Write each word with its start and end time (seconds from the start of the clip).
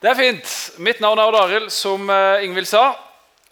Det 0.00 0.08
er 0.08 0.16
fint. 0.16 0.52
Mitt 0.80 1.00
navn 1.04 1.20
er 1.20 1.28
Odd 1.28 1.36
Arild. 1.36 1.66
Som 1.76 2.08
eh, 2.08 2.46
Ingvild 2.46 2.70
sa, 2.70 2.94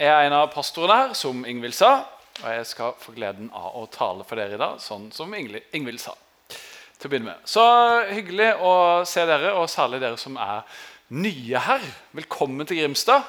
jeg 0.00 0.08
er 0.08 0.31
en 0.31 0.37
av 0.39 0.47
pastorene 0.49 0.95
her. 0.97 1.11
som 1.13 1.43
Ingvild 1.45 1.77
sa, 1.77 2.07
Og 2.41 2.47
jeg 2.55 2.65
skal 2.71 2.95
få 3.03 3.13
gleden 3.13 3.51
av 3.53 3.75
å 3.77 3.82
tale 3.93 4.24
for 4.24 4.40
dere 4.40 4.56
i 4.56 4.61
dag, 4.61 4.79
sånn 4.80 5.11
som 5.12 5.34
Ingvild 5.37 6.00
sa. 6.00 6.14
Til 6.48 7.04
å 7.04 7.12
begynne 7.12 7.34
med. 7.34 7.45
Så 7.45 7.66
hyggelig 8.14 8.48
å 8.64 8.72
se 9.04 9.26
dere, 9.29 9.53
og 9.61 9.69
særlig 9.69 10.00
dere 10.00 10.16
som 10.16 10.40
er 10.40 10.64
nye 11.12 11.64
her. 11.66 11.85
Velkommen 12.17 12.65
til 12.65 12.80
Grimstad. 12.80 13.28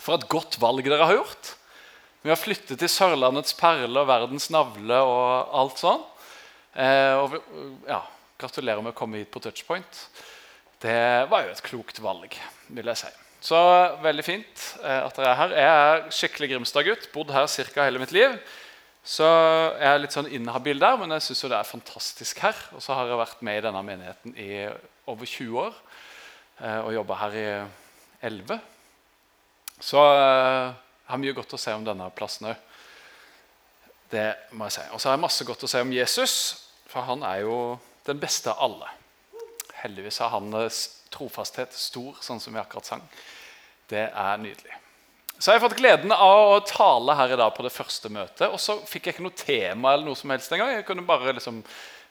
For 0.00 0.18
et 0.18 0.26
godt 0.26 0.58
valg 0.58 0.82
dere 0.90 1.06
har 1.06 1.20
gjort. 1.20 1.54
Vi 2.26 2.34
har 2.34 2.40
flyttet 2.40 2.82
til 2.82 2.90
Sørlandets 2.90 3.54
perle 3.54 3.94
og 4.02 4.10
verdens 4.10 4.50
navle 4.50 5.04
og 5.06 5.54
alt 5.54 5.86
sånn. 5.86 6.02
Eh, 6.74 7.14
og 7.14 7.38
ja, 7.86 8.02
gratulerer 8.42 8.82
med 8.82 8.96
å 8.96 9.02
komme 9.04 9.22
hit 9.22 9.30
på 9.30 9.44
Touchpoint. 9.44 10.06
Det 10.84 11.30
var 11.30 11.46
jo 11.46 11.52
et 11.54 11.62
klokt 11.64 12.00
valg, 12.04 12.34
vil 12.76 12.88
jeg 12.90 13.00
si. 13.00 13.10
Så 13.44 13.56
veldig 14.04 14.24
fint 14.24 14.64
eh, 14.82 15.00
at 15.00 15.16
dere 15.16 15.30
er 15.30 15.38
her. 15.38 15.54
Jeg 15.56 15.76
er 15.84 16.02
skikkelig 16.12 16.48
Grimstad-gutt. 16.50 17.06
Bodd 17.12 17.32
her 17.32 17.46
ca. 17.48 17.86
hele 17.86 18.00
mitt 18.02 18.12
liv. 18.12 18.34
Så 19.04 19.24
jeg 19.24 19.88
er 19.88 20.02
litt 20.02 20.16
sånn 20.16 20.28
inhabil 20.32 20.80
der, 20.80 20.98
men 21.00 21.12
jeg 21.16 21.24
syns 21.24 21.44
det 21.48 21.56
er 21.56 21.68
fantastisk 21.68 22.42
her. 22.44 22.58
Og 22.76 22.84
så 22.84 22.96
har 22.96 23.08
jeg 23.08 23.20
vært 23.20 23.44
med 23.48 23.60
i 23.60 23.62
denne 23.64 23.80
menigheten 23.84 24.36
i 24.36 24.50
over 25.08 25.28
20 25.28 25.62
år 25.62 25.78
eh, 26.60 26.80
og 26.82 26.90
jobba 26.98 27.18
her 27.22 27.38
i 27.40 27.46
11. 28.28 28.60
Så 29.80 30.02
eh, 30.04 30.66
jeg 30.68 31.12
har 31.14 31.22
mye 31.24 31.36
godt 31.36 31.56
å 31.56 31.60
si 31.60 31.76
om 31.76 31.86
denne 31.88 32.10
plassen 32.16 32.50
òg. 32.52 32.68
Det 34.12 34.26
må 34.52 34.68
jeg 34.68 34.76
si. 34.76 34.84
Og 34.92 35.00
så 35.00 35.08
har 35.08 35.16
jeg 35.16 35.24
masse 35.24 35.48
godt 35.48 35.64
å 35.64 35.72
si 35.72 35.80
om 35.80 35.96
Jesus, 35.96 36.36
for 36.92 37.08
han 37.08 37.24
er 37.24 37.46
jo 37.46 37.56
den 38.04 38.20
beste 38.20 38.52
av 38.52 38.68
alle. 38.68 38.92
Heldigvis 39.84 40.22
har 40.24 40.32
hans 40.32 40.80
trofasthet 41.12 41.74
stor, 41.76 42.16
sånn 42.24 42.40
som 42.40 42.54
vi 42.54 42.62
akkurat 42.62 42.88
sang. 42.88 43.04
Det 43.90 44.06
er 44.08 44.40
nydelig. 44.40 44.78
Så 45.34 45.50
jeg 45.50 45.58
har 45.58 45.64
fått 45.66 45.76
gleden 45.76 46.14
av 46.14 46.54
å 46.54 46.62
tale 46.64 47.16
her 47.18 47.34
i 47.34 47.36
dag 47.36 47.50
på 47.56 47.64
det 47.66 47.72
første 47.74 48.08
møtet. 48.12 48.46
Og 48.48 48.60
så 48.62 48.78
fikk 48.88 49.08
jeg 49.08 49.16
ikke 49.16 49.26
noe 49.26 49.36
tema 49.36 49.92
eller 49.92 50.08
noe 50.08 50.18
som 50.18 50.30
helst 50.32 50.52
engang. 50.54 50.72
Jeg 50.72 50.86
kunne 50.88 51.04
bare 51.06 51.34
liksom 51.36 51.58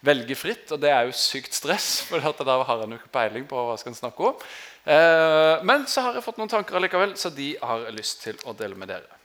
velge 0.03 0.35
fritt, 0.35 0.67
og 0.75 0.81
det 0.83 0.91
er 0.91 1.07
jo 1.07 1.15
sykt 1.17 1.55
stress. 1.55 1.89
for 2.09 2.45
da 2.45 2.59
har 2.67 2.83
jeg 2.83 2.93
jo 2.93 3.11
peiling 3.15 3.47
på 3.49 3.57
hva 3.57 3.73
jeg 3.73 3.85
skal 3.85 3.97
snakke 4.03 4.29
om. 4.29 4.45
Eh, 4.83 5.65
men 5.65 5.87
så 5.89 6.05
har 6.05 6.19
jeg 6.19 6.27
fått 6.27 6.37
noen 6.41 6.51
tanker 6.51 6.77
allikevel, 6.77 7.17
så 7.17 7.31
de 7.33 7.53
har 7.63 7.87
jeg 7.87 7.97
lyst 7.97 8.23
til 8.27 8.39
å 8.45 8.55
dele 8.59 8.77
med 8.77 8.91
dere. 8.91 9.19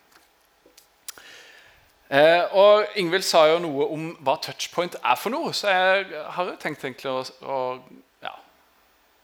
Eh, 2.08 2.44
og 2.56 2.96
Ingvild 2.96 3.26
sa 3.28 3.44
jo 3.50 3.58
noe 3.60 3.90
om 3.92 4.12
hva 4.24 4.38
touchpoint 4.40 4.96
er 5.02 5.18
for 5.20 5.34
noe, 5.34 5.52
så 5.52 5.68
jeg 5.74 6.22
har 6.38 6.54
jo 6.54 6.60
tenkt 6.62 6.86
egentlig 6.86 7.12
å 7.12 7.64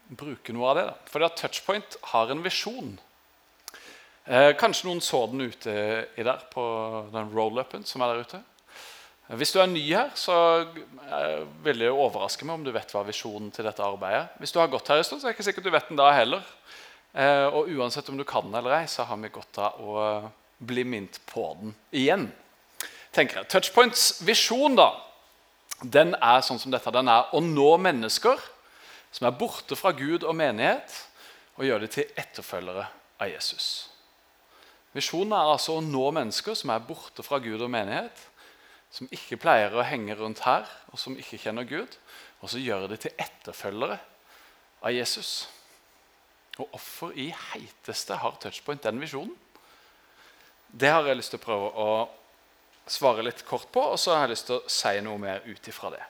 bruke 0.09 0.53
noe 0.53 0.71
av 0.71 0.77
det. 0.77 0.85
da. 0.89 0.95
Fordi 1.11 1.27
at 1.27 1.37
Touchpoint 1.39 1.97
har 2.13 2.31
en 2.31 2.43
visjon. 2.45 2.95
Eh, 4.25 4.51
kanskje 4.57 4.89
noen 4.89 5.03
så 5.05 5.25
den 5.29 5.45
ute 5.45 5.71
i 6.17 6.25
der 6.25 6.45
på 6.51 6.65
den 7.13 7.31
roll-upen 7.33 7.85
som 7.85 8.01
er 8.01 8.13
der 8.13 8.25
ute. 8.25 8.41
Hvis 9.37 9.55
du 9.55 9.59
er 9.61 9.69
ny 9.69 9.81
her, 9.89 10.11
så 10.13 10.35
vil 11.65 11.79
det 11.81 11.89
overraske 11.89 12.45
meg 12.45 12.59
om 12.59 12.65
du 12.65 12.69
vet 12.73 12.91
hva 12.93 13.01
visjonen 13.07 13.49
til 13.53 13.65
dette 13.65 13.81
arbeidet. 13.81 14.35
Hvis 14.37 14.53
du 14.53 14.59
har 14.61 14.69
gått 14.69 14.91
her 14.91 15.01
en 15.01 15.07
stund, 15.07 15.21
så 15.21 15.27
er 15.27 15.33
det 15.33 15.39
ikke 15.39 15.47
sikkert 15.47 15.65
du 15.65 15.73
vet 15.73 15.87
den 15.89 15.97
da 15.97 16.11
heller. 16.13 16.45
Eh, 17.15 17.47
og 17.49 17.71
uansett 17.73 18.09
om 18.11 18.19
du 18.19 18.25
kan 18.27 18.53
eller 18.53 18.81
ei, 18.81 18.85
så 18.91 19.07
har 19.09 19.17
vi 19.17 19.33
godt 19.33 19.61
av 19.65 19.81
å 19.81 20.05
bli 20.61 20.83
minnet 20.85 21.17
på 21.29 21.47
den 21.61 21.73
igjen. 21.95 22.27
tenker 23.15 23.39
jeg. 23.39 23.49
Touchpoints 23.49 24.21
visjon 24.27 24.75
da, 24.75 24.89
den 25.81 26.13
er 26.19 26.41
sånn 26.43 26.59
som 26.59 26.73
dette. 26.73 26.91
Den 26.91 27.07
er 27.09 27.31
å 27.33 27.41
nå 27.41 27.69
mennesker 27.81 28.41
som 29.15 29.29
er 29.29 29.37
borte 29.39 29.77
fra 29.79 29.93
Gud 29.95 30.25
og 30.27 30.35
menighet, 30.35 30.91
og 31.55 31.63
gjør 31.63 31.85
dem 31.85 31.91
til 31.93 32.09
etterfølgere 32.19 32.87
av 33.23 33.29
Jesus. 33.31 33.67
Visjonen 34.95 35.35
er 35.35 35.51
altså 35.53 35.77
å 35.77 35.83
nå 35.83 36.09
mennesker 36.15 36.55
som 36.55 36.73
er 36.73 36.83
borte 36.83 37.23
fra 37.23 37.39
Gud 37.43 37.63
og 37.63 37.71
menighet, 37.71 38.15
som 38.91 39.07
ikke 39.11 39.39
pleier 39.39 39.73
å 39.75 39.85
henge 39.87 40.15
rundt 40.19 40.43
her, 40.43 40.67
og 40.91 40.99
som 40.99 41.15
ikke 41.19 41.39
kjenner 41.39 41.67
Gud, 41.67 41.95
og 42.43 42.51
så 42.51 42.59
gjør 42.59 42.89
dem 42.91 42.99
til 43.01 43.15
etterfølgere 43.19 43.97
av 44.83 44.93
Jesus. 44.95 45.47
Og 46.59 46.67
hvorfor 46.71 47.15
i 47.19 47.29
heiteste 47.51 48.19
har 48.19 48.35
Touchpoint 48.39 48.83
den 48.83 48.99
visjonen? 49.03 49.35
Det 50.75 50.91
har 50.91 51.07
jeg 51.07 51.19
lyst 51.19 51.31
til 51.35 51.39
å 51.39 51.45
prøve 51.45 51.71
å 51.71 51.89
svare 52.91 53.23
litt 53.23 53.45
kort 53.47 53.71
på, 53.71 53.83
og 53.95 53.99
så 53.99 54.15
har 54.15 54.25
jeg 54.25 54.35
lyst 54.35 54.49
til 54.51 54.59
å 54.59 54.75
si 54.75 54.93
noe 55.03 55.19
mer 55.19 55.47
ut 55.47 55.71
ifra 55.71 55.91
det. 55.95 56.03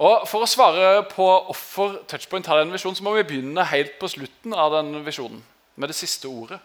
Og 0.00 0.24
For 0.28 0.40
å 0.40 0.48
svare 0.48 1.02
på 1.10 1.26
hvorfor 1.46 1.98
Touchpoint 2.08 2.48
har 2.48 2.62
den 2.62 2.72
visjonen, 2.72 2.96
så 2.96 3.04
må 3.04 3.12
vi 3.18 3.26
begynne 3.28 3.66
helt 3.68 3.98
på 4.00 4.08
slutten 4.08 4.54
av 4.56 4.72
den 4.72 4.94
visjonen, 5.04 5.42
med 5.76 5.92
det 5.92 5.96
siste 5.98 6.28
ordet. 6.28 6.60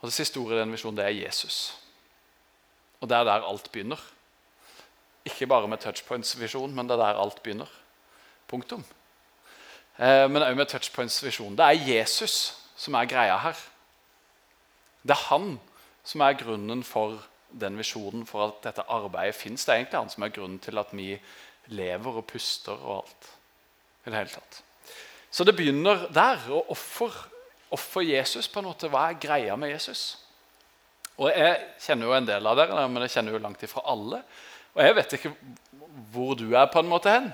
Og 0.00 0.08
Det 0.08 0.16
siste 0.16 0.40
ordet 0.40 0.56
i 0.56 0.62
den 0.64 0.72
visjonen 0.74 0.98
det 0.98 1.04
er 1.06 1.18
Jesus. 1.20 1.76
Og 3.00 3.08
det 3.08 3.16
er 3.16 3.28
der 3.28 3.46
alt 3.46 3.70
begynner. 3.72 4.00
Ikke 5.24 5.46
bare 5.46 5.68
med 5.68 5.78
Touchpoints 5.78 6.34
visjon, 6.40 6.74
men 6.74 6.88
det 6.88 6.96
er 6.96 7.04
der 7.04 7.20
alt 7.22 7.42
begynner. 7.42 7.70
Punktum. 8.48 8.82
Eh, 9.98 10.26
men 10.26 10.42
òg 10.42 10.56
med 10.56 10.66
Touchpoints 10.68 11.20
visjon. 11.22 11.54
Det 11.56 11.64
er 11.64 11.92
Jesus 11.92 12.56
som 12.76 12.96
er 12.96 13.06
greia 13.06 13.36
her. 13.38 13.58
Det 15.04 15.14
er 15.14 15.28
han 15.28 15.60
som 16.04 16.24
er 16.24 16.38
grunnen 16.40 16.82
for 16.84 17.20
den 17.60 17.78
visjonen, 17.78 18.26
for 18.26 18.48
at 18.48 18.64
dette 18.64 18.88
arbeidet 18.88 19.36
fins. 19.36 19.64
Det 19.64 19.72
er 19.72 19.82
egentlig 19.82 20.00
han 20.00 20.10
som 20.10 20.24
er 20.24 20.34
grunnen 20.34 20.58
til 20.58 20.78
at 20.78 20.92
vi 20.96 21.12
lever 21.70 22.20
og 22.20 22.26
puster 22.28 22.76
og 22.76 23.02
alt. 23.02 23.30
i 24.06 24.10
det 24.10 24.16
hele 24.16 24.32
tatt. 24.32 24.62
Så 25.30 25.44
det 25.44 25.54
begynner 25.56 26.08
der. 26.12 26.40
Og 26.50 26.70
offer, 26.70 28.02
Jesus 28.02 28.48
på 28.48 28.60
en 28.60 28.70
måte, 28.70 28.88
Hva 28.88 29.10
er 29.10 29.20
greia 29.20 29.56
med 29.56 29.70
Jesus? 29.70 30.18
Og 31.18 31.30
Jeg 31.30 31.58
kjenner 31.80 32.06
jo 32.06 32.16
en 32.16 32.26
del 32.26 32.46
av 32.46 32.56
dere, 32.56 32.88
men 32.88 33.02
jeg 33.02 33.10
kjenner 33.10 33.36
jo 33.36 33.42
langt 33.44 33.62
ifra 33.62 33.84
alle. 33.84 34.22
Og 34.74 34.82
jeg 34.84 34.96
vet 34.96 35.12
ikke 35.18 35.34
hvor 36.12 36.34
du 36.38 36.54
er 36.56 36.70
på 36.70 36.80
en 36.80 36.88
måte 36.88 37.12
hen 37.12 37.32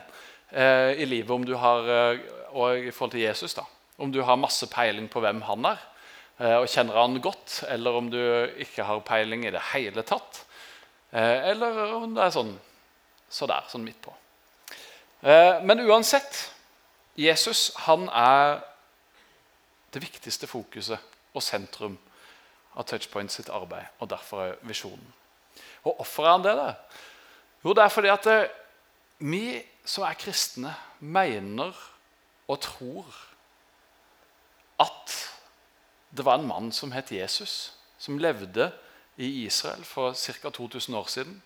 eh, 0.50 0.96
i 1.00 1.06
livet 1.06 1.30
om 1.30 1.44
du 1.46 1.54
har, 1.60 1.88
eh, 1.88 2.24
og 2.50 2.88
i 2.88 2.90
forhold 2.90 3.12
til 3.12 3.24
Jesus. 3.24 3.54
da, 3.54 3.62
Om 3.98 4.12
du 4.12 4.22
har 4.22 4.36
masse 4.36 4.66
peiling 4.66 5.08
på 5.08 5.20
hvem 5.20 5.42
han 5.46 5.64
er, 5.70 5.78
eh, 6.40 6.56
og 6.56 6.68
kjenner 6.68 6.98
han 6.98 7.20
godt, 7.20 7.62
eller 7.68 7.96
om 7.96 8.10
du 8.10 8.18
ikke 8.58 8.84
har 8.84 9.00
peiling 9.00 9.46
i 9.46 9.54
det 9.54 9.62
hele 9.72 10.02
tatt. 10.02 10.44
Eh, 11.12 11.50
eller 11.52 11.94
om 11.94 12.14
det 12.16 12.24
er 12.24 12.34
sånn 12.34 12.56
så 13.30 13.46
der, 13.46 13.64
sånn 13.70 13.84
midt 13.84 14.00
på. 14.02 14.12
Eh, 15.22 15.62
men 15.64 15.80
uansett 15.80 16.52
Jesus 17.16 17.70
han 17.86 18.08
er 18.08 18.60
det 19.94 20.02
viktigste 20.02 20.46
fokuset 20.46 20.98
og 21.34 21.42
sentrum 21.42 21.96
av 22.76 22.84
Touchpoint 22.84 23.32
sitt 23.32 23.48
arbeid, 23.48 23.86
og 23.98 24.10
derfor 24.10 24.42
er 24.44 24.58
visjonen. 24.62 25.14
Og 25.84 25.96
hvorfor 25.96 26.26
er 26.26 26.34
han 26.34 26.44
det? 26.44 26.56
da? 26.56 26.74
Jo, 27.64 27.72
det 27.72 27.84
er 27.84 27.88
fordi 27.88 28.12
at 28.12 28.26
eh, 28.26 28.48
vi 29.18 29.62
som 29.84 30.04
er 30.04 30.18
kristne, 30.18 30.74
mener 31.00 31.72
og 32.48 32.60
tror 32.60 33.16
at 34.80 35.14
det 36.16 36.24
var 36.24 36.38
en 36.38 36.46
mann 36.48 36.72
som 36.72 36.92
het 36.92 37.12
Jesus, 37.12 37.74
som 37.98 38.18
levde 38.18 38.72
i 39.16 39.44
Israel 39.44 39.84
for 39.84 40.12
ca. 40.12 40.50
2000 40.50 40.94
år 40.96 41.04
siden. 41.04 41.42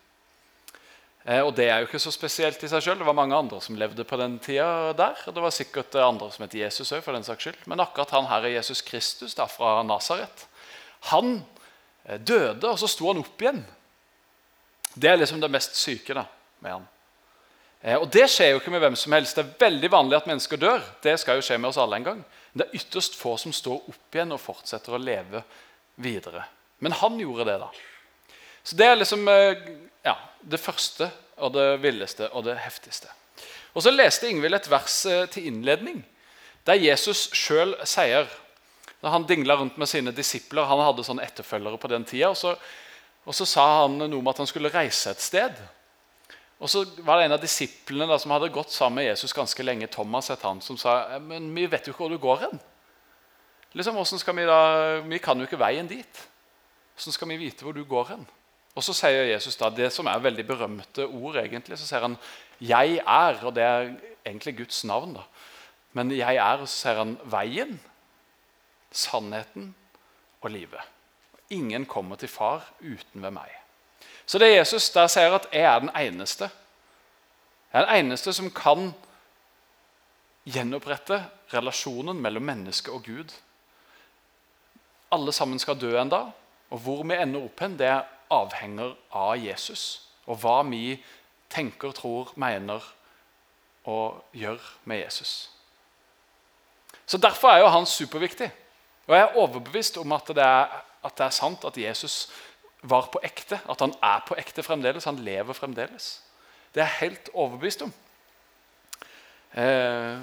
Eh, 1.24 1.40
og 1.44 1.52
det 1.56 1.66
er 1.68 1.82
jo 1.82 1.88
ikke 1.88 2.00
så 2.00 2.12
spesielt 2.14 2.62
i 2.64 2.68
seg 2.70 2.84
sjøl. 2.84 3.00
Det 3.00 3.08
var 3.08 3.16
mange 3.16 3.36
andre 3.36 3.60
som 3.60 3.76
levde 3.78 4.06
på 4.08 4.18
den 4.20 4.38
tida 4.42 4.92
der. 4.96 5.18
Og 5.28 5.36
det 5.36 5.44
var 5.44 5.54
sikkert 5.54 5.98
andre 6.00 6.30
som 6.32 6.46
het 6.46 6.56
Jesus 6.56 6.92
òg, 6.96 7.02
for 7.04 7.16
den 7.16 7.26
saks 7.26 7.44
skyld. 7.44 7.66
Men 7.70 7.84
akkurat 7.84 8.14
han 8.16 8.28
her 8.30 8.46
er 8.48 8.56
Jesus 8.56 8.80
Kristus 8.86 9.36
da, 9.36 9.48
fra 9.50 9.80
Nasaret. 9.86 10.46
Han 11.12 11.42
eh, 12.06 12.16
døde, 12.16 12.64
og 12.70 12.80
så 12.80 12.88
sto 12.88 13.10
han 13.10 13.20
opp 13.20 13.44
igjen. 13.44 13.60
Det 14.94 15.10
er 15.10 15.20
liksom 15.20 15.42
det 15.42 15.52
mest 15.52 15.76
syke 15.78 16.16
da, 16.16 16.24
med 16.64 16.78
han. 16.78 16.88
Eh, 17.82 17.98
og 18.00 18.08
det 18.12 18.24
skjer 18.32 18.54
jo 18.54 18.62
ikke 18.62 18.72
med 18.72 18.82
hvem 18.86 18.96
som 18.98 19.12
helst. 19.16 19.36
Det 19.36 19.44
er 19.44 19.68
veldig 19.68 19.92
vanlig 19.92 20.18
at 20.22 20.30
mennesker 20.30 20.60
dør. 20.60 20.80
Det 21.04 21.18
skal 21.20 21.38
jo 21.38 21.44
skje 21.44 21.60
med 21.60 21.70
oss 21.70 21.80
alle 21.80 22.00
en 22.00 22.08
gang. 22.08 22.24
Men 22.52 22.62
det 22.62 22.68
er 22.70 22.80
ytterst 22.80 23.20
få 23.20 23.36
som 23.40 23.52
står 23.54 23.92
opp 23.92 24.16
igjen 24.16 24.32
og 24.34 24.42
fortsetter 24.42 24.96
å 24.96 25.04
leve 25.04 25.44
videre. 26.00 26.48
Men 26.80 26.96
han 26.96 27.20
gjorde 27.20 27.44
det, 27.52 27.60
da. 27.60 27.70
Så 28.64 28.76
det 28.76 28.88
er 28.88 28.98
liksom 28.98 29.28
ja, 30.04 30.16
det 30.40 30.60
første 30.60 31.10
og 31.40 31.54
det 31.56 31.80
villeste 31.82 32.28
og 32.32 32.44
det 32.46 32.58
heftigste. 32.60 33.10
Og 33.74 33.82
Så 33.82 33.92
leste 33.94 34.28
Ingvild 34.28 34.54
et 34.54 34.70
vers 34.70 35.06
eh, 35.06 35.26
til 35.30 35.46
innledning, 35.50 36.02
der 36.66 36.80
Jesus 36.80 37.28
sjøl 37.36 37.76
sier 37.88 38.28
da 39.00 39.14
Han 39.14 39.24
dingla 39.24 39.56
rundt 39.56 39.78
med 39.80 39.88
sine 39.88 40.12
disipler. 40.12 40.66
Han 40.68 40.82
hadde 40.84 41.04
sånne 41.06 41.24
etterfølgere 41.24 41.78
på 41.80 41.88
den 41.88 42.04
tida. 42.04 42.28
Og 42.28 42.36
så, 42.36 42.50
og 43.24 43.32
så 43.32 43.46
sa 43.48 43.62
han 43.82 43.94
noe 43.96 44.18
om 44.18 44.28
at 44.28 44.42
han 44.42 44.48
skulle 44.50 44.68
reise 44.68 45.14
et 45.14 45.22
sted. 45.24 45.56
Og 46.60 46.68
så 46.68 46.82
var 47.06 47.16
det 47.16 47.30
en 47.30 47.36
av 47.38 47.40
disiplene 47.40 48.04
da, 48.10 48.18
som 48.20 48.34
hadde 48.34 48.50
gått 48.52 48.74
sammen 48.74 49.00
med 49.00 49.08
Jesus 49.08 49.32
ganske 49.32 49.64
lenge, 49.64 49.88
Thomas 49.88 50.28
het 50.28 50.44
han, 50.44 50.60
som 50.60 50.76
sa 50.76 51.16
men 51.24 51.48
vi 51.56 51.64
vet 51.64 51.88
jo 51.88 51.94
ikke 51.94 52.04
hvor 52.04 52.12
du 52.12 52.20
går 52.20 52.42
hen. 52.42 52.60
Liksom, 53.72 53.96
skal 54.20 54.36
Vi 54.36 54.44
da, 54.44 54.60
vi 55.00 55.18
kan 55.22 55.38
jo 55.38 55.48
ikke 55.48 55.60
veien 55.60 55.88
dit. 55.88 56.20
Hvordan 56.98 57.16
skal 57.16 57.32
vi 57.32 57.40
vite 57.40 57.64
hvor 57.64 57.72
du 57.72 57.84
går 57.88 58.12
hen? 58.12 58.26
Og 58.74 58.84
så 58.86 58.94
sier 58.94 59.32
Jesus 59.32 59.58
da 59.58 59.68
det 59.74 59.90
som 59.92 60.06
er 60.06 60.22
veldig 60.22 60.46
berømte 60.46 61.06
ord. 61.06 61.36
egentlig, 61.36 61.78
Så 61.78 61.86
sier 61.86 62.00
han 62.00 62.18
'Jeg 62.60 63.00
er', 63.06 63.44
og 63.44 63.54
det 63.54 63.62
er 63.62 63.96
egentlig 64.26 64.56
Guds 64.56 64.84
navn. 64.84 65.14
da. 65.14 65.20
Men 65.92 66.10
jeg 66.10 66.36
er, 66.36 66.58
og 66.58 66.68
så 66.68 66.76
sier 66.76 66.94
han, 66.94 67.18
veien, 67.24 67.80
sannheten 68.92 69.74
og 70.40 70.50
livet. 70.50 70.80
Ingen 71.50 71.86
kommer 71.86 72.16
til 72.16 72.28
far 72.28 72.72
uten 72.80 73.22
ved 73.22 73.30
meg. 73.30 73.50
Så 74.26 74.38
det 74.38 74.48
er 74.48 74.60
Jesus 74.60 74.90
der 74.90 75.06
sier 75.10 75.34
at 75.34 75.48
jeg 75.52 75.66
er 75.66 75.78
den 75.78 75.90
eneste. 75.96 76.50
Jeg 77.72 77.82
er 77.82 77.86
den 77.86 78.06
eneste 78.06 78.32
som 78.32 78.50
kan 78.50 78.92
gjenopprette 80.46 81.24
relasjonen 81.54 82.20
mellom 82.22 82.42
menneske 82.42 82.92
og 82.92 83.04
Gud. 83.04 83.34
Alle 85.12 85.32
sammen 85.32 85.58
skal 85.58 85.80
dø 85.80 85.90
en 85.98 86.08
dag, 86.08 86.30
og 86.70 86.78
hvor 86.78 87.02
vi 87.02 87.18
ender 87.18 87.44
opp 87.44 87.60
hen, 87.60 87.78
det 87.78 87.90
avhenger 88.30 88.94
av 89.16 89.36
Jesus. 89.38 90.02
Og 90.26 90.38
hva 90.42 90.60
vi 90.68 90.98
tenker, 91.50 91.92
tror, 91.92 92.32
mener 92.38 92.84
og 93.88 94.20
gjør 94.36 94.60
med 94.84 95.04
Jesus. 95.04 95.50
Så 97.06 97.18
Derfor 97.18 97.48
er 97.48 97.58
jo 97.58 97.72
han 97.72 97.86
superviktig. 97.86 98.50
Og 99.06 99.16
jeg 99.16 99.22
er 99.22 99.36
overbevist 99.36 99.96
om 99.98 100.12
at 100.12 100.28
det 100.28 100.44
er, 100.44 100.82
at 101.04 101.16
det 101.18 101.24
er 101.26 101.34
sant 101.34 101.64
at 101.64 101.78
Jesus 101.78 102.30
var 102.82 103.08
på 103.12 103.20
ekte. 103.24 103.58
At 103.68 103.80
han 103.80 103.94
er 104.02 104.20
på 104.26 104.36
ekte 104.38 104.62
fremdeles. 104.62 105.04
Han 105.04 105.18
lever 105.18 105.52
fremdeles. 105.52 106.22
Det 106.74 106.80
er 106.82 106.86
jeg 106.86 107.00
helt 107.00 107.30
overbevist 107.34 107.82
om. 107.82 107.92
Eh, 109.58 110.20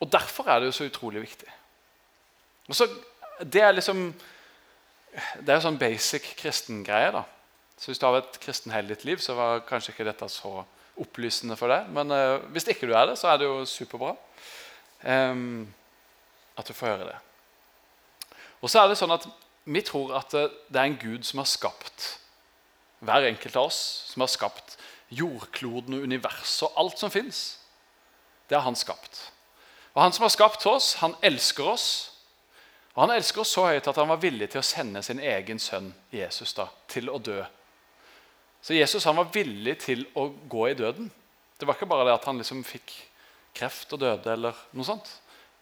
og 0.00 0.12
Derfor 0.12 0.48
er 0.48 0.60
det 0.60 0.66
jo 0.66 0.76
så 0.76 0.84
utrolig 0.84 1.22
viktig. 1.22 1.48
Og 2.68 2.74
så, 2.74 2.88
Det 3.40 3.62
er 3.62 3.72
liksom 3.72 4.14
det 5.40 5.48
er 5.48 5.58
jo 5.58 5.66
sånn 5.66 5.80
basic 5.80 6.26
kristengreie. 6.38 7.10
da. 7.14 7.24
Så 7.80 7.90
Hvis 7.90 7.98
du 7.98 8.06
har 8.06 8.18
et 8.20 8.40
kristen 8.42 8.72
hele 8.72 8.92
ditt 8.92 9.04
liv, 9.04 9.18
så 9.18 9.34
var 9.34 9.64
kanskje 9.66 9.94
ikke 9.94 10.06
dette 10.06 10.28
så 10.28 10.64
opplysende 11.00 11.56
for 11.56 11.72
deg. 11.72 11.88
Men 11.94 12.12
uh, 12.12 12.42
hvis 12.52 12.68
ikke 12.68 12.86
du 12.86 12.94
er 12.94 13.08
det, 13.10 13.18
så 13.18 13.32
er 13.32 13.40
det 13.40 13.48
jo 13.48 13.64
superbra 13.64 14.14
um, 15.32 15.64
at 16.58 16.68
du 16.68 16.76
får 16.76 16.92
høre 16.92 17.08
det. 17.08 17.18
Og 18.60 18.70
så 18.70 18.82
er 18.82 18.90
det 18.90 18.98
sånn 19.00 19.16
at 19.16 19.28
Vi 19.70 19.82
tror 19.84 20.14
at 20.16 20.32
det 20.32 20.78
er 20.80 20.86
en 20.88 20.96
Gud 20.98 21.24
som 21.28 21.38
har 21.42 21.46
skapt 21.46 22.06
hver 23.04 23.26
enkelt 23.28 23.56
av 23.60 23.68
oss. 23.68 23.80
Som 24.08 24.24
har 24.24 24.30
skapt 24.32 24.78
jordkloden 25.12 25.98
og 25.98 26.06
universet 26.08 26.64
og 26.68 26.78
alt 26.80 26.98
som 26.98 27.12
fins. 27.12 27.58
Det 28.48 28.56
har 28.56 28.64
han 28.64 28.78
skapt. 28.78 29.30
Og 29.94 30.02
Han 30.02 30.12
som 30.12 30.24
har 30.24 30.32
skapt 30.32 30.66
oss, 30.66 30.94
han 31.02 31.14
elsker 31.22 31.64
oss. 31.64 31.86
Og 33.00 33.06
Han 33.06 33.14
elsker 33.14 33.40
oss 33.40 33.54
så 33.56 33.62
høyt 33.64 33.86
at 33.88 33.96
han 33.96 34.10
var 34.10 34.18
villig 34.20 34.50
til 34.52 34.60
å 34.60 34.66
sende 34.66 35.00
sin 35.00 35.22
egen 35.24 35.56
sønn 35.56 35.86
Jesus 36.12 36.50
da, 36.52 36.66
til 36.84 37.06
å 37.08 37.16
dø. 37.16 37.38
Så 38.60 38.76
Jesus 38.76 39.06
han 39.08 39.16
var 39.16 39.30
villig 39.32 39.78
til 39.80 40.02
å 40.20 40.26
gå 40.28 40.66
i 40.68 40.74
døden. 40.76 41.06
Det 41.56 41.64
var 41.64 41.78
ikke 41.78 41.88
bare 41.88 42.04
det 42.10 42.18
at 42.18 42.26
han 42.28 42.36
liksom 42.36 42.60
fikk 42.60 42.92
kreft 43.56 43.94
og 43.96 44.02
døde. 44.02 44.34
eller 44.34 44.58
noe 44.76 44.84
sånt. 44.84 45.08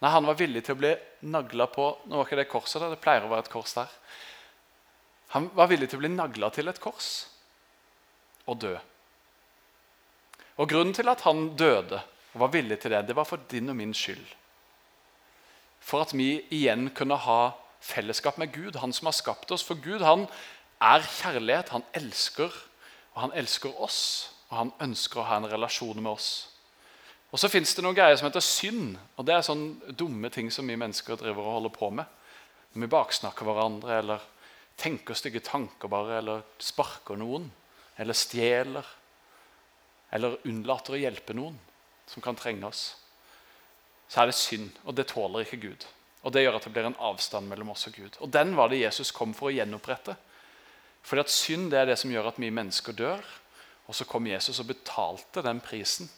Nei, 0.03 0.11
Han 0.11 0.27
var 0.27 0.35
villig 0.35 0.65
til 0.67 0.75
å 0.75 0.81
bli 0.83 0.91
nagla 1.31 1.69
på 1.71 1.87
Nå 2.07 2.19
var 2.19 2.27
ikke 2.27 2.41
det 2.41 2.49
korset 2.51 2.83
der, 2.83 2.91
det 2.91 3.03
pleier 3.07 3.23
å 3.23 3.31
være 3.31 3.47
et 3.47 3.53
kors 3.55 3.75
der. 3.79 3.95
Han 5.39 5.47
var 5.55 5.71
villig 5.71 5.91
til 5.91 6.01
å 6.01 6.03
bli 6.03 6.11
nagla 6.11 6.51
til 6.51 6.67
et 6.67 6.83
kors 6.83 7.29
og 8.51 8.59
dø. 8.59 8.75
Og 10.59 10.67
Grunnen 10.67 10.95
til 10.95 11.07
at 11.07 11.23
han 11.23 11.53
døde 11.55 12.03
og 12.35 12.43
var 12.43 12.51
villig 12.51 12.81
til 12.83 12.91
det, 12.91 13.07
det 13.07 13.15
var 13.15 13.31
for 13.31 13.47
din 13.47 13.71
og 13.71 13.79
min 13.79 13.95
skyld. 13.95 14.27
For 15.81 16.05
at 16.05 16.15
vi 16.17 16.43
igjen 16.55 16.91
kunne 16.97 17.19
ha 17.25 17.53
fellesskap 17.81 18.39
med 18.39 18.53
Gud, 18.53 18.77
han 18.77 18.93
som 18.93 19.09
har 19.09 19.17
skapt 19.17 19.51
oss. 19.55 19.65
For 19.65 19.79
Gud 19.81 20.05
han 20.05 20.27
er 20.83 21.05
kjærlighet, 21.05 21.73
han 21.75 21.87
elsker, 21.97 22.53
og 23.15 23.23
han 23.27 23.35
elsker 23.39 23.81
oss. 23.81 24.31
Og 24.49 24.57
han 24.57 24.73
ønsker 24.89 25.21
å 25.21 25.27
ha 25.29 25.39
en 25.39 25.51
relasjon 25.51 26.01
med 26.01 26.13
oss. 26.13 26.31
Og 27.29 27.41
så 27.41 27.51
fins 27.53 27.75
det 27.77 27.85
noen 27.85 27.97
greier 27.97 28.17
som 28.17 28.29
heter 28.31 28.45
synd. 28.45 28.97
og 29.17 29.27
Det 29.29 29.35
er 29.35 29.45
sånne 29.45 29.93
dumme 29.93 30.31
ting 30.33 30.49
som 30.53 30.69
vi 30.69 30.79
mennesker 30.81 31.21
driver 31.21 31.45
og 31.45 31.59
holder 31.59 31.75
på 31.75 31.91
med. 31.93 32.05
Når 32.73 32.85
vi 32.85 32.93
baksnakker 32.95 33.49
hverandre, 33.49 33.99
eller 34.01 34.25
tenker 34.79 35.17
stygge 35.19 35.43
tanker 35.45 35.91
bare, 35.93 36.21
eller 36.23 36.47
sparker 36.63 37.19
noen, 37.21 37.51
eller 37.99 38.17
stjeler, 38.17 38.87
eller 40.15 40.39
unnlater 40.49 40.97
å 40.97 41.01
hjelpe 41.03 41.37
noen 41.37 41.59
som 42.09 42.25
kan 42.25 42.39
trenge 42.39 42.69
oss, 42.69 42.85
så 44.09 44.23
er 44.23 44.31
det 44.31 44.39
synd, 44.39 44.71
og 44.85 44.97
det 44.97 45.09
tåler 45.11 45.45
ikke 45.45 45.61
Gud. 45.69 45.87
Og 46.23 46.33
Det 46.33 46.43
gjør 46.43 46.57
at 46.59 46.65
det 46.65 46.73
blir 46.75 46.87
en 46.89 46.99
avstand 46.99 47.49
mellom 47.49 47.71
oss 47.71 47.87
og 47.87 47.95
Gud. 47.95 48.17
Og 48.21 48.31
Den 48.31 48.57
var 48.57 48.69
det 48.69 48.81
Jesus 48.81 49.13
kom 49.15 49.35
for 49.35 49.49
å 49.49 49.55
gjenopprette. 49.55 50.17
Fordi 51.03 51.21
at 51.21 51.33
Synd 51.33 51.71
det 51.71 51.79
er 51.79 51.87
det 51.87 51.99
som 52.01 52.11
gjør 52.11 52.33
at 52.33 52.41
vi 52.41 52.51
mennesker 52.51 52.93
dør. 52.93 53.23
Og 53.89 53.95
så 53.95 54.05
kom 54.05 54.27
Jesus 54.27 54.59
og 54.61 54.69
betalte 54.69 55.45
den 55.45 55.61
prisen 55.65 56.11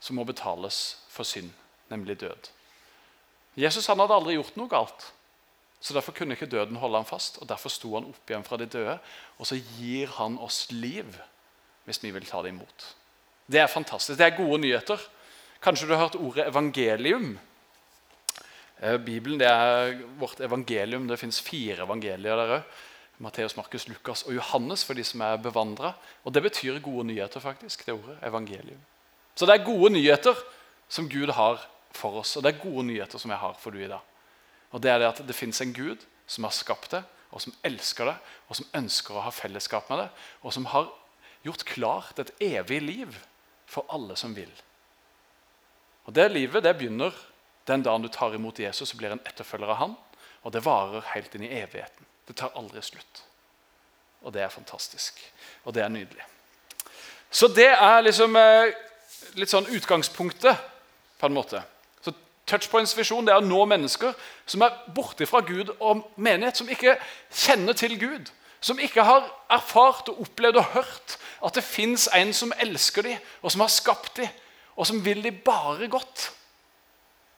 som 0.00 0.16
må 0.16 0.24
betales 0.28 0.98
for 1.08 1.24
synd, 1.24 1.50
nemlig 1.88 2.18
død. 2.20 2.50
Jesus 3.56 3.86
han 3.88 4.00
hadde 4.02 4.16
aldri 4.16 4.34
gjort 4.36 4.56
noe 4.60 4.68
galt. 4.68 5.06
Så 5.80 5.94
Derfor 5.94 6.12
kunne 6.16 6.36
ikke 6.36 6.48
døden 6.48 6.76
holde 6.80 6.96
ham 6.96 7.08
fast, 7.08 7.38
og 7.40 7.48
derfor 7.48 7.68
sto 7.68 7.90
han 7.94 8.06
opp 8.08 8.30
igjen 8.30 8.44
fra 8.44 8.56
de 8.56 8.66
døde. 8.66 8.98
Og 9.38 9.48
så 9.48 9.58
gir 9.76 10.12
han 10.16 10.38
oss 10.40 10.70
liv 10.72 11.18
hvis 11.84 12.00
vi 12.00 12.12
vil 12.14 12.24
ta 12.24 12.40
det 12.42 12.54
imot. 12.54 12.86
Det 13.44 13.60
er 13.60 13.68
fantastisk. 13.68 14.16
Det 14.18 14.24
er 14.24 14.38
gode 14.38 14.62
nyheter. 14.62 15.00
Kanskje 15.64 15.86
du 15.88 15.94
har 15.94 16.02
hørt 16.02 16.18
ordet 16.20 16.44
evangelium? 16.50 17.38
Eh, 18.82 18.98
Bibelen 19.00 19.38
det 19.40 19.48
er 19.48 19.94
vårt 20.20 20.42
evangelium. 20.44 21.06
Det 21.08 21.16
fins 21.16 21.40
fire 21.40 21.86
evangelier 21.86 22.36
der 22.36 22.58
òg. 22.58 22.74
Matteus, 23.24 23.54
Markus, 23.56 23.86
Lukas 23.88 24.24
og 24.26 24.34
Johannes 24.34 24.82
for 24.84 24.98
de 24.98 25.04
som 25.06 25.22
er 25.24 25.38
bevandra. 25.40 25.94
Og 26.24 26.34
det 26.34 26.42
betyr 26.42 26.82
gode 26.84 27.06
nyheter, 27.08 27.40
faktisk. 27.40 27.86
det 27.86 27.94
ordet, 27.94 28.18
evangelium. 28.22 28.80
Så 29.34 29.46
det 29.46 29.54
er 29.54 29.64
gode 29.64 29.90
nyheter 29.94 30.34
som 30.88 31.08
Gud 31.08 31.32
har 31.32 31.64
for 31.92 32.20
oss, 32.20 32.36
og 32.36 32.42
det 32.42 32.52
er 32.52 32.62
gode 32.62 32.84
nyheter 32.86 33.18
som 33.18 33.30
jeg 33.30 33.38
har 33.38 33.56
for 33.58 33.70
du 33.70 33.78
i 33.78 33.88
dag. 33.88 34.00
Og 34.70 34.82
Det 34.82 34.90
er 34.90 34.98
det 34.98 35.06
at 35.06 35.26
det 35.26 35.34
fins 35.34 35.60
en 35.60 35.72
Gud 35.72 36.04
som 36.26 36.44
har 36.44 36.50
skapt 36.50 36.90
det, 36.90 37.04
og 37.30 37.40
som 37.40 37.54
elsker 37.64 38.04
det, 38.04 38.16
og 38.48 38.56
som 38.56 38.66
ønsker 38.74 39.14
å 39.14 39.24
ha 39.24 39.30
fellesskap 39.30 39.88
med 39.90 39.98
det, 39.98 40.08
og 40.42 40.52
som 40.52 40.64
har 40.66 40.90
gjort 41.42 41.64
klart 41.64 42.18
et 42.18 42.32
evig 42.40 42.82
liv 42.82 43.18
for 43.66 43.86
alle 43.88 44.16
som 44.16 44.34
vil. 44.34 44.50
Og 46.04 46.14
Det 46.14 46.30
livet 46.32 46.64
det 46.64 46.76
begynner 46.76 47.12
den 47.66 47.82
dagen 47.82 48.02
du 48.02 48.08
tar 48.12 48.34
imot 48.34 48.58
Jesus 48.60 48.92
og 48.92 49.00
blir 49.00 49.14
en 49.14 49.22
etterfølger 49.24 49.72
av 49.72 49.80
han, 49.80 49.94
og 50.44 50.52
det 50.52 50.64
varer 50.64 51.06
helt 51.14 51.34
inn 51.34 51.46
i 51.46 51.54
evigheten. 51.56 52.06
Det 52.28 52.36
tar 52.36 52.52
aldri 52.58 52.82
slutt. 52.84 53.22
Og 54.24 54.32
det 54.32 54.42
er 54.44 54.52
fantastisk. 54.52 55.20
Og 55.64 55.74
det 55.74 55.84
er 55.84 55.92
nydelig. 55.92 56.24
Så 57.30 57.48
det 57.48 57.70
er 57.72 58.04
liksom 58.04 58.36
eh, 58.36 58.74
litt 59.40 59.52
sånn 59.52 59.68
utgangspunktet, 59.72 60.70
på 61.18 61.28
en 61.28 61.36
måte. 61.36 61.62
Så 62.04 62.12
Touchpoints 62.46 62.92
visjon 62.98 63.24
det 63.24 63.32
er 63.32 63.40
å 63.40 63.46
nå 63.46 63.64
mennesker 63.70 64.12
som 64.46 64.64
er 64.66 64.76
borte 64.92 65.26
fra 65.28 65.40
Gud 65.46 65.72
og 65.78 66.04
menighet, 66.16 66.60
som 66.60 66.68
ikke 66.68 66.98
kjenner 67.32 67.76
til 67.78 67.96
Gud. 68.00 68.28
Som 68.64 68.80
ikke 68.80 69.04
har 69.04 69.26
erfart 69.52 70.08
og 70.12 70.20
opplevd 70.24 70.60
og 70.60 70.72
hørt 70.76 71.16
at 71.44 71.56
det 71.56 71.64
fins 71.64 72.06
en 72.16 72.32
som 72.36 72.52
elsker 72.60 73.08
dem, 73.08 73.24
og 73.42 73.52
som 73.52 73.64
har 73.64 73.72
skapt 73.72 74.20
dem, 74.20 74.32
og 74.74 74.86
som 74.86 75.00
vil 75.04 75.22
de 75.22 75.32
bare 75.32 75.88
godt. 75.88 76.30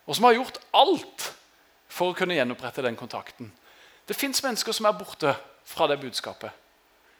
Og 0.06 0.16
som 0.16 0.24
har 0.28 0.36
gjort 0.38 0.60
alt 0.76 1.30
for 1.88 2.12
å 2.12 2.16
kunne 2.16 2.36
gjenopprette 2.36 2.84
den 2.84 2.96
kontakten. 2.96 3.50
Det 4.06 4.16
fins 4.16 4.42
mennesker 4.44 4.72
som 4.72 4.86
er 4.88 4.96
borte 4.96 5.34
fra 5.66 5.88
det 5.90 5.98
budskapet. 6.00 6.50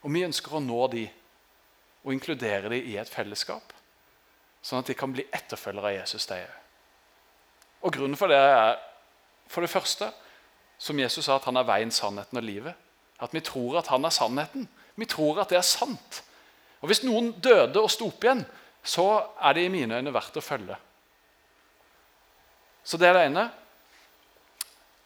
Og 0.03 0.13
vi 0.15 0.25
ønsker 0.25 0.55
å 0.55 0.63
nå 0.63 0.87
dem 0.93 1.09
og 2.07 2.15
inkludere 2.15 2.71
dem 2.71 2.87
i 2.87 2.95
et 3.01 3.11
fellesskap 3.11 3.75
sånn 4.67 4.83
at 4.83 4.91
de 4.91 4.97
kan 4.99 5.13
bli 5.15 5.27
etterfølgere 5.35 5.93
av 5.93 5.97
Jesus. 6.01 6.27
de 6.27 6.41
Og 7.87 7.93
Grunnen 7.95 8.19
for 8.19 8.31
det 8.31 8.39
er 8.39 8.79
for 9.47 9.63
det 9.63 9.71
første, 9.71 10.11
som 10.79 10.99
Jesus 10.99 11.25
sa, 11.25 11.37
at 11.37 11.47
han 11.47 11.57
er 11.57 11.67
veien, 11.69 11.93
sannheten 11.95 12.39
og 12.41 12.45
livet. 12.45 12.75
At 13.23 13.33
vi 13.33 13.41
tror 13.41 13.79
at 13.79 13.87
han 13.93 14.05
er 14.05 14.13
sannheten. 14.13 14.67
Vi 14.99 15.07
tror 15.07 15.39
at 15.41 15.53
det 15.53 15.61
er 15.61 15.67
sant. 15.67 16.23
Og 16.83 16.91
Hvis 16.91 17.05
noen 17.07 17.31
døde 17.41 17.81
og 17.81 17.91
sto 17.91 18.11
opp 18.11 18.25
igjen, 18.25 18.43
så 18.87 19.07
er 19.43 19.57
det 19.57 19.67
i 19.67 19.73
mine 19.73 19.99
øyne 19.99 20.13
verdt 20.15 20.39
å 20.39 20.45
følge. 20.45 20.77
Så 22.87 22.99
det 23.01 23.09
er 23.09 23.17
det 23.19 23.25
ene. 23.29 23.47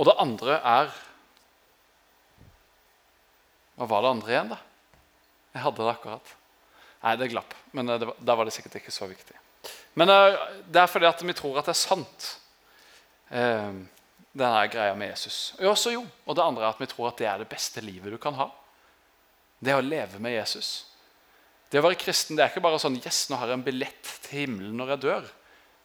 Og 0.00 0.08
det 0.08 0.18
andre 0.20 0.58
er 0.58 0.90
Hva 3.80 3.86
var 3.88 4.04
det 4.04 4.10
andre 4.12 4.32
igjen, 4.34 4.50
da? 4.52 4.58
Jeg 5.54 5.62
hadde 5.64 5.84
det 5.86 5.92
akkurat. 5.94 6.32
Nei, 7.00 7.14
det 7.16 7.30
glapp. 7.32 7.54
Men 7.72 7.88
eh, 7.88 8.02
da 8.20 8.34
var 8.36 8.44
det 8.44 8.52
sikkert 8.52 8.76
ikke 8.82 8.92
så 8.92 9.08
viktig. 9.08 9.38
Men 9.96 10.12
uh, 10.12 10.36
det 10.68 10.82
er 10.82 10.90
fordi 10.90 11.08
at 11.08 11.22
vi 11.24 11.34
tror 11.36 11.56
at 11.56 11.70
det 11.70 11.72
er 11.72 11.80
sant, 11.80 12.26
uh, 13.32 13.72
denne 14.30 14.66
greia 14.70 14.92
med 14.94 15.14
Jesus. 15.14 15.38
Og 15.58 15.72
også 15.72 15.94
jo, 15.94 16.04
og 16.04 16.36
det 16.36 16.44
andre 16.44 16.66
er 16.66 16.74
at 16.74 16.82
vi 16.82 16.90
tror 16.92 17.08
at 17.08 17.18
det 17.22 17.30
er 17.30 17.40
det 17.40 17.48
beste 17.50 17.80
livet 17.80 18.12
du 18.12 18.20
kan 18.20 18.36
ha. 18.36 18.50
Det 19.60 19.74
å 19.76 19.82
leve 19.84 20.20
med 20.22 20.36
Jesus. 20.36 20.89
Det 21.70 21.78
å 21.78 21.84
være 21.86 22.00
kristen 22.00 22.38
det 22.38 22.44
er 22.44 22.50
ikke 22.50 22.64
bare 22.64 22.80
sånn 22.82 22.98
yes, 22.98 23.28
nå 23.30 23.38
har 23.38 23.52
jeg 23.52 23.60
en 23.60 23.66
billett 23.66 24.12
til 24.26 24.42
himmelen 24.42 24.74
når 24.80 24.96
jeg 24.96 25.02
dør. 25.06 25.30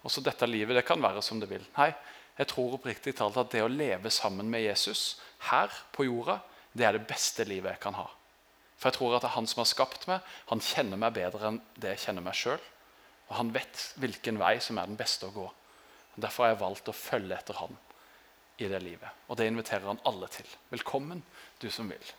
Og 0.05 0.13
så 0.13 0.21
dette 0.25 0.47
livet 0.49 0.77
det 0.77 0.85
kan 0.85 1.01
være 1.01 1.21
som 1.25 1.37
det 1.41 1.49
vil. 1.49 1.63
Nei, 1.77 1.91
jeg 2.39 2.49
tror 2.51 2.73
oppriktig 2.77 3.13
talt 3.17 3.37
at 3.37 3.51
det 3.53 3.61
å 3.63 3.69
leve 3.71 4.09
sammen 4.13 4.49
med 4.49 4.65
Jesus 4.65 5.19
her 5.51 5.73
på 5.93 6.07
jorda, 6.07 6.39
det 6.75 6.87
er 6.87 6.97
det 6.97 7.07
beste 7.07 7.45
livet 7.47 7.75
jeg 7.75 7.83
kan 7.85 7.97
ha. 7.97 8.07
For 8.75 8.89
jeg 8.89 8.97
tror 8.97 9.15
at 9.15 9.23
det 9.23 9.29
er 9.29 9.37
han 9.37 9.47
som 9.47 9.61
har 9.61 9.69
skapt 9.69 10.09
meg. 10.09 10.25
Han 10.49 10.63
kjenner 10.63 10.99
meg 10.99 11.15
bedre 11.15 11.51
enn 11.51 11.61
det 11.79 11.93
jeg 11.93 12.07
kjenner 12.07 12.25
meg 12.25 12.35
sjøl. 12.37 12.59
Og 13.29 13.37
han 13.37 13.53
vet 13.55 13.85
hvilken 14.01 14.41
vei 14.41 14.57
som 14.61 14.81
er 14.81 14.89
den 14.89 14.99
beste 14.99 15.29
å 15.29 15.33
gå. 15.33 15.45
Derfor 16.17 16.45
har 16.45 16.53
jeg 16.53 16.63
valgt 16.65 16.91
å 16.91 16.97
følge 16.97 17.37
etter 17.37 17.61
han 17.61 17.77
i 18.57 18.67
det 18.71 18.81
livet. 18.83 19.25
Og 19.29 19.39
det 19.39 19.47
inviterer 19.51 19.87
han 19.87 20.03
alle 20.07 20.29
til. 20.33 20.47
Velkommen, 20.73 21.23
du 21.61 21.69
som 21.71 21.89
vil. 21.91 22.13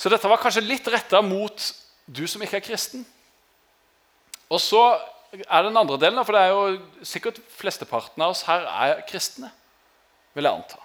Så 0.00 0.08
dette 0.08 0.28
var 0.30 0.40
kanskje 0.40 0.64
litt 0.64 0.86
retta 0.88 1.20
mot 1.20 1.64
du 2.08 2.22
som 2.30 2.40
ikke 2.40 2.56
er 2.56 2.64
kristen. 2.64 3.02
Og 4.48 4.62
så 4.64 4.80
er 5.44 5.66
den 5.66 5.76
andre 5.76 5.98
delen, 6.00 6.24
for 6.24 6.34
det 6.34 6.42
er 6.42 6.54
jo 6.54 7.04
sikkert 7.06 7.38
flesteparten 7.58 8.24
av 8.24 8.32
oss 8.32 8.46
her 8.48 8.64
er 8.66 9.02
kristne. 9.08 9.52
vil 10.32 10.46
jeg 10.46 10.54
anta. 10.54 10.78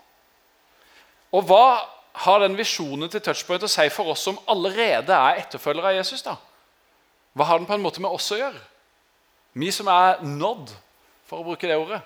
Og 1.31 1.45
hva 1.45 1.85
har 2.25 2.39
den 2.41 2.55
visjonen 2.57 3.09
til 3.11 3.21
Touchpoint 3.21 3.63
å 3.63 3.69
si 3.69 3.85
for 3.93 4.09
oss 4.09 4.23
som 4.25 4.39
allerede 4.49 5.13
er 5.13 5.43
etterfølgere 5.43 5.91
av 5.91 5.97
Jesus? 5.99 6.23
da? 6.25 6.33
Hva 7.35 7.45
har 7.45 7.59
den 7.59 7.67
på 7.69 7.75
en 7.75 7.83
måte 7.83 8.01
med 8.01 8.09
oss 8.09 8.31
å 8.33 8.39
gjøre? 8.39 8.61
Vi 9.53 9.69
som 9.71 9.87
er 9.91 10.23
nådd, 10.25 10.73
for 11.29 11.41
å 11.41 11.47
bruke 11.47 11.67
det 11.69 11.77
ordet. 11.77 12.01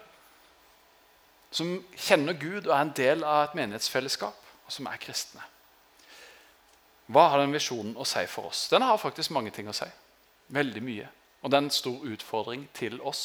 Som 1.52 1.80
kjenner 1.96 2.38
Gud 2.38 2.68
og 2.68 2.74
er 2.76 2.84
en 2.84 2.98
del 2.98 3.24
av 3.24 3.48
et 3.48 3.56
menighetsfellesskap, 3.58 4.52
og 4.66 4.74
som 4.74 4.90
er 4.92 5.02
kristne. 5.02 5.42
Hva 7.10 7.30
har 7.32 7.42
den 7.42 7.56
visjonen 7.56 7.96
å 7.98 8.06
si 8.06 8.22
for 8.30 8.52
oss? 8.52 8.68
Den 8.70 8.86
har 8.86 9.00
faktisk 9.02 9.34
mange 9.34 9.54
ting 9.54 9.70
å 9.70 9.76
si. 9.76 9.88
Veldig 10.54 10.84
mye. 10.86 11.08
Og 11.42 11.50
det 11.50 11.58
er 11.58 11.66
en 11.66 11.74
stor 11.74 12.06
utfordring 12.06 12.68
til 12.78 13.00
oss. 13.02 13.24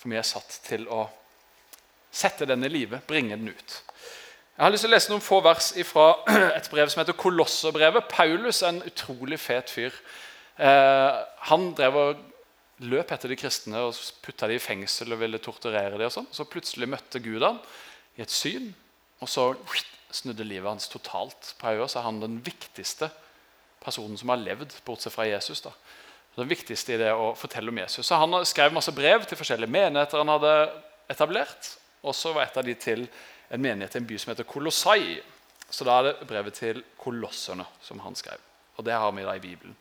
For 0.00 0.10
vi 0.10 0.18
er 0.18 0.26
satt 0.26 0.58
til 0.66 0.88
å 0.90 1.06
sette 2.14 2.46
den 2.50 2.66
i 2.66 2.70
livet, 2.70 3.06
bringe 3.06 3.36
den 3.38 3.50
ut. 3.50 3.76
Jeg 4.54 4.62
har 4.62 4.70
lyst 4.70 4.86
til 4.86 4.92
å 4.92 4.94
lese 4.94 5.10
noen 5.10 5.24
få 5.24 5.40
vers 5.42 5.72
fra 5.86 6.10
et 6.58 6.68
brev 6.70 6.90
som 6.90 7.02
heter 7.02 7.18
Kolosserbrevet. 7.18 8.10
Paulus 8.10 8.62
er 8.62 8.74
en 8.74 8.84
utrolig 8.86 9.40
fet 9.42 9.72
fyr. 9.74 9.94
Eh, 10.62 11.22
han 11.50 11.72
drev 11.74 11.98
og 11.98 12.22
løp 12.86 13.10
etter 13.14 13.30
de 13.30 13.38
kristne 13.38 13.82
og 13.86 13.98
putta 14.22 14.46
dem 14.50 14.58
i 14.58 14.62
fengsel 14.62 15.14
og 15.14 15.22
ville 15.22 15.42
torturere 15.42 15.96
dem. 15.96 16.06
og 16.06 16.14
sånn. 16.14 16.30
Så 16.30 16.46
plutselig 16.46 16.90
møtte 16.90 17.22
Gud 17.22 17.42
han 17.42 17.58
i 18.18 18.22
et 18.22 18.30
syn, 18.30 18.70
og 19.22 19.30
så 19.30 19.52
snudde 20.14 20.46
livet 20.46 20.70
hans 20.70 20.88
totalt. 20.88 21.54
På 21.58 21.72
hodet, 21.72 21.90
så 21.92 22.00
er 22.00 22.08
han 22.08 22.22
den 22.22 22.38
viktigste 22.44 23.10
personen 23.84 24.18
som 24.18 24.32
har 24.32 24.40
levd, 24.40 24.72
bortsett 24.86 25.12
fra 25.14 25.26
Jesus. 25.28 25.60
da. 25.64 25.74
Den 26.36 26.50
viktigste 26.50 26.94
i 26.94 26.98
det 26.98 27.12
å 27.14 27.32
fortelle 27.38 27.70
om 27.70 27.78
Jesus. 27.78 28.06
Så 28.06 28.18
Han 28.18 28.44
skrev 28.46 28.74
masse 28.74 28.92
brev 28.94 29.26
til 29.26 29.38
forskjellige 29.38 29.70
menigheter 29.70 30.18
han 30.18 30.32
hadde 30.32 30.54
etablert. 31.10 31.76
Og 32.02 32.14
så 32.14 32.32
var 32.32 32.46
et 32.46 32.56
av 32.56 32.66
de 32.66 32.74
til 32.74 33.06
en 33.50 33.62
menighet 33.62 33.94
i 33.94 34.02
en 34.02 34.08
by 34.08 34.18
som 34.18 34.32
heter 34.32 34.48
Kolossai. 34.48 35.22
Så 35.70 35.86
da 35.86 35.98
er 35.98 36.10
det 36.10 36.28
brevet 36.28 36.58
til 36.58 36.82
kolosserne 37.00 37.64
som 37.82 38.02
han 38.04 38.16
skrev. 38.18 38.38
Og 38.76 38.84
det 38.84 38.94
har 38.94 39.12
vi 39.12 39.24
da 39.24 39.34
i 39.34 39.42
Bibelen. 39.42 39.76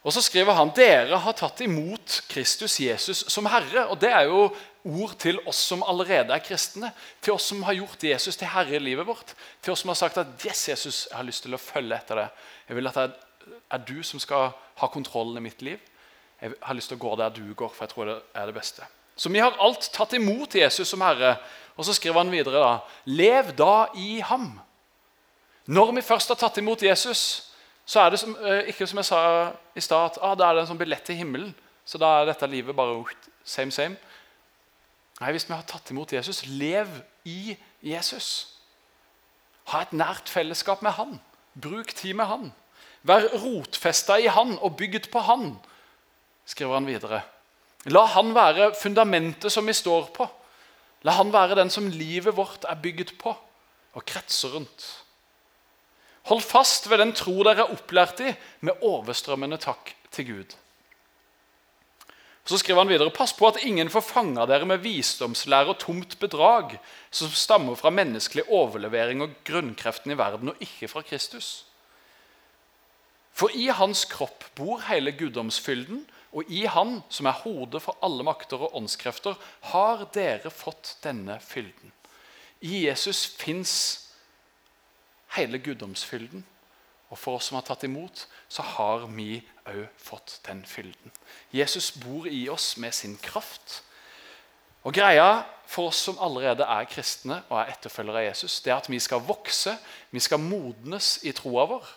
Og 0.00 0.14
så 0.16 0.22
skriver 0.24 0.56
han 0.56 0.72
dere 0.72 1.18
har 1.20 1.36
tatt 1.36 1.60
imot 1.60 2.22
Kristus 2.30 2.78
Jesus 2.80 3.26
som 3.28 3.48
Herre. 3.50 3.84
Og 3.92 3.98
det 4.00 4.12
er 4.14 4.30
jo 4.30 4.46
ord 4.84 5.14
til 5.20 5.40
oss 5.48 5.60
som 5.70 5.82
allerede 5.86 6.34
er 6.34 6.44
kristne. 6.44 6.92
Til 7.20 7.34
oss 7.34 7.50
som 7.50 7.62
har 7.66 7.76
gjort 7.76 8.04
Jesus 8.04 8.36
til 8.36 8.48
herre 8.48 8.76
i 8.76 8.82
livet 8.82 9.06
vårt. 9.06 9.34
Til 9.62 9.74
oss 9.74 9.84
som 9.84 9.92
har 9.92 9.98
sagt 10.00 10.20
at 10.22 10.46
yes, 10.46 10.68
Jesus, 10.68 11.06
jeg 11.10 11.16
har 11.16 11.26
lyst 11.26 11.44
til 11.44 11.56
å 11.56 11.60
følge 11.60 11.96
etter 11.96 12.22
det. 12.22 12.28
Jeg 12.68 12.78
vil 12.78 12.90
at 12.90 13.00
det 13.00 13.58
er 13.70 13.84
du 13.86 14.00
som 14.06 14.22
skal 14.22 14.52
ha 14.80 14.88
kontrollen 14.92 15.40
i 15.40 15.44
mitt 15.44 15.62
liv. 15.62 15.78
Jeg 16.40 16.56
har 16.62 16.76
lyst 16.76 16.92
til 16.92 16.96
å 17.00 17.04
gå 17.04 17.12
der 17.20 17.34
du 17.36 17.44
går, 17.52 17.72
for 17.74 17.84
jeg 17.84 17.92
tror 17.92 18.08
det 18.08 18.16
er 18.34 18.48
det 18.48 18.56
beste. 18.56 18.86
Så 19.16 19.28
vi 19.28 19.42
har 19.42 19.58
alt 19.60 19.90
tatt 19.92 20.14
imot 20.16 20.54
Jesus 20.56 20.88
som 20.88 21.02
Herre. 21.04 21.34
Og 21.76 21.84
så 21.84 21.94
skriver 21.96 22.22
han 22.22 22.32
videre 22.32 22.60
da 22.60 22.72
Lev 23.08 23.52
da 23.56 23.90
i 24.00 24.20
ham. 24.24 24.54
Når 25.70 25.92
vi 25.98 26.04
først 26.04 26.32
har 26.32 26.38
tatt 26.40 26.58
imot 26.58 26.82
Jesus, 26.82 27.52
så 27.84 28.00
er 28.00 28.10
det 28.10 28.20
som, 28.22 28.36
eh, 28.44 28.70
ikke 28.72 28.86
som 28.86 28.98
jeg 28.98 29.04
sa 29.04 29.20
i 29.76 29.80
stad, 29.80 30.12
at 30.12 30.18
ah, 30.22 30.34
da 30.34 30.48
er 30.48 30.54
det 30.54 30.62
en 30.62 30.70
sånn 30.72 30.80
billett 30.80 31.04
til 31.04 31.18
himmelen. 31.20 31.52
Så 31.84 31.98
da 31.98 32.20
er 32.20 32.30
dette 32.30 32.48
livet 32.48 32.76
bare 32.76 33.04
same, 33.44 33.70
same. 33.70 33.96
Nei, 35.20 35.32
Hvis 35.32 35.48
vi 35.48 35.54
har 35.54 35.66
tatt 35.68 35.90
imot 35.92 36.12
Jesus, 36.12 36.46
lev 36.46 36.88
i 37.28 37.56
Jesus. 37.84 38.56
Ha 39.70 39.82
et 39.84 39.92
nært 39.92 40.30
fellesskap 40.32 40.82
med 40.82 40.96
han. 40.96 41.18
Bruk 41.60 41.92
tid 41.94 42.16
med 42.16 42.30
han. 42.30 42.48
Vær 43.02 43.28
rotfesta 43.42 44.18
i 44.20 44.28
han 44.32 44.56
og 44.58 44.76
bygd 44.76 45.08
på 45.12 45.22
han, 45.24 45.54
skriver 46.48 46.76
han 46.76 46.88
videre. 46.88 47.22
La 47.88 48.04
han 48.12 48.34
være 48.36 48.74
fundamentet 48.76 49.52
som 49.52 49.66
vi 49.66 49.72
står 49.76 50.10
på. 50.16 50.26
La 51.08 51.14
han 51.16 51.32
være 51.32 51.56
den 51.56 51.72
som 51.72 51.88
livet 51.88 52.36
vårt 52.36 52.66
er 52.68 52.80
bygd 52.80 53.14
på 53.20 53.32
og 53.96 54.04
kretser 54.06 54.52
rundt. 54.54 54.84
Hold 56.28 56.44
fast 56.44 56.90
ved 56.90 57.00
den 57.00 57.14
tro 57.16 57.38
dere 57.42 57.64
er 57.64 57.72
opplært 57.72 58.20
i, 58.20 58.34
med 58.60 58.84
overstrømmende 58.84 59.56
takk 59.62 59.94
til 60.12 60.28
Gud. 60.28 60.52
Så 62.50 62.58
skriver 62.58 62.80
han 62.82 62.90
videre, 62.90 63.12
Pass 63.14 63.30
på 63.38 63.46
at 63.46 63.60
ingen 63.62 63.90
får 63.92 64.02
fanga 64.02 64.42
dere 64.50 64.66
med 64.66 64.82
visdomslære 64.82 65.70
og 65.70 65.78
tomt 65.78 66.16
bedrag, 66.18 66.80
som 67.14 67.30
stammer 67.30 67.76
fra 67.78 67.92
menneskelig 67.94 68.48
overlevering 68.50 69.22
og 69.22 69.36
grunnkreften 69.46 70.10
i 70.10 70.16
verden, 70.18 70.50
og 70.50 70.64
ikke 70.64 70.88
fra 70.90 71.04
Kristus. 71.06 71.50
For 73.30 73.54
i 73.54 73.68
hans 73.70 74.02
kropp 74.10 74.48
bor 74.58 74.82
hele 74.88 75.14
guddomsfylden, 75.14 76.02
og 76.34 76.50
i 76.50 76.64
han, 76.66 77.04
som 77.06 77.30
er 77.30 77.38
hodet 77.44 77.84
for 77.84 77.98
alle 78.02 78.26
makter 78.26 78.66
og 78.66 78.74
åndskrefter, 78.82 79.38
har 79.70 80.08
dere 80.14 80.50
fått 80.50 80.96
denne 81.06 81.38
fylden. 81.42 81.94
I 82.66 82.88
Jesus 82.88 83.28
fins 83.38 83.74
hele 85.36 85.62
guddomsfylden. 85.62 86.42
Og 87.10 87.18
for 87.18 87.38
oss 87.38 87.50
som 87.50 87.58
har 87.58 87.66
tatt 87.66 87.86
imot, 87.86 88.26
så 88.50 88.62
har 88.74 89.06
vi 89.14 89.40
òg 89.70 89.86
fått 90.00 90.40
den 90.46 90.64
fylden. 90.66 91.14
Jesus 91.54 91.90
bor 92.02 92.26
i 92.26 92.48
oss 92.52 92.76
med 92.76 92.94
sin 92.94 93.16
kraft. 93.22 93.82
Og 94.82 94.94
greia 94.96 95.42
for 95.68 95.90
oss 95.90 96.00
som 96.08 96.18
allerede 96.22 96.66
er 96.66 96.88
kristne 96.90 97.42
og 97.48 97.58
er 97.60 97.74
etterfølgere 97.74 98.22
av 98.22 98.28
Jesus, 98.30 98.60
det 98.64 98.72
er 98.72 98.80
at 98.80 98.88
vi 98.90 98.98
skal 99.02 99.22
vokse, 99.22 99.76
vi 100.10 100.22
skal 100.22 100.40
modnes 100.42 101.18
i 101.28 101.34
troa 101.36 101.66
vår. 101.70 101.90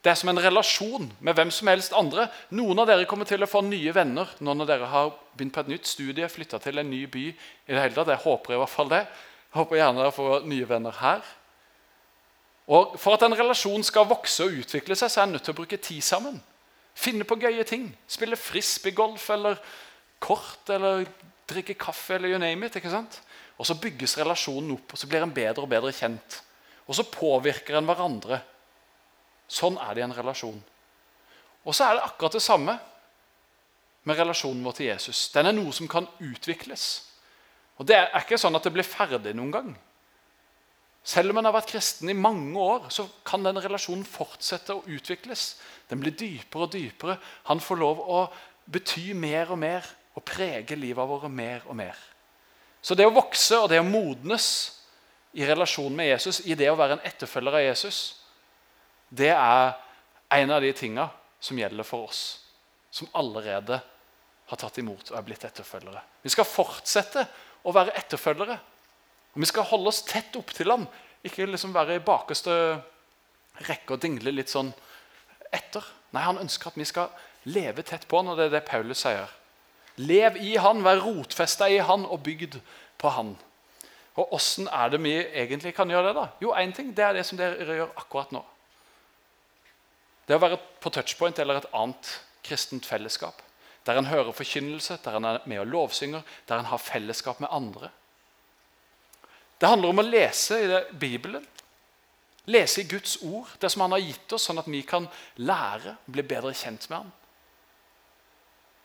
Det 0.00 0.08
er 0.08 0.16
som 0.16 0.30
en 0.32 0.40
relasjon 0.40 1.10
med 1.20 1.36
hvem 1.36 1.50
som 1.52 1.68
helst 1.68 1.92
andre. 1.92 2.30
Noen 2.56 2.78
av 2.80 2.86
dere 2.88 3.04
kommer 3.08 3.28
til 3.28 3.42
å 3.44 3.48
få 3.50 3.60
nye 3.66 3.92
venner 3.92 4.30
når 4.40 4.62
dere 4.70 4.88
har 4.88 5.10
begynt 5.34 5.52
på 5.52 5.60
et 5.60 5.72
nytt 5.74 5.90
studie, 5.90 6.28
flytta 6.28 6.60
til 6.62 6.80
en 6.80 6.88
ny 6.88 7.02
by. 7.04 7.26
i 7.28 7.74
det 7.74 7.82
hele 7.82 7.94
tatt. 7.94 8.08
Jeg 8.08 8.24
håper 8.24 8.54
i 8.54 8.60
hvert 8.62 8.72
fall 8.72 8.88
det. 8.88 9.02
Jeg 9.50 9.58
håper 9.58 9.76
gjerne 9.76 10.00
dere 10.00 10.14
får 10.16 10.48
nye 10.48 10.68
venner 10.70 10.96
her. 11.02 11.20
Og 12.70 12.94
For 13.02 13.16
at 13.16 13.24
en 13.26 13.34
relasjon 13.34 13.82
skal 13.82 14.06
vokse 14.06 14.46
og 14.46 14.60
utvikle 14.62 14.94
seg, 14.94 15.10
så 15.10 15.20
er 15.20 15.26
en 15.26 15.32
nødt 15.34 15.44
til 15.48 15.56
å 15.56 15.58
bruke 15.58 15.80
tid 15.82 16.04
sammen. 16.06 16.36
Finne 16.94 17.26
på 17.26 17.38
gøye 17.40 17.64
ting. 17.66 17.88
Spille 18.06 18.38
frisbeegolf 18.38 19.26
eller 19.34 19.58
kort 20.22 20.70
eller 20.70 21.02
drikke 21.50 21.74
kaffe 21.74 22.14
eller 22.14 22.30
you 22.30 22.38
name 22.38 22.66
it. 22.66 22.76
ikke 22.76 22.92
sant? 22.92 23.20
Og 23.58 23.66
så 23.66 23.74
bygges 23.74 24.16
relasjonen 24.18 24.76
opp, 24.76 24.94
og 24.94 24.98
så 24.98 25.08
blir 25.10 25.24
en 25.24 25.34
bedre 25.34 25.66
og 25.66 25.68
bedre 25.68 25.92
kjent. 25.92 26.40
Og 26.86 26.94
så 26.96 27.04
påvirker 27.10 27.76
en 27.78 27.90
hverandre. 27.90 28.40
Sånn 29.50 29.76
er 29.82 29.94
det 29.94 30.04
i 30.04 30.06
en 30.06 30.16
relasjon. 30.16 30.62
Og 31.66 31.74
så 31.74 31.88
er 31.88 31.98
det 31.98 32.06
akkurat 32.06 32.38
det 32.38 32.44
samme 32.44 32.78
med 34.06 34.16
relasjonen 34.16 34.62
vår 34.64 34.78
til 34.78 34.92
Jesus. 34.92 35.28
Den 35.34 35.50
er 35.50 35.56
noe 35.56 35.74
som 35.76 35.90
kan 35.90 36.06
utvikles. 36.22 36.88
Og 37.80 37.86
Det 37.88 37.96
er 37.96 38.20
ikke 38.20 38.38
sånn 38.38 38.56
at 38.56 38.64
det 38.64 38.72
blir 38.72 38.86
ferdig 38.86 39.34
noen 39.34 39.52
gang. 39.52 39.70
Selv 41.02 41.32
om 41.32 41.40
en 41.40 41.48
har 41.48 41.54
vært 41.56 41.70
kristen 41.72 42.10
i 42.12 42.16
mange 42.16 42.60
år, 42.60 42.90
så 42.92 43.06
kan 43.26 43.44
den 43.44 43.58
relasjonen 43.62 44.04
fortsette 44.04 44.76
å 44.76 44.84
utvikles. 44.90 45.54
Den 45.88 46.02
blir 46.02 46.12
dypere 46.12 46.66
og 46.66 46.74
dypere. 46.74 47.16
Han 47.48 47.62
får 47.64 47.80
lov 47.80 48.02
å 48.04 48.20
bety 48.70 49.10
mer 49.16 49.50
og 49.50 49.62
mer 49.62 49.86
og 50.14 50.26
prege 50.26 50.76
livet 50.76 51.08
vårt 51.08 51.30
mer 51.32 51.64
og 51.66 51.78
mer. 51.80 51.96
Så 52.82 52.96
det 52.96 53.06
å 53.08 53.14
vokse 53.14 53.58
og 53.60 53.70
det 53.72 53.80
å 53.80 53.86
modnes 53.86 54.46
i 55.36 55.46
relasjon 55.46 55.94
med 55.94 56.10
Jesus, 56.10 56.42
i 56.44 56.56
det 56.58 56.68
å 56.70 56.76
være 56.78 56.98
en 56.98 57.06
etterfølger 57.06 57.56
av 57.56 57.64
Jesus, 57.64 58.00
det 59.08 59.32
er 59.32 59.74
en 60.36 60.52
av 60.54 60.62
de 60.62 60.72
tinga 60.76 61.08
som 61.40 61.58
gjelder 61.58 61.86
for 61.86 62.10
oss 62.10 62.22
som 62.90 63.08
allerede 63.16 63.78
har 64.50 64.58
tatt 64.58 64.78
imot 64.82 65.12
og 65.12 65.18
er 65.18 65.26
blitt 65.26 65.44
etterfølgere. 65.46 66.02
Vi 66.22 66.32
skal 66.32 66.48
fortsette 66.48 67.24
å 67.62 67.74
være 67.74 67.94
etterfølgere. 68.00 68.56
Og 69.34 69.40
Vi 69.40 69.46
skal 69.46 69.68
holde 69.70 69.88
oss 69.88 70.02
tett 70.02 70.36
opptil 70.36 70.70
ham, 70.70 70.86
ikke 71.24 71.46
liksom 71.46 71.74
være 71.74 71.98
i 71.98 72.04
bakerste 72.04 72.54
rekke 73.66 73.94
og 73.94 74.02
dingle 74.02 74.32
litt 74.32 74.50
sånn 74.50 74.72
etter. 75.52 75.84
Nei, 76.14 76.22
Han 76.22 76.40
ønsker 76.42 76.70
at 76.70 76.78
vi 76.78 76.88
skal 76.88 77.10
leve 77.44 77.82
tett 77.82 78.08
på 78.08 78.20
han, 78.20 78.32
og 78.32 78.38
det 78.38 78.48
er 78.48 78.56
det 78.56 78.64
Paulus 78.68 79.04
sier. 79.04 79.30
Lev 80.00 80.36
i 80.40 80.56
han, 80.56 80.82
vær 80.84 81.02
rotfesta 81.04 81.68
i 81.68 81.78
han 81.84 82.06
og 82.06 82.22
bygd 82.24 82.58
på 83.00 83.12
han. 83.14 83.34
Og 84.18 84.32
Åssen 84.36 84.68
er 84.68 84.90
det 84.90 85.00
vi 85.02 85.14
egentlig 85.16 85.74
kan 85.76 85.90
gjøre 85.90 86.10
det? 86.10 86.16
da? 86.16 86.26
Jo, 86.42 86.54
én 86.56 86.72
ting 86.74 86.90
det 86.96 87.04
er 87.04 87.14
det 87.16 87.26
som 87.26 87.38
dere 87.38 87.76
gjør 87.78 87.92
akkurat 87.96 88.32
nå. 88.34 88.42
Det 90.26 90.36
å 90.36 90.42
være 90.42 90.60
på 90.82 90.92
touchpoint 90.94 91.38
eller 91.42 91.60
et 91.60 91.70
annet 91.74 92.10
kristent 92.46 92.86
fellesskap. 92.86 93.40
Der 93.86 93.98
en 93.98 94.10
hører 94.10 94.32
forkynnelse, 94.36 94.98
der 95.04 95.16
en 95.16 95.24
er 95.24 95.40
med 95.48 95.62
og 95.62 95.70
lovsynger, 95.70 96.22
der 96.48 96.60
en 96.60 96.68
har 96.70 96.82
fellesskap 96.82 97.40
med 97.40 97.50
andre. 97.50 97.90
Det 99.60 99.68
handler 99.68 99.92
om 99.92 100.00
å 100.00 100.06
lese 100.06 100.56
i 100.64 100.82
Bibelen. 100.96 101.44
Lese 102.50 102.80
i 102.80 102.88
Guds 102.88 103.18
ord, 103.22 103.48
det 103.60 103.68
som 103.70 103.84
han 103.84 103.92
har 103.92 104.02
gitt 104.02 104.32
oss, 104.32 104.46
sånn 104.48 104.58
at 104.62 104.68
vi 104.70 104.80
kan 104.88 105.06
lære 105.36 105.98
og 106.00 106.14
bli 106.14 106.24
bedre 106.26 106.54
kjent 106.56 106.88
med 106.88 107.02
han. 107.02 107.10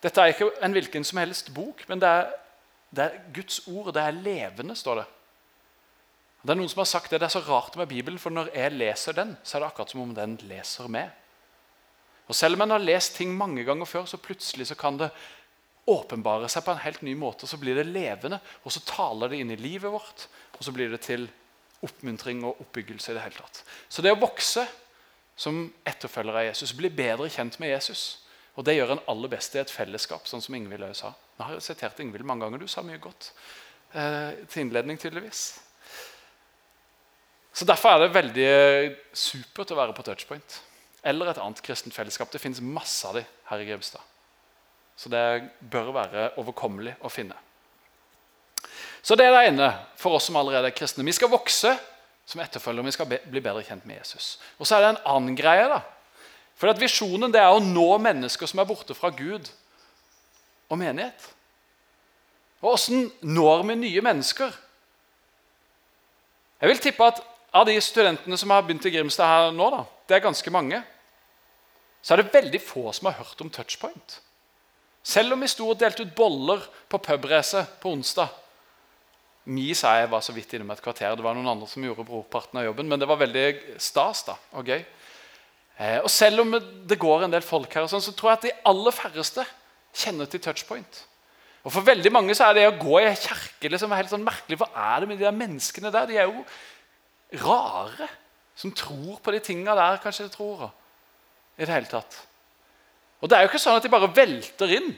Dette 0.04 0.22
er 0.22 0.34
ikke 0.34 0.52
en 0.62 0.76
hvilken 0.76 1.08
som 1.08 1.22
helst 1.22 1.54
bok, 1.56 1.86
men 1.90 2.02
det 2.04 2.10
er, 2.12 2.28
det 2.92 3.06
er 3.06 3.22
Guds 3.34 3.62
ord. 3.72 3.94
Det 3.96 4.04
er 4.04 4.20
levende, 4.20 4.76
står 4.78 5.02
det. 5.02 5.06
Det 6.46 6.54
er 6.54 6.60
Noen 6.60 6.70
som 6.70 6.84
har 6.84 6.92
sagt 6.92 7.10
det, 7.10 7.22
det 7.24 7.26
er 7.26 7.34
så 7.34 7.42
rart 7.48 7.74
med 7.80 7.90
Bibelen, 7.90 8.20
for 8.22 8.36
når 8.36 8.52
jeg 8.54 8.76
leser 8.76 9.16
den, 9.18 9.34
så 9.42 9.58
er 9.58 9.64
det 9.64 9.72
akkurat 9.72 9.96
som 9.96 10.04
om 10.04 10.12
den 10.14 10.36
leser 10.46 10.92
med. 10.92 11.10
Og 12.28 12.38
Selv 12.38 12.58
om 12.58 12.66
en 12.66 12.76
har 12.76 12.84
lest 12.84 13.16
ting 13.18 13.34
mange 13.34 13.64
ganger 13.66 13.90
før, 13.90 14.06
så 14.10 14.22
plutselig 14.22 14.68
så 14.70 14.78
kan 14.78 15.00
det 15.00 15.10
åpenbare 15.90 16.50
seg 16.50 16.66
på 16.66 16.74
en 16.74 16.82
helt 16.82 17.02
ny 17.06 17.16
måte. 17.18 17.48
Så 17.50 17.58
blir 17.62 17.78
det 17.78 17.88
levende, 17.90 18.40
og 18.66 18.74
så 18.74 18.82
taler 18.86 19.32
det 19.32 19.42
inn 19.42 19.54
i 19.54 19.60
livet 19.62 19.94
vårt. 19.94 20.28
Og 20.56 20.64
så 20.66 20.74
blir 20.76 20.92
det 20.92 21.02
til 21.06 21.28
oppmuntring 21.86 22.44
og 22.48 22.62
oppbyggelse 22.64 23.12
i 23.12 23.18
det 23.18 23.24
hele 23.26 23.40
tatt. 23.40 23.62
Så 23.90 24.04
det 24.04 24.14
å 24.16 24.20
vokse 24.20 24.66
som 25.36 25.66
etterfølger 25.88 26.38
av 26.40 26.48
Jesus, 26.48 26.74
bli 26.78 26.90
bedre 26.94 27.28
kjent 27.32 27.60
med 27.60 27.74
Jesus 27.74 28.22
Og 28.56 28.64
det 28.64 28.78
gjør 28.78 28.94
en 28.94 29.02
aller 29.12 29.28
best 29.28 29.52
i 29.58 29.60
et 29.60 29.72
fellesskap, 29.72 30.30
sånn 30.32 30.40
som 30.40 30.56
Ingvild 30.56 30.88
sa. 30.96 31.10
Nå 31.36 31.44
har 31.44 31.58
jeg 31.58 31.66
sitert 31.66 31.98
Ingvild 32.00 32.24
mange 32.24 32.46
ganger. 32.46 32.62
Du 32.64 32.72
sa 32.72 32.80
mye 32.88 33.02
godt 33.04 33.34
eh, 33.92 34.46
til 34.48 34.62
innledning, 34.62 34.96
tydeligvis. 34.96 35.42
Så 37.52 37.68
Derfor 37.68 37.98
er 37.98 38.06
det 38.06 38.16
veldig 38.16 38.48
supert 39.12 39.74
å 39.76 39.80
være 39.82 39.98
på 39.98 40.06
touchpoint. 40.08 40.56
Eller 41.04 41.34
et 41.34 41.42
annet 41.44 41.60
kristent 41.68 41.96
fellesskap. 41.96 42.32
Det 42.32 42.40
fins 42.40 42.64
masse 42.64 43.04
av 43.08 43.20
dem 43.20 43.28
her 43.52 43.66
i 43.66 43.68
Grimstad. 43.68 44.08
Så 44.96 45.12
det 45.12 45.26
bør 45.60 45.92
være 46.00 46.30
overkommelig 46.40 46.96
å 47.04 47.12
finne. 47.12 47.36
Så 49.06 49.14
det 49.18 49.28
er 49.28 49.36
det 49.36 49.44
ene 49.52 49.70
for 50.02 50.18
oss 50.18 50.26
som 50.30 50.38
allerede 50.40 50.72
er 50.72 50.74
kristne. 50.74 51.06
Vi 51.06 51.14
skal 51.14 51.30
vokse 51.30 51.76
som 52.26 52.42
etterfølgere. 52.42 52.88
Vi 52.88 52.96
skal 52.96 53.10
bli 53.12 53.44
bedre 53.44 53.62
kjent 53.66 53.86
med 53.86 54.00
Jesus. 54.00 54.40
Og 54.58 54.66
så 54.66 54.78
er 54.78 54.82
det 54.82 54.90
en 54.96 55.04
annen 55.14 55.38
greie. 55.38 55.68
da. 55.70 55.84
For 56.58 56.72
at 56.72 56.82
Visjonen 56.82 57.34
det 57.34 57.42
er 57.44 57.54
å 57.54 57.62
nå 57.62 57.90
mennesker 58.02 58.50
som 58.50 58.64
er 58.64 58.70
borte 58.70 58.98
fra 58.98 59.12
Gud 59.14 59.52
og 60.72 60.80
menighet. 60.82 61.28
Og 62.64 62.72
åssen 62.74 63.12
når 63.22 63.66
vi 63.70 63.76
nye 63.84 64.04
mennesker? 64.06 64.56
Jeg 66.64 66.72
vil 66.72 66.82
tippe 66.82 67.10
at 67.12 67.22
av 67.56 67.68
de 67.68 67.76
studentene 67.84 68.38
som 68.40 68.52
har 68.52 68.64
begynt 68.66 68.88
i 68.88 68.94
Grimstad 68.96 69.30
her 69.30 69.52
nå, 69.54 69.68
da, 69.72 69.84
det 70.10 70.18
er 70.18 70.24
ganske 70.24 70.52
mange, 70.52 70.80
så 72.02 72.16
er 72.16 72.24
det 72.24 72.34
veldig 72.34 72.62
få 72.64 72.90
som 72.96 73.10
har 73.10 73.20
hørt 73.20 73.44
om 73.44 73.52
touchpoint. 73.54 74.18
Selv 75.06 75.36
om 75.36 75.46
vi 75.46 75.52
sto 75.52 75.68
og 75.70 75.78
delte 75.78 76.08
ut 76.08 76.16
boller 76.18 76.66
på 76.90 77.00
pubrace 77.06 77.62
på 77.82 77.94
onsdag. 77.94 78.34
Mi 79.46 79.68
sa 79.78 79.94
jeg 80.00 80.10
var 80.10 80.24
så 80.26 80.34
vidt 80.34 80.56
innom 80.58 80.72
et 80.74 80.82
kvarter. 80.82 81.14
Det 81.14 81.24
var 81.26 81.36
noen 81.38 81.52
andre 81.52 81.68
som 81.70 81.84
gjorde 81.86 82.06
brorparten 82.08 82.58
av 82.60 82.66
jobben. 82.66 82.88
Men 82.90 83.02
det 83.02 83.10
var 83.10 83.20
veldig 83.22 83.46
stas 83.82 84.24
da, 84.26 84.38
og 84.58 84.72
gøy. 84.72 84.82
Eh, 85.78 86.00
og 86.00 86.10
selv 86.10 86.42
om 86.42 86.56
det 86.88 86.98
går 86.98 87.26
en 87.26 87.36
del 87.36 87.46
folk 87.46 87.74
her, 87.76 87.86
sånn, 87.92 88.02
så 88.02 88.14
tror 88.16 88.32
jeg 88.32 88.40
at 88.40 88.48
de 88.48 88.56
aller 88.72 88.96
færreste 88.96 89.46
kjenner 89.96 90.30
til 90.32 90.42
touchpoint. 90.42 91.02
Og 91.66 91.74
For 91.74 91.86
veldig 91.86 92.12
mange 92.14 92.36
så 92.38 92.50
er 92.50 92.58
det 92.58 92.68
å 92.70 92.78
gå 92.78 93.00
i 93.02 93.08
en 93.10 93.18
kirke 93.18 93.70
liksom 93.74 93.94
helt 93.98 94.12
sånn 94.12 94.26
merkelig. 94.26 94.60
Hva 94.62 94.70
er 94.94 95.02
det 95.02 95.10
med 95.10 95.20
de 95.20 95.26
der 95.26 95.36
menneskene 95.36 95.92
der? 95.94 96.10
De 96.10 96.18
er 96.22 96.30
jo 96.30 96.46
rare. 97.46 98.10
Som 98.56 98.72
tror 98.72 99.18
på 99.22 99.34
de 99.36 99.42
tinga 99.44 99.74
der, 99.76 99.98
kanskje 100.02 100.28
de 100.28 100.34
tror. 100.34 100.70
I 101.58 101.66
det 101.66 101.74
hele 101.74 101.90
tatt. 101.90 102.22
Og 103.22 103.30
Det 103.30 103.38
er 103.38 103.46
jo 103.46 103.50
ikke 103.50 103.62
sånn 103.62 103.80
at 103.80 103.86
de 103.86 103.92
bare 103.94 104.12
velter 104.14 104.74
inn. 104.78 104.94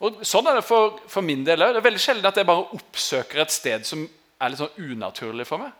Og 0.00 0.22
Sånn 0.24 0.48
er 0.48 0.56
det 0.56 0.64
for, 0.64 0.96
for 1.10 1.24
min 1.24 1.42
del 1.44 1.60
òg. 1.60 1.74
Det 1.74 1.82
er 1.82 1.88
veldig 1.90 2.02
sjelden 2.02 2.28
at 2.30 2.38
jeg 2.40 2.48
bare 2.48 2.68
oppsøker 2.76 3.42
et 3.42 3.52
sted 3.52 3.84
som 3.88 4.06
er 4.40 4.52
litt 4.52 4.62
sånn 4.62 4.78
unaturlig 4.80 5.46
for 5.48 5.60
meg. 5.60 5.74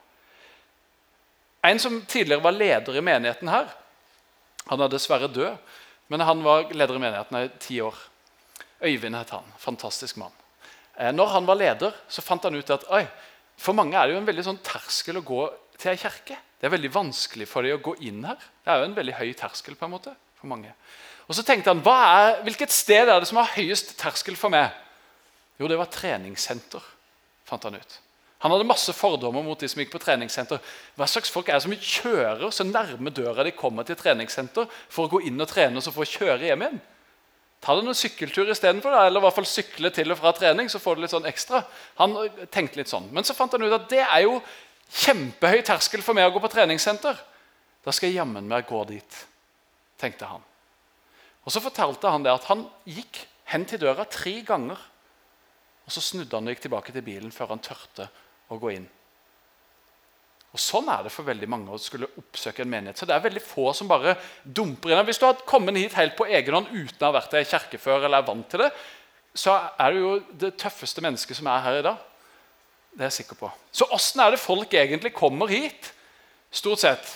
En 1.64 1.80
som 1.80 2.00
tidligere 2.08 2.44
var 2.44 2.56
leder 2.56 2.96
i 2.96 3.04
menigheten 3.04 3.50
her 3.52 3.66
Han 4.70 4.80
er 4.80 4.88
dessverre 4.88 5.28
død, 5.28 5.56
men 6.12 6.22
han 6.24 6.40
var 6.44 6.68
leder 6.72 6.96
i 6.96 7.02
menigheten 7.02 7.36
i 7.40 7.48
ti 7.60 7.80
år. 7.82 7.96
Øyvind 8.84 9.16
het 9.16 9.32
han. 9.34 9.48
Fantastisk 9.58 10.20
mann. 10.20 10.34
Eh, 10.94 11.10
når 11.12 11.32
han 11.32 11.48
var 11.48 11.58
leder, 11.58 11.96
så 12.08 12.22
fant 12.22 12.44
han 12.44 12.54
ut 12.54 12.70
at 12.70 12.84
oi, 12.92 13.02
for 13.58 13.74
mange 13.74 13.96
er 13.98 14.06
det 14.06 14.14
jo 14.14 14.20
en 14.20 14.28
veldig 14.28 14.44
sånn 14.46 14.60
terskel 14.64 15.18
å 15.18 15.24
gå 15.26 15.40
til 15.80 15.90
ei 15.90 15.98
kirke. 16.00 16.36
Det 16.60 16.68
er 16.68 16.74
veldig 16.76 16.92
vanskelig 16.94 17.48
for 17.48 17.66
dem 17.66 17.80
å 17.80 17.82
gå 17.82 17.96
inn 18.06 18.22
her. 18.28 18.36
Det 18.36 18.70
er 18.70 18.82
jo 18.82 18.90
en 18.90 18.98
veldig 19.00 19.16
høy 19.16 19.32
terskel. 19.40 19.74
på 19.80 19.88
en 19.88 19.96
måte 19.96 20.14
for 20.40 20.50
mange. 20.50 20.72
Og 21.30 21.36
Så 21.36 21.44
tenkte 21.46 21.70
han 21.70 21.82
er, 21.86 22.40
hvilket 22.42 22.72
sted 22.74 23.08
er 23.08 23.20
det 23.20 23.28
som 23.28 23.38
har 23.38 23.52
høyest 23.54 23.94
terskel 24.00 24.36
for 24.36 24.50
meg? 24.50 24.72
Jo, 25.60 25.68
det 25.68 25.78
var 25.78 25.92
treningssenter, 25.92 26.82
fant 27.46 27.62
han 27.68 27.76
ut. 27.76 27.98
Han 28.40 28.54
hadde 28.54 28.64
masse 28.64 28.92
fordommer 28.96 29.44
mot 29.44 29.60
de 29.60 29.68
som 29.68 29.82
gikk 29.82 29.92
på 29.92 30.00
treningssenter. 30.00 30.62
Hva 30.96 31.06
slags 31.06 31.30
folk 31.30 31.50
er 31.50 31.58
det 31.58 31.66
som 31.66 31.74
kjører 31.76 32.50
så 32.50 32.64
nærme 32.64 33.12
døra 33.12 33.44
de 33.44 33.52
kommer 33.52 33.84
til 33.84 33.98
treningssenter 34.00 34.64
for 34.88 35.04
å 35.04 35.12
gå 35.12 35.20
inn 35.28 35.38
og 35.44 35.50
trene 35.50 35.76
og 35.76 35.84
så 35.84 35.92
få 35.92 36.08
kjøre 36.08 36.48
hjem 36.48 36.64
igjen? 36.64 36.80
Ta 37.60 37.76
deg 37.76 37.84
noen 37.84 37.98
sykkeltur 38.00 38.48
istedenfor, 38.48 38.96
eller 38.96 39.20
i 39.20 39.24
hvert 39.26 39.36
fall 39.36 39.48
sykle 39.48 39.90
til 39.92 40.14
og 40.14 40.18
fra 40.22 40.32
trening. 40.32 40.72
så 40.72 40.80
får 40.80 40.96
du 40.96 41.02
litt 41.04 41.12
sånn 41.12 41.28
ekstra. 41.28 41.60
Han 42.00 42.16
tenkte 42.48 42.80
litt 42.80 42.88
sånn. 42.88 43.10
Men 43.12 43.28
så 43.28 43.36
fant 43.36 43.52
han 43.52 43.62
ut 43.62 43.76
at 43.76 43.90
det 43.92 44.00
er 44.00 44.24
jo 44.24 44.38
kjempehøy 45.04 45.60
terskel 45.68 46.02
for 46.02 46.16
meg 46.16 46.30
å 46.30 46.32
gå 46.32 46.40
på 46.40 46.50
treningssenter. 46.56 47.20
Da 47.84 47.92
skal 47.92 48.08
jeg 48.08 48.22
jammen 48.22 48.48
meg 48.48 48.64
gå 48.66 48.80
dit 48.88 49.26
tenkte 50.00 50.28
han. 50.28 50.44
Og 51.44 51.52
Så 51.52 51.62
fortalte 51.64 52.10
han 52.12 52.24
det 52.24 52.32
at 52.32 52.48
han 52.50 52.66
gikk 52.88 53.24
hen 53.52 53.66
til 53.68 53.80
døra 53.82 54.06
tre 54.08 54.40
ganger. 54.46 54.78
Og 55.86 55.92
Så 55.92 56.02
snudde 56.04 56.36
han 56.36 56.48
og 56.48 56.54
gikk 56.54 56.64
tilbake 56.66 56.94
til 56.94 57.06
bilen 57.06 57.34
før 57.34 57.54
han 57.54 57.64
tørte 57.64 58.08
å 58.50 58.58
gå 58.60 58.74
inn. 58.76 58.88
Og 60.50 60.58
Sånn 60.58 60.88
er 60.90 61.04
det 61.06 61.12
for 61.14 61.26
veldig 61.26 61.46
mange 61.50 61.70
å 61.70 61.78
skulle 61.78 62.10
oppsøke 62.18 62.64
en 62.64 62.70
menighet. 62.70 62.98
Så 62.98 63.06
det 63.06 63.14
er 63.14 63.22
veldig 63.22 63.42
få 63.44 63.70
som 63.76 63.90
bare 63.90 64.16
dumper 64.42 64.92
inn. 64.92 65.04
Hvis 65.06 65.20
du 65.22 65.28
hadde 65.28 65.46
kommet 65.46 65.78
hit 65.78 65.94
helt 65.98 66.16
på 66.18 66.26
egen 66.26 66.56
hånd 66.58 66.72
uten 66.72 67.04
å 67.04 67.10
ha 67.10 67.18
vært 67.20 67.36
i 67.38 67.46
kirke 67.46 67.78
før, 67.78 68.02
eller 68.02 68.18
er 68.18 68.26
vant 68.26 68.48
til 68.50 68.64
det, 68.64 68.70
så 69.38 69.54
er 69.78 69.94
du 69.94 70.00
jo 70.00 70.14
det 70.42 70.56
tøffeste 70.58 71.02
mennesket 71.04 71.38
som 71.38 71.46
er 71.52 71.62
her 71.62 71.78
i 71.78 71.84
dag. 71.86 72.00
Det 72.90 73.04
er 73.04 73.12
jeg 73.12 73.20
sikker 73.20 73.38
på. 73.38 73.50
Så 73.70 73.86
åssen 73.94 74.22
er 74.24 74.34
det 74.34 74.42
folk 74.42 74.74
egentlig 74.74 75.12
kommer 75.14 75.50
hit? 75.50 75.92
Stort 76.50 76.82
sett. 76.82 77.12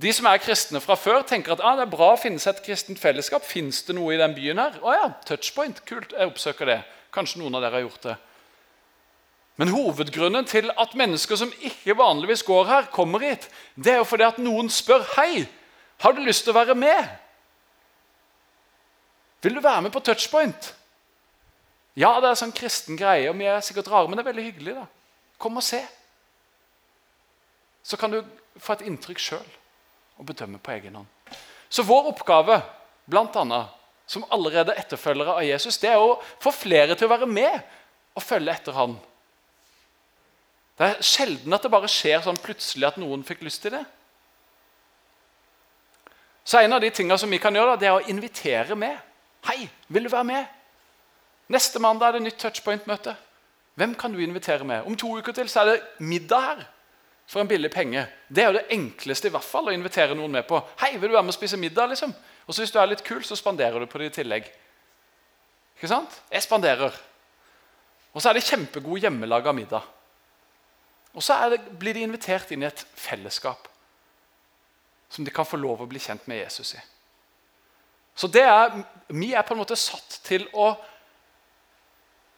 De 0.00 0.10
som 0.10 0.26
er 0.26 0.40
kristne 0.42 0.80
fra 0.82 0.96
før, 0.98 1.22
tenker 1.22 1.54
at 1.54 1.62
ah, 1.62 1.76
det 1.78 1.84
er 1.86 1.92
bra 1.92 2.10
å 2.14 2.18
finne 2.18 2.42
seg 2.42 2.56
et 2.56 2.64
kristent 2.66 2.98
fellesskap. 2.98 3.44
Fins 3.46 3.84
det 3.86 3.94
noe 3.94 4.16
i 4.16 4.18
den 4.18 4.34
byen 4.34 4.58
her? 4.58 4.78
Å 4.82 4.94
ja, 4.94 5.08
touchpoint. 5.28 5.84
Kult, 5.86 6.16
jeg 6.16 6.32
oppsøker 6.32 6.70
det. 6.70 6.80
Kanskje 7.14 7.42
noen 7.42 7.54
av 7.54 7.62
dere 7.62 7.78
har 7.78 7.86
gjort 7.86 8.08
det. 8.08 8.16
Men 9.62 9.70
hovedgrunnen 9.70 10.48
til 10.50 10.72
at 10.82 10.96
mennesker 10.98 11.38
som 11.38 11.52
ikke 11.62 11.94
vanligvis 11.94 12.42
går 12.42 12.66
her, 12.66 12.88
kommer 12.90 13.22
hit, 13.22 13.46
det 13.78 13.92
er 13.92 14.00
jo 14.00 14.08
fordi 14.10 14.26
at 14.26 14.40
noen 14.42 14.70
spør 14.72 15.06
hei, 15.14 15.44
har 16.02 16.16
du 16.16 16.24
lyst 16.26 16.42
til 16.42 16.50
å 16.50 16.58
være 16.58 16.74
med. 16.74 17.12
Vil 19.46 19.54
du 19.54 19.62
være 19.62 19.86
med 19.86 19.94
på 19.94 20.02
touchpoint? 20.02 20.72
Ja, 21.94 22.16
det 22.18 22.32
er 22.32 22.40
sånn 22.40 22.56
kristen 22.56 22.98
greie, 22.98 23.28
og 23.30 23.38
vi 23.38 23.46
er 23.46 23.62
sikkert 23.62 23.92
rare, 23.92 24.10
men 24.10 24.18
det 24.18 24.24
er 24.24 24.32
veldig 24.32 24.48
hyggelig. 24.48 24.74
da. 24.74 24.88
Kom 25.38 25.60
og 25.60 25.62
se. 25.62 25.84
Så 27.86 28.00
kan 28.00 28.10
du 28.10 28.24
få 28.58 28.74
et 28.74 28.88
inntrykk 28.90 29.22
sjøl 29.22 29.52
og 30.18 30.26
bedømme 30.28 30.60
på 30.62 30.74
egen 30.76 31.00
hånd. 31.00 31.38
Så 31.68 31.82
vår 31.86 32.12
oppgave, 32.12 32.60
blant 33.10 33.36
annet, 33.36 33.72
som 34.06 34.24
allerede 34.32 34.76
etterfølgere 34.78 35.38
av 35.40 35.46
Jesus, 35.46 35.78
det 35.80 35.90
er 35.90 36.00
å 36.00 36.18
få 36.42 36.52
flere 36.54 36.94
til 36.94 37.08
å 37.08 37.14
være 37.14 37.28
med 37.28 37.56
og 38.14 38.22
følge 38.22 38.52
etter 38.52 38.76
han. 38.76 38.96
Det 40.78 40.86
er 40.86 41.06
sjelden 41.06 41.54
at 41.54 41.64
det 41.64 41.72
bare 41.72 41.90
skjer 41.90 42.24
sånn 42.24 42.40
plutselig 42.42 42.88
at 42.88 42.98
noen 43.00 43.24
fikk 43.26 43.44
lyst 43.46 43.62
til 43.64 43.76
det. 43.76 43.84
Så 46.44 46.60
En 46.60 46.76
av 46.76 46.80
de 46.80 46.90
tingene 46.90 47.18
som 47.18 47.30
vi 47.30 47.40
kan 47.40 47.54
gjøre, 47.54 47.78
det 47.80 47.88
er 47.88 47.96
å 47.96 48.08
invitere 48.10 48.76
med. 48.76 48.98
Hei, 49.48 49.68
vil 49.88 50.04
du 50.04 50.10
være 50.12 50.28
med? 50.28 50.44
Neste 51.48 51.80
mandag 51.80 52.08
er 52.08 52.18
det 52.18 52.26
nytt 52.26 52.38
touchpoint-møte. 52.40 53.14
Hvem 53.74 53.94
kan 53.94 54.12
du 54.12 54.20
invitere 54.20 54.64
med? 54.64 54.84
Om 54.84 54.96
to 54.96 55.16
uker 55.16 55.32
til 55.32 55.48
så 55.48 55.62
er 55.62 55.70
det 55.70 56.04
middag 56.04 56.40
her 56.40 56.62
for 57.26 57.40
en 57.40 57.48
billig 57.48 57.70
penge. 57.72 58.06
Det 58.28 58.42
er 58.42 58.50
jo 58.50 58.58
det 58.58 58.66
enkleste 58.74 59.28
i 59.28 59.32
hvert 59.34 59.46
fall 59.46 59.70
å 59.70 59.74
invitere 59.74 60.14
noen 60.14 60.32
med 60.32 60.46
på. 60.46 60.60
'Hei, 60.78 60.96
vil 60.96 61.08
du 61.08 61.14
være 61.14 61.22
med 61.22 61.34
og 61.34 61.38
spise 61.38 61.56
middag?' 61.56 61.88
liksom? 61.88 62.14
Og 62.46 62.54
så 62.54 62.62
Hvis 62.62 62.70
du 62.70 62.78
er 62.78 62.86
litt 62.86 63.04
kul, 63.04 63.24
så 63.24 63.36
spanderer 63.36 63.80
du 63.80 63.86
på 63.86 63.98
det 63.98 64.06
i 64.06 64.22
tillegg. 64.22 64.50
Ikke 65.76 65.88
sant? 65.88 66.22
Jeg 66.30 66.42
spanderer. 66.42 66.92
Og 68.12 68.22
så 68.22 68.28
er 68.28 68.32
det 68.34 68.44
kjempegod 68.44 69.00
hjemmelaga 69.00 69.52
middag. 69.52 69.82
Og 71.14 71.22
så 71.22 71.36
det, 71.50 71.60
blir 71.78 71.94
de 71.94 72.02
invitert 72.02 72.50
inn 72.50 72.62
i 72.62 72.66
et 72.66 72.86
fellesskap 72.94 73.68
som 75.08 75.24
de 75.24 75.30
kan 75.30 75.46
få 75.46 75.56
lov 75.56 75.80
å 75.80 75.86
bli 75.86 76.00
kjent 76.02 76.26
med 76.26 76.40
Jesus 76.42 76.74
i. 76.74 76.80
Så 78.14 78.26
det 78.30 78.42
er, 78.42 78.84
Vi 79.08 79.32
er 79.34 79.42
på 79.42 79.54
en 79.54 79.60
måte 79.60 79.76
satt 79.76 80.20
til 80.24 80.46
å 80.52 80.74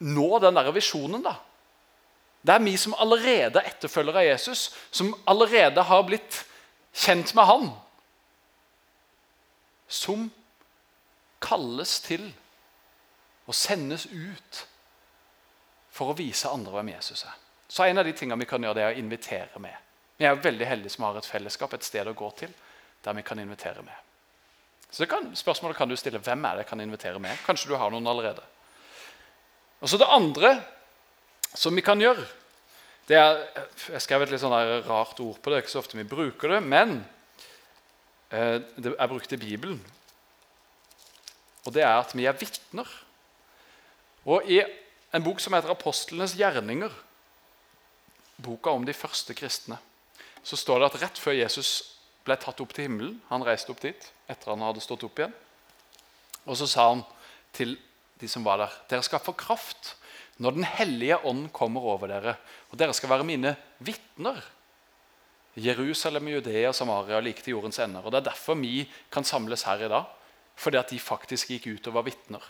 nå 0.00 0.38
den 0.38 0.54
der 0.54 0.72
visjonen. 0.72 1.22
da, 1.22 1.36
det 2.46 2.54
er 2.54 2.62
vi 2.62 2.76
som 2.78 2.94
allerede 3.02 3.58
er 3.58 3.72
etterfølgere 3.72 4.22
av 4.22 4.28
Jesus, 4.28 4.68
som 4.94 5.10
allerede 5.26 5.82
har 5.82 6.04
blitt 6.06 6.44
kjent 6.94 7.32
med 7.34 7.48
han, 7.48 7.66
som 9.88 10.28
kalles 11.42 11.98
til 12.04 12.28
og 13.46 13.54
sendes 13.54 14.06
ut 14.06 14.62
for 15.94 16.12
å 16.12 16.16
vise 16.18 16.50
andre 16.50 16.74
hvem 16.76 16.94
Jesus 16.94 17.24
er. 17.26 17.34
Så 17.68 17.84
En 17.84 17.98
av 17.98 18.04
de 18.04 18.12
tingene 18.12 18.38
vi 18.38 18.48
kan 18.48 18.62
gjøre, 18.62 18.74
det 18.74 18.84
er 18.84 18.94
å 18.94 19.00
invitere 19.00 19.58
med. 19.58 19.74
Vi 20.16 20.24
er 20.24 20.38
veldig 20.38 20.66
heldige 20.66 20.94
som 20.94 21.04
har 21.04 21.18
et 21.18 21.26
fellesskap, 21.26 21.74
et 21.74 21.84
sted 21.84 22.06
å 22.06 22.14
gå 22.14 22.30
til, 22.38 22.52
der 23.02 23.14
vi 23.14 23.22
kan 23.26 23.38
invitere 23.38 23.82
med. 23.82 23.94
Så 24.90 25.06
kan, 25.06 25.32
Spørsmålet 25.36 25.76
kan 25.76 25.88
du 25.88 25.96
stille 25.98 26.22
hvem 26.22 26.44
er 26.44 26.56
det 26.56 26.64
jeg 26.64 26.70
kan 26.70 26.80
invitere 26.80 27.18
med. 27.18 27.42
Kanskje 27.46 27.72
du 27.72 27.76
har 27.76 27.90
noen 27.90 28.06
allerede. 28.06 28.42
Og 29.80 29.88
så 29.90 29.98
Det 29.98 30.06
andre 30.08 30.62
som 31.56 31.74
vi 31.76 31.84
kan 31.84 32.00
gjøre 32.00 32.24
det 33.06 33.16
er, 33.16 33.42
Jeg 33.92 34.02
skrev 34.02 34.24
et 34.24 34.32
litt 34.32 34.42
sånn 34.42 34.54
rart 34.86 35.20
ord 35.22 35.38
på 35.38 35.52
det, 35.52 35.62
ikke 35.62 35.72
så 35.76 35.82
ofte 35.82 35.98
vi 35.98 36.06
bruker 36.08 36.56
det, 36.56 36.62
men 36.66 36.98
eh, 38.34 38.58
det 38.74 38.96
er 38.96 39.10
brukt 39.10 39.32
i 39.32 39.38
Bibelen. 39.38 39.78
Og 41.66 41.74
det 41.74 41.84
er 41.86 41.94
at 42.00 42.14
vi 42.18 42.26
er 42.26 42.34
vitner. 42.34 42.90
Og 44.26 44.46
i 44.50 44.58
en 45.14 45.22
bok 45.22 45.38
som 45.40 45.54
heter 45.54 45.70
'Apostlenes 45.70 46.34
gjerninger', 46.34 46.94
boka 48.42 48.70
om 48.70 48.84
de 48.84 48.92
første 48.92 49.34
kristne, 49.34 49.78
så 50.42 50.56
står 50.56 50.78
det 50.78 50.86
at 50.90 51.02
rett 51.02 51.18
før 51.18 51.38
Jesus 51.38 51.96
ble 52.24 52.36
tatt 52.36 52.60
opp 52.60 52.74
til 52.74 52.86
himmelen 52.86 53.22
Han 53.30 53.44
reiste 53.46 53.70
opp 53.70 53.80
dit 53.80 54.12
etter 54.28 54.50
han 54.50 54.64
hadde 54.66 54.82
stått 54.82 55.04
opp 55.06 55.18
igjen. 55.18 55.34
Og 56.46 56.56
så 56.56 56.66
sa 56.66 56.88
han 56.88 57.04
til 57.52 57.78
de 58.20 58.28
som 58.28 58.44
var 58.44 58.58
der, 58.58 58.72
dere 58.90 59.02
skal 59.02 59.22
få 59.22 59.32
kraft 59.32 59.94
når 60.36 60.50
Den 60.50 60.64
hellige 60.64 61.18
ånd 61.24 61.48
kommer 61.52 61.80
over 61.80 62.10
dere. 62.10 62.36
Og 62.70 62.78
dere 62.78 62.94
skal 62.94 63.10
være 63.10 63.24
mine 63.24 63.54
vitner. 63.78 64.42
Jerusalem, 65.56 66.28
Judea, 66.28 66.72
Samaria, 66.72 67.20
like 67.20 67.42
til 67.42 67.56
jordens 67.56 67.78
ender. 67.78 68.04
Og 68.04 68.12
Det 68.12 68.18
er 68.18 68.30
derfor 68.30 68.54
vi 68.54 68.88
kan 69.12 69.24
samles 69.24 69.62
her 69.62 69.86
i 69.86 69.88
dag. 69.88 70.04
Fordi 70.56 70.76
at 70.76 70.90
de 70.90 70.98
faktisk 71.00 71.48
gikk 71.48 71.66
ut 71.66 71.86
og 71.88 71.94
var 71.94 72.02
vitner. 72.02 72.44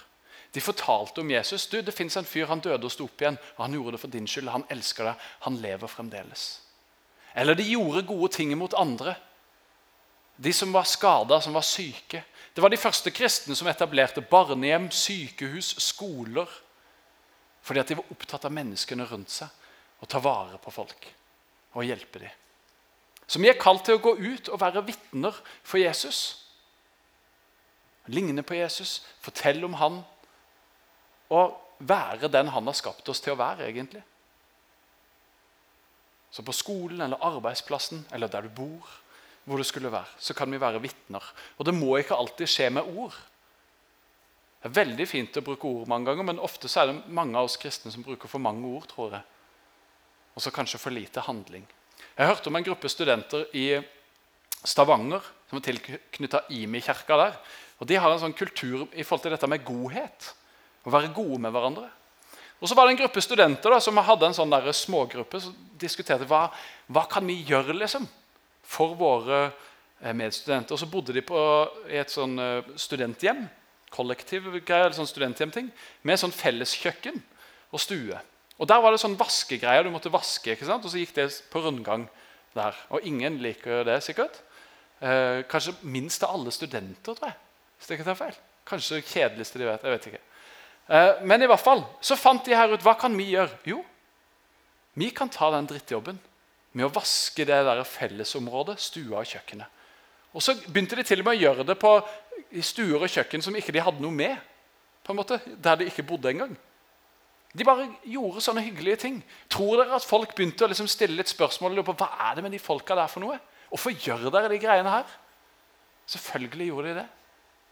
De 0.54 0.60
fortalte 0.60 1.20
om 1.20 1.30
Jesus. 1.30 1.66
du, 1.66 1.80
det 1.80 1.94
fins 1.94 2.16
en 2.16 2.24
fyr, 2.24 2.46
Han 2.46 2.60
døde 2.60 2.84
og 2.84 2.90
sto 2.90 3.04
opp 3.04 3.20
igjen. 3.20 3.38
og 3.56 3.64
Han 3.64 3.72
gjorde 3.72 3.92
det 3.92 4.00
for 4.00 4.08
din 4.08 4.26
skyld. 4.26 4.48
Han 4.48 4.64
elsker 4.70 5.04
deg. 5.04 5.14
Han 5.40 5.56
lever 5.56 5.86
fremdeles. 5.86 6.60
Eller 7.34 7.54
de 7.54 7.62
gjorde 7.62 8.06
gode 8.06 8.32
ting 8.32 8.58
mot 8.58 8.74
andre. 8.74 9.14
De 10.36 10.52
som 10.52 10.72
var 10.72 10.84
skada, 10.84 11.40
som 11.40 11.54
var 11.54 11.62
syke. 11.62 12.24
Det 12.54 12.62
var 12.62 12.68
de 12.68 12.76
første 12.76 13.10
kristne 13.10 13.54
som 13.56 13.68
etablerte 13.68 14.20
barnehjem, 14.20 14.90
sykehus, 14.90 15.74
skoler. 15.78 16.48
Fordi 17.66 17.82
at 17.82 17.90
de 17.90 17.98
var 17.98 18.10
opptatt 18.14 18.46
av 18.46 18.54
menneskene 18.54 19.06
rundt 19.10 19.32
seg 19.34 20.02
og 20.02 20.10
ta 20.10 20.20
vare 20.22 20.58
på 20.62 20.72
folk 20.74 21.08
og 21.74 21.86
hjelpe 21.86 22.22
dem. 22.22 22.42
Så 23.26 23.40
vi 23.42 23.50
er 23.50 23.58
kalt 23.58 23.82
til 23.88 23.98
å 23.98 24.02
gå 24.02 24.12
ut 24.20 24.50
og 24.54 24.60
være 24.62 24.84
vitner 24.86 25.34
for 25.66 25.82
Jesus. 25.82 26.20
Ligne 28.06 28.44
på 28.46 28.54
Jesus, 28.54 29.00
fortelle 29.18 29.66
om 29.66 29.74
han 29.80 30.04
og 31.34 31.56
være 31.78 32.30
den 32.30 32.52
han 32.54 32.70
har 32.70 32.76
skapt 32.78 33.08
oss 33.10 33.20
til 33.20 33.34
å 33.34 33.40
være. 33.40 33.66
egentlig. 33.66 34.02
Så 36.30 36.42
på 36.46 36.52
skolen 36.52 37.00
eller 37.00 37.22
arbeidsplassen 37.24 38.06
eller 38.12 38.28
der 38.28 38.46
du 38.46 38.48
bor, 38.48 38.86
hvor 39.44 39.56
det 39.56 39.66
skulle 39.66 39.92
være, 39.92 40.18
så 40.18 40.34
kan 40.34 40.50
vi 40.50 40.60
være 40.60 40.82
vitner. 40.82 41.22
Og 41.58 41.66
det 41.66 41.74
må 41.74 41.96
ikke 41.96 42.14
alltid 42.14 42.46
skje 42.50 42.70
med 42.70 42.82
ord. 42.98 43.14
Det 44.66 44.72
er 44.72 44.80
veldig 44.82 45.04
fint 45.06 45.36
å 45.38 45.44
bruke 45.46 45.68
ord 45.70 45.86
mange 45.86 46.08
ganger, 46.10 46.26
men 46.26 46.40
ofte 46.42 46.66
så 46.66 46.80
er 46.82 46.88
det 46.88 47.12
mange 47.14 47.38
av 47.38 47.46
oss 47.46 47.54
kristne 47.62 47.92
som 47.94 48.02
bruker 48.02 48.26
for 48.26 48.42
mange 48.42 48.66
ord. 48.66 48.88
tror 48.90 49.12
jeg. 49.14 49.22
Og 50.34 50.42
så 50.42 50.50
kanskje 50.50 50.80
for 50.82 50.90
lite 50.90 51.22
handling. 51.22 51.62
Jeg 52.18 52.26
hørte 52.26 52.48
om 52.50 52.56
en 52.58 52.64
gruppe 52.66 52.88
studenter 52.90 53.44
i 53.54 53.78
Stavanger 54.66 55.22
som 55.46 55.60
er 55.60 55.62
tilknytta 55.68 56.40
Imi-kirka 56.50 57.16
der. 57.16 57.36
Og 57.78 57.86
De 57.86 57.94
har 57.94 58.10
en 58.10 58.18
sånn 58.18 58.34
kultur 58.34 58.88
i 58.90 59.04
forhold 59.04 59.22
til 59.22 59.36
dette 59.36 59.46
med 59.46 59.62
godhet. 59.62 60.34
Å 60.82 60.90
være 60.90 61.12
gode 61.14 61.38
med 61.38 61.54
hverandre. 61.54 61.86
Og 62.58 62.66
så 62.66 62.74
var 62.74 62.88
det 62.88 62.96
en 62.96 63.02
gruppe 63.04 63.22
studenter 63.22 63.70
da, 63.70 63.78
som 63.78 63.96
hadde 64.02 64.26
en 64.26 64.34
sånn 64.34 64.50
der 64.50 64.66
smågruppe 64.72 65.40
som 65.44 65.54
diskuterte 65.78 66.26
hva, 66.26 66.48
hva 66.90 67.04
kan 67.06 67.22
vi 67.22 67.38
gjøre 67.46 67.76
liksom, 67.76 68.08
for 68.66 68.98
våre 68.98 69.44
eh, 69.44 70.10
medstudenter. 70.10 70.74
Og 70.74 70.82
så 70.82 70.90
bodde 70.90 71.14
de 71.14 71.22
på, 71.22 71.38
i 71.86 72.02
et 72.02 72.10
sånn 72.10 72.34
eh, 72.34 72.74
studenthjem 72.74 73.46
kollektiv 73.94 74.48
greie, 74.66 74.92
sånn 74.94 75.08
studenthjemting, 75.08 75.70
med 76.02 76.20
sånn 76.20 76.34
felleskjøkken 76.34 77.20
og 77.72 77.82
stue. 77.82 78.18
Og 78.56 78.68
Der 78.68 78.80
var 78.80 78.92
det 78.92 79.02
sånn 79.02 79.18
vaskegreier. 79.18 79.84
Du 79.84 79.92
måtte 79.92 80.12
vaske, 80.12 80.54
ikke 80.54 80.68
sant? 80.68 80.84
og 80.84 80.90
så 80.92 81.00
gikk 81.00 81.14
det 81.18 81.28
på 81.52 81.60
rundgang 81.60 82.06
der. 82.56 82.76
Og 82.90 83.04
ingen 83.04 83.38
liker 83.42 83.84
det, 83.84 84.00
sikkert. 84.04 84.40
Eh, 85.00 85.42
kanskje 85.50 85.76
minst 85.84 86.24
av 86.24 86.38
alle 86.38 86.52
studenter, 86.54 87.12
tror 87.12 87.28
jeg. 87.28 87.36
Hvis 87.76 87.88
det 87.88 87.98
ikke 87.98 88.08
tar 88.08 88.20
feil. 88.22 88.38
Kanskje 88.66 89.00
det 89.00 89.10
kjedeligste 89.10 89.60
de 89.60 89.68
vet. 89.68 89.82
jeg 89.84 89.92
vet 89.92 90.08
ikke. 90.10 90.22
Eh, 90.88 91.12
men 91.22 91.42
i 91.42 91.50
hvert 91.50 91.60
fall 91.60 91.84
så 92.00 92.16
fant 92.16 92.44
de 92.46 92.56
her 92.56 92.72
ut 92.72 92.82
hva 92.82 92.96
kan 92.98 93.16
vi 93.16 93.28
gjøre. 93.34 93.52
Jo, 93.68 93.82
vi 94.96 95.10
kan 95.12 95.28
ta 95.28 95.50
den 95.52 95.68
drittjobben 95.68 96.18
med 96.72 96.86
å 96.86 96.92
vaske 96.94 97.44
det 97.44 97.58
der 97.66 97.82
fellesområdet, 97.84 98.78
stua 98.80 99.20
og 99.20 99.28
kjøkkenet. 99.28 99.68
Og 100.36 100.44
så 100.44 100.52
begynte 100.66 100.98
de 100.98 101.04
til 101.06 101.22
og 101.22 101.28
med 101.30 101.38
å 101.38 101.40
gjøre 101.40 101.64
det 101.64 101.78
på 101.80 101.96
stuer 102.60 103.00
og 103.00 103.10
kjøkken 103.10 103.42
som 103.44 103.56
ikke 103.56 103.72
de 103.72 103.82
hadde 103.82 104.04
noe 104.04 104.12
med. 104.12 104.36
på 105.02 105.12
en 105.12 105.16
måte, 105.16 105.40
Der 105.56 105.76
de 105.76 105.86
ikke 105.86 106.02
bodde 106.02 106.30
engang. 106.30 106.56
De 107.56 107.64
bare 107.64 107.88
gjorde 108.04 108.42
sånne 108.44 108.60
hyggelige 108.60 108.96
ting. 108.96 109.24
Tror 109.48 109.78
dere 109.80 109.96
at 109.96 110.04
folk 110.04 110.34
begynte 110.36 110.64
å 110.64 110.68
liksom 110.68 110.88
stille 110.88 111.16
litt 111.16 111.30
spørsmål 111.30 111.82
på 111.84 111.94
hva 111.96 112.08
er 112.28 112.34
det 112.36 112.42
med 112.42 112.52
de 112.52 112.58
folka 112.58 112.94
der 112.94 113.08
for 113.08 113.20
noe? 113.24 113.38
Hvorfor 113.70 113.94
gjør 113.96 114.30
dere 114.30 114.50
de 114.52 114.58
greiene 114.60 114.90
her? 114.92 115.06
Selvfølgelig 116.06 116.66
gjorde 116.66 116.88
de 116.88 116.98
det. 117.00 117.06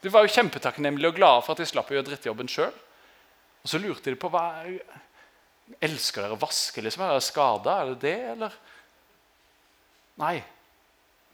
De 0.02 0.12
var 0.12 0.24
jo 0.24 0.32
kjempetakknemlige 0.32 1.08
og 1.08 1.18
glade 1.18 1.42
for 1.44 1.52
at 1.52 1.60
de 1.60 1.66
slapp 1.68 1.90
å 1.90 1.94
gjøre 1.96 2.08
drittjobben 2.08 2.48
sjøl. 2.48 2.72
Og 3.64 3.68
så 3.68 3.80
lurte 3.80 4.10
de 4.10 4.20
på 4.20 4.30
hva 4.32 4.64
Elsker 5.80 6.20
dere 6.22 6.36
å 6.36 6.40
vaske? 6.40 6.82
liksom? 6.84 7.02
Er 7.04 7.14
dere 7.14 7.24
skada? 7.24 7.76
Er 7.80 7.92
det 7.92 8.00
det, 8.02 8.18
eller? 8.34 8.56
Nei. 10.20 10.36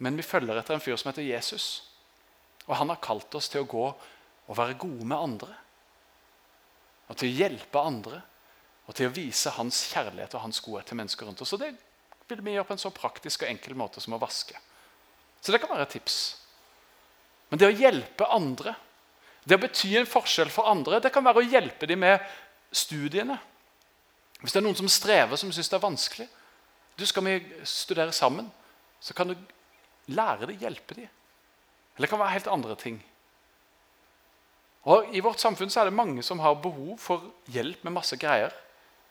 Men 0.01 0.17
vi 0.17 0.25
følger 0.25 0.57
etter 0.57 0.77
en 0.77 0.83
fyr 0.83 0.97
som 0.97 1.11
heter 1.11 1.27
Jesus. 1.27 1.67
Og 2.67 2.77
han 2.79 2.89
har 2.93 3.03
kalt 3.05 3.35
oss 3.37 3.51
til 3.53 3.65
å 3.65 3.69
gå 3.69 3.85
og 3.91 4.57
være 4.57 4.79
gode 4.81 5.05
med 5.05 5.19
andre. 5.19 5.55
Og 7.11 7.19
til 7.21 7.29
å 7.29 7.39
hjelpe 7.43 7.85
andre. 7.85 8.23
Og 8.89 8.97
til 8.97 9.11
å 9.11 9.15
vise 9.15 9.53
hans 9.55 9.85
kjærlighet 9.93 10.35
og 10.35 10.45
hans 10.47 10.61
godhet 10.65 10.89
til 10.91 10.99
mennesker 10.99 11.29
rundt 11.29 11.43
oss. 11.45 11.53
Og 11.55 11.63
det 11.63 11.75
vil 12.31 12.43
vi 12.47 12.57
gjøre 12.57 12.69
på 12.71 12.77
en 12.77 12.83
så 12.83 12.93
praktisk 12.95 13.45
og 13.45 13.51
enkel 13.51 13.77
måte 13.79 14.03
som 14.03 14.17
å 14.17 14.23
vaske. 14.23 14.57
Så 15.41 15.53
det 15.53 15.61
kan 15.63 15.73
være 15.73 15.87
et 15.89 15.95
tips. 15.99 16.19
Men 17.51 17.61
det 17.61 17.69
å 17.69 17.77
hjelpe 17.77 18.29
andre, 18.31 18.75
det 19.45 19.57
å 19.57 19.63
bety 19.63 19.95
en 19.99 20.09
forskjell 20.09 20.51
for 20.53 20.71
andre, 20.71 21.01
det 21.03 21.13
kan 21.13 21.25
være 21.27 21.43
å 21.43 21.49
hjelpe 21.49 21.89
dem 21.91 22.03
med 22.05 22.23
studiene. 22.73 23.39
Hvis 24.41 24.55
det 24.55 24.61
er 24.61 24.67
noen 24.69 24.79
som 24.79 24.91
strever, 24.91 25.37
som 25.37 25.51
syns 25.53 25.69
det 25.69 25.77
er 25.77 25.85
vanskelig, 25.85 26.29
du 26.97 27.07
skal 27.09 27.25
vi 27.27 27.39
studere 27.67 28.13
sammen, 28.15 28.51
så 29.01 29.17
kan 29.17 29.33
du 29.33 29.35
lære 30.15 30.47
dem, 30.51 30.59
hjelpe 30.61 30.97
dem. 30.99 31.09
Eller 31.97 32.07
det 32.07 32.11
kan 32.13 32.21
være 32.23 32.37
helt 32.37 32.51
andre 32.51 32.77
ting. 32.77 32.99
Og 34.89 35.15
I 35.15 35.21
vårt 35.21 35.41
samfunn 35.41 35.71
så 35.71 35.83
er 35.83 35.91
det 35.91 35.97
mange 35.97 36.23
som 36.25 36.41
har 36.41 36.61
behov 36.63 36.99
for 36.99 37.27
hjelp 37.53 37.85
med 37.85 37.93
masse 37.99 38.17
greier. 38.17 38.55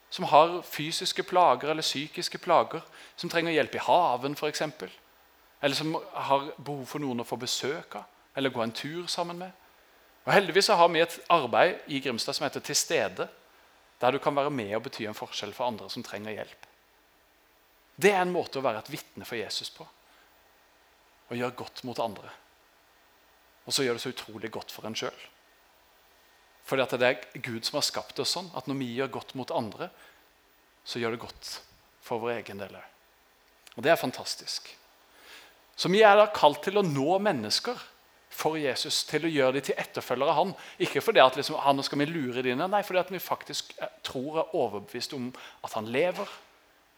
Som 0.10 0.26
har 0.26 0.62
fysiske 0.66 1.24
plager 1.24 1.70
eller 1.70 1.86
psykiske 1.86 2.38
plager. 2.42 2.82
Som 3.16 3.30
trenger 3.30 3.54
hjelp 3.54 3.76
i 3.76 3.84
haven 3.86 4.38
f.eks. 4.38 4.64
Eller 5.62 5.76
som 5.76 5.94
har 6.14 6.50
behov 6.58 6.86
for 6.90 7.04
noen 7.04 7.22
å 7.22 7.28
få 7.28 7.38
besøk 7.38 8.00
av 8.00 8.08
eller 8.40 8.50
gå 8.50 8.62
en 8.64 8.72
tur 8.72 9.08
sammen 9.08 9.38
med. 9.38 9.52
Og 10.26 10.34
Heldigvis 10.34 10.70
så 10.70 10.78
har 10.80 10.88
vi 10.94 11.02
et 11.04 11.20
arbeid 11.34 11.90
i 11.92 12.00
Grimstad 12.00 12.38
som 12.38 12.46
heter 12.46 12.64
Til 12.64 12.76
stede. 12.76 13.28
Der 14.02 14.12
du 14.12 14.20
kan 14.24 14.36
være 14.36 14.50
med 14.50 14.76
og 14.78 14.84
bety 14.86 15.04
en 15.04 15.18
forskjell 15.18 15.52
for 15.54 15.68
andre 15.68 15.90
som 15.90 16.04
trenger 16.04 16.32
hjelp. 16.32 16.68
Det 18.00 18.14
er 18.14 18.22
en 18.22 18.32
måte 18.32 18.62
å 18.62 18.64
være 18.64 18.80
et 18.80 18.92
vitne 18.94 19.28
for 19.28 19.36
Jesus 19.36 19.70
på. 19.76 19.84
Å 21.30 21.38
gjør 21.38 21.58
godt 21.58 21.84
mot 21.86 22.00
andre. 22.02 22.32
Og 23.70 23.76
så 23.76 23.86
gjør 23.86 23.98
det 23.98 24.04
så 24.04 24.14
utrolig 24.14 24.50
godt 24.54 24.74
for 24.74 24.88
en 24.90 24.98
sjøl. 24.98 25.26
Fordi 26.66 26.86
at 26.86 26.96
det 27.02 27.10
er 27.10 27.42
Gud 27.42 27.66
som 27.66 27.80
har 27.80 27.86
skapt 27.86 28.20
oss 28.22 28.36
sånn 28.38 28.50
at 28.58 28.70
når 28.70 28.80
vi 28.82 28.90
gjør 28.98 29.14
godt 29.20 29.36
mot 29.38 29.52
andre, 29.54 29.90
så 30.86 31.02
gjør 31.02 31.16
det 31.16 31.22
godt 31.22 31.54
for 32.06 32.22
vår 32.22 32.40
egen 32.40 32.62
del 32.62 32.76
òg. 32.78 32.98
Og 33.78 33.86
det 33.86 33.94
er 33.94 34.02
fantastisk. 34.02 34.70
Så 35.80 35.90
vi 35.94 36.02
er 36.04 36.18
da 36.18 36.28
kalt 36.34 36.64
til 36.66 36.80
å 36.82 36.86
nå 36.86 37.18
mennesker 37.24 37.78
for 38.40 38.58
Jesus, 38.60 39.04
til 39.10 39.26
å 39.26 39.32
gjøre 39.32 39.58
dem 39.58 39.66
til 39.70 39.80
etterfølgere 39.80 40.34
av 40.34 40.38
han. 40.38 40.52
Ikke 40.82 41.02
fordi 41.04 41.22
at 41.24 41.38
liksom, 41.40 41.58
han 41.64 41.82
skal 41.86 42.02
vi 42.02 42.10
lure 42.10 42.44
dem 42.44 42.54
inn, 42.56 42.66
nei, 42.72 42.84
fordi 42.86 43.02
at 43.02 43.14
vi 43.14 43.22
faktisk 43.22 43.74
tror 44.06 44.28
og 44.30 44.42
er 44.42 44.58
overbevist 44.60 45.16
om 45.18 45.30
at 45.66 45.78
han 45.78 45.90
lever. 45.94 46.38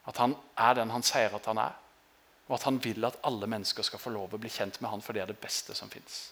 At 0.10 0.20
han 0.22 0.36
er 0.60 0.80
den 0.80 0.92
han 0.94 1.06
sier 1.06 1.36
at 1.38 1.48
han 1.50 1.62
er. 1.62 1.78
Og 2.52 2.58
at 2.58 2.68
han 2.68 2.82
vil 2.84 3.08
at 3.08 3.16
alle 3.24 3.48
mennesker 3.48 3.86
skal 3.88 4.02
få 4.02 4.12
lov 4.12 4.36
å 4.36 4.40
bli 4.42 4.52
kjent 4.52 4.82
med 4.84 4.92
han, 4.92 5.02
for 5.02 5.16
det 5.16 5.24
er 5.24 5.32
det 5.32 5.40
beste 5.40 5.72
som 5.78 5.90
fins. 5.90 6.26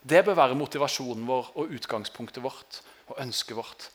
Det 0.00 0.24
bør 0.24 0.38
være 0.38 0.56
motivasjonen 0.58 1.26
vår 1.28 1.52
og 1.60 1.74
utgangspunktet 1.76 2.42
vårt 2.42 2.80
og 3.12 3.18
ønsket 3.20 3.58
vårt. 3.58 3.88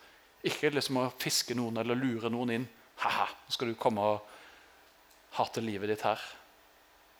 Ikke 0.46 0.70
liksom 0.70 1.02
å 1.02 1.10
fiske 1.18 1.58
noen 1.58 1.82
eller 1.82 1.98
lure 1.98 2.30
noen 2.32 2.54
inn. 2.54 2.68
Ha-ha, 3.02 3.26
nå 3.26 3.56
skal 3.56 3.72
du 3.72 3.80
komme 3.80 4.06
og 4.06 4.36
hate 5.40 5.63
livet 5.66 5.90
ditt 5.90 6.06
her. 6.06 6.22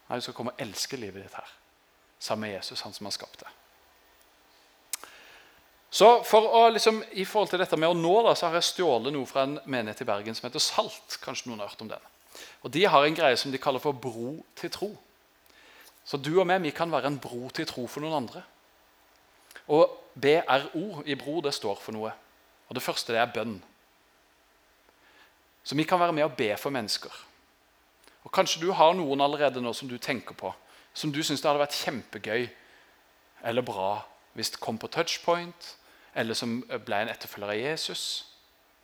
Nei, 0.08 0.20
du 0.20 0.28
skal 0.28 0.38
komme 0.38 0.54
og 0.54 0.62
elske 0.62 1.00
livet 1.02 1.26
ditt 1.26 1.36
her. 1.36 1.56
Sammen 2.22 2.48
med 2.48 2.60
Jesus, 2.60 2.86
han 2.86 2.93
som 2.93 3.10
har 3.10 3.15
skapt 3.17 3.41
det. 3.41 3.50
Så 5.89 6.08
for 6.28 6.46
å, 6.46 6.62
liksom, 6.70 7.02
I 7.17 7.26
forhold 7.26 7.50
til 7.52 7.62
dette 7.62 7.78
med 7.80 7.89
å 7.89 7.98
nå 7.98 8.13
da, 8.28 8.36
så 8.38 8.48
har 8.48 8.60
jeg 8.60 8.70
stjålet 8.70 9.13
noe 9.15 9.26
fra 9.26 9.48
en 9.48 9.58
menighet 9.65 10.04
i 10.06 10.08
Bergen 10.08 10.38
som 10.38 10.46
heter 10.46 10.62
Salt. 10.62 11.17
Kanskje 11.24 11.50
noen 11.50 11.63
har 11.63 11.72
hørt 11.72 11.84
om 11.84 11.91
den. 11.91 12.13
Og 12.63 12.73
De 12.73 12.86
har 12.86 13.06
en 13.06 13.15
greie 13.15 13.38
som 13.38 13.52
de 13.52 13.58
kaller 13.58 13.80
for 13.80 13.91
bro 13.91 14.45
til 14.56 14.71
tro. 14.71 14.97
Så 16.06 16.17
du 16.17 16.39
og 16.39 16.47
meg 16.47 16.62
vi 16.63 16.71
kan 16.71 16.91
være 16.91 17.08
en 17.08 17.19
bro 17.19 17.50
til 17.50 17.67
tro 17.67 17.88
for 17.88 18.02
noen 18.04 18.23
andre. 18.23 18.43
Og 19.67 19.91
BRO 20.15 21.04
i 21.06 21.15
bro 21.15 21.41
det 21.41 21.54
står 21.54 21.80
for 21.82 21.91
noe. 21.91 22.12
Og 22.69 22.76
Det 22.76 22.84
første 22.84 23.13
det 23.13 23.21
er 23.21 23.34
bønn. 23.34 23.58
Så 25.63 25.76
vi 25.76 25.84
kan 25.84 26.00
være 26.00 26.13
med 26.13 26.23
og 26.23 26.38
be 26.38 26.56
for 26.58 26.69
mennesker. 26.69 27.12
Og 28.23 28.32
Kanskje 28.32 28.62
du 28.62 28.71
har 28.71 28.93
noen 28.93 29.21
allerede 29.21 29.62
nå 29.62 29.73
som 29.73 29.89
du 29.89 29.97
tenker 29.97 30.36
på, 30.36 30.54
som 30.93 31.12
du 31.12 31.21
syns 31.23 31.41
det 31.41 31.50
hadde 31.50 31.60
vært 31.60 31.76
kjempegøy 31.84 32.47
eller 33.43 33.62
bra 33.62 34.02
hvis 34.34 34.50
det 34.54 34.60
kom 34.60 34.78
på 34.78 34.88
touchpoint, 34.88 35.76
eller 36.15 36.34
som 36.38 36.60
ble 36.86 37.00
en 37.02 37.10
etterfølger 37.10 37.50
av 37.50 37.58
Jesus, 37.58 38.04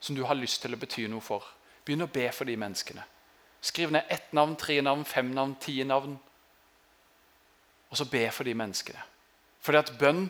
som 0.00 0.16
du 0.16 0.24
har 0.26 0.34
lyst 0.34 0.62
til 0.62 0.74
å 0.74 0.78
bety 0.78 1.06
noe 1.08 1.22
for. 1.22 1.46
Begynn 1.84 2.04
å 2.06 2.10
be 2.10 2.26
for 2.34 2.48
de 2.48 2.56
menneskene. 2.58 3.04
Skriv 3.64 3.92
ned 3.92 4.04
ett 4.12 4.32
navn, 4.36 4.56
tre 4.60 4.76
navn, 4.84 5.04
fem 5.08 5.30
navn, 5.32 5.54
ti 5.60 5.78
navn. 5.88 6.18
Og 7.88 7.96
så 7.96 8.04
be 8.10 8.26
for 8.34 8.44
de 8.44 8.52
menneskene. 8.56 9.00
Fordi 9.64 9.80
at 9.80 9.94
bønn 9.98 10.26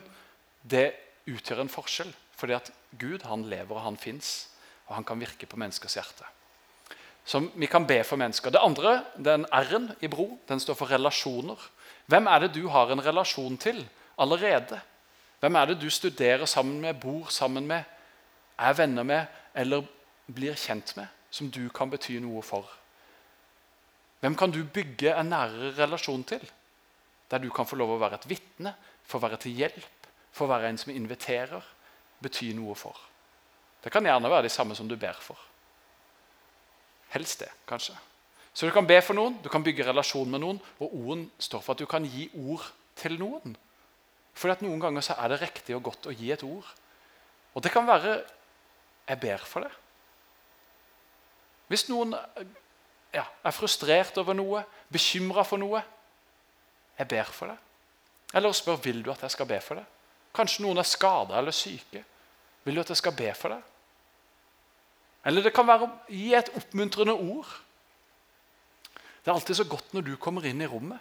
det 0.63 0.93
utgjør 1.27 1.65
en 1.65 1.71
forskjell. 1.71 2.13
Fordi 2.35 2.55
at 2.55 2.71
Gud 2.99 3.25
han 3.27 3.43
lever 3.49 3.75
og 3.75 3.83
han 3.83 3.99
fins, 3.99 4.47
og 4.87 4.95
han 4.95 5.07
kan 5.07 5.19
virke 5.19 5.47
på 5.49 5.59
menneskers 5.59 5.97
hjerte. 5.97 6.27
Så 7.25 7.41
vi 7.55 7.67
kan 7.67 7.87
be 7.87 8.03
for 8.05 8.21
mennesker. 8.21 8.53
Det 8.53 8.61
andre, 8.61 8.99
den 9.17 9.47
R-en 9.51 9.89
i 10.01 10.07
bro, 10.07 10.37
den 10.47 10.61
står 10.61 10.77
for 10.77 10.91
relasjoner. 10.93 11.59
Hvem 12.05 12.27
er 12.27 12.39
det 12.39 12.53
du 12.53 12.67
har 12.69 12.91
en 12.91 13.03
relasjon 13.03 13.57
til 13.57 13.81
allerede? 14.21 14.79
Hvem 15.41 15.55
er 15.55 15.65
det 15.65 15.79
du 15.81 15.89
studerer 15.89 16.45
sammen 16.45 16.79
med, 16.81 17.01
bor 17.01 17.27
sammen 17.33 17.67
med, 17.67 17.83
er 18.59 18.73
venner 18.77 19.03
med 19.03 19.25
eller 19.55 19.83
blir 20.31 20.55
kjent 20.55 20.93
med, 20.95 21.07
som 21.31 21.49
du 21.51 21.67
kan 21.69 21.89
bety 21.89 22.19
noe 22.21 22.43
for? 22.45 22.69
Hvem 24.19 24.35
kan 24.35 24.51
du 24.51 24.63
bygge 24.63 25.13
en 25.13 25.29
nærere 25.29 25.73
relasjon 25.77 26.23
til? 26.23 26.43
Der 27.31 27.41
du 27.41 27.49
kan 27.53 27.67
få 27.67 27.75
lov 27.75 27.95
å 27.95 27.99
være 28.01 28.19
et 28.21 28.29
vitne, 28.29 28.75
få 29.05 29.19
være 29.19 29.37
til 29.41 29.57
hjelp, 29.57 30.07
få 30.31 30.47
være 30.49 30.69
en 30.69 30.77
som 30.77 30.93
inviterer, 30.93 31.63
bety 32.21 32.53
noe 32.57 32.75
for. 32.77 32.97
Det 33.83 33.91
kan 33.93 34.05
gjerne 34.05 34.29
være 34.29 34.47
de 34.47 34.53
samme 34.53 34.75
som 34.75 34.87
du 34.89 34.95
ber 34.97 35.17
for. 35.21 35.39
Helst 37.13 37.43
det, 37.43 37.51
kanskje. 37.69 37.95
Så 38.53 38.65
du 38.65 38.71
kan 38.71 38.87
be 38.87 38.97
for 39.03 39.17
noen, 39.17 39.37
du 39.43 39.49
kan 39.51 39.63
bygge 39.63 39.85
relasjon 39.85 40.31
med 40.31 40.41
noen, 40.41 40.59
og 40.79 40.93
orden 40.95 41.25
står 41.39 41.61
for 41.61 41.75
at 41.75 41.83
du 41.83 41.89
kan 41.89 42.05
gi 42.07 42.29
ord 42.47 42.65
til 42.95 43.17
noen. 43.19 43.55
Fordi 44.35 44.55
at 44.55 44.63
noen 44.63 44.81
ganger 44.83 45.03
så 45.03 45.17
er 45.19 45.31
det 45.31 45.41
riktig 45.41 45.75
og 45.75 45.83
godt 45.89 46.07
å 46.07 46.15
gi 46.15 46.31
et 46.31 46.43
ord. 46.43 46.67
Og 47.55 47.63
det 47.63 47.71
kan 47.71 47.87
være 47.87 48.23
'jeg 49.07 49.19
ber 49.19 49.37
for 49.37 49.59
det'. 49.61 49.75
Hvis 51.67 51.89
noen 51.89 52.15
ja, 53.15 53.23
er 53.43 53.55
frustrert 53.55 54.17
over 54.21 54.35
noe, 54.37 54.63
bekymra 54.91 55.43
for 55.47 55.61
noe 55.61 55.83
'Jeg 56.95 57.07
ber 57.07 57.23
for 57.23 57.45
det'. 57.47 57.57
Eller 58.33 58.51
spør 58.51 58.75
'Vil 58.75 59.05
du 59.05 59.11
at 59.11 59.21
jeg 59.21 59.31
skal 59.31 59.45
be 59.45 59.61
for 59.61 59.75
det'? 59.75 59.85
Kanskje 60.35 60.63
noen 60.63 60.77
er 60.77 60.83
skada 60.83 61.37
eller 61.37 61.51
syke. 61.51 62.03
Vil 62.63 62.75
du 62.75 62.79
at 62.79 62.89
jeg 62.89 62.97
skal 62.97 63.15
be 63.15 63.33
for 63.33 63.49
det? 63.49 63.61
Eller 65.25 65.41
det 65.41 65.53
kan 65.53 65.67
være 65.67 65.87
å 65.87 65.93
gi 66.09 66.33
et 66.33 66.49
oppmuntrende 66.55 67.13
ord. 67.13 67.47
Det 69.25 69.31
er 69.31 69.33
alltid 69.33 69.55
så 69.55 69.63
godt 69.63 69.93
når 69.93 70.01
du 70.01 70.15
kommer 70.15 70.45
inn 70.45 70.61
i 70.61 70.67
rommet. 70.69 70.99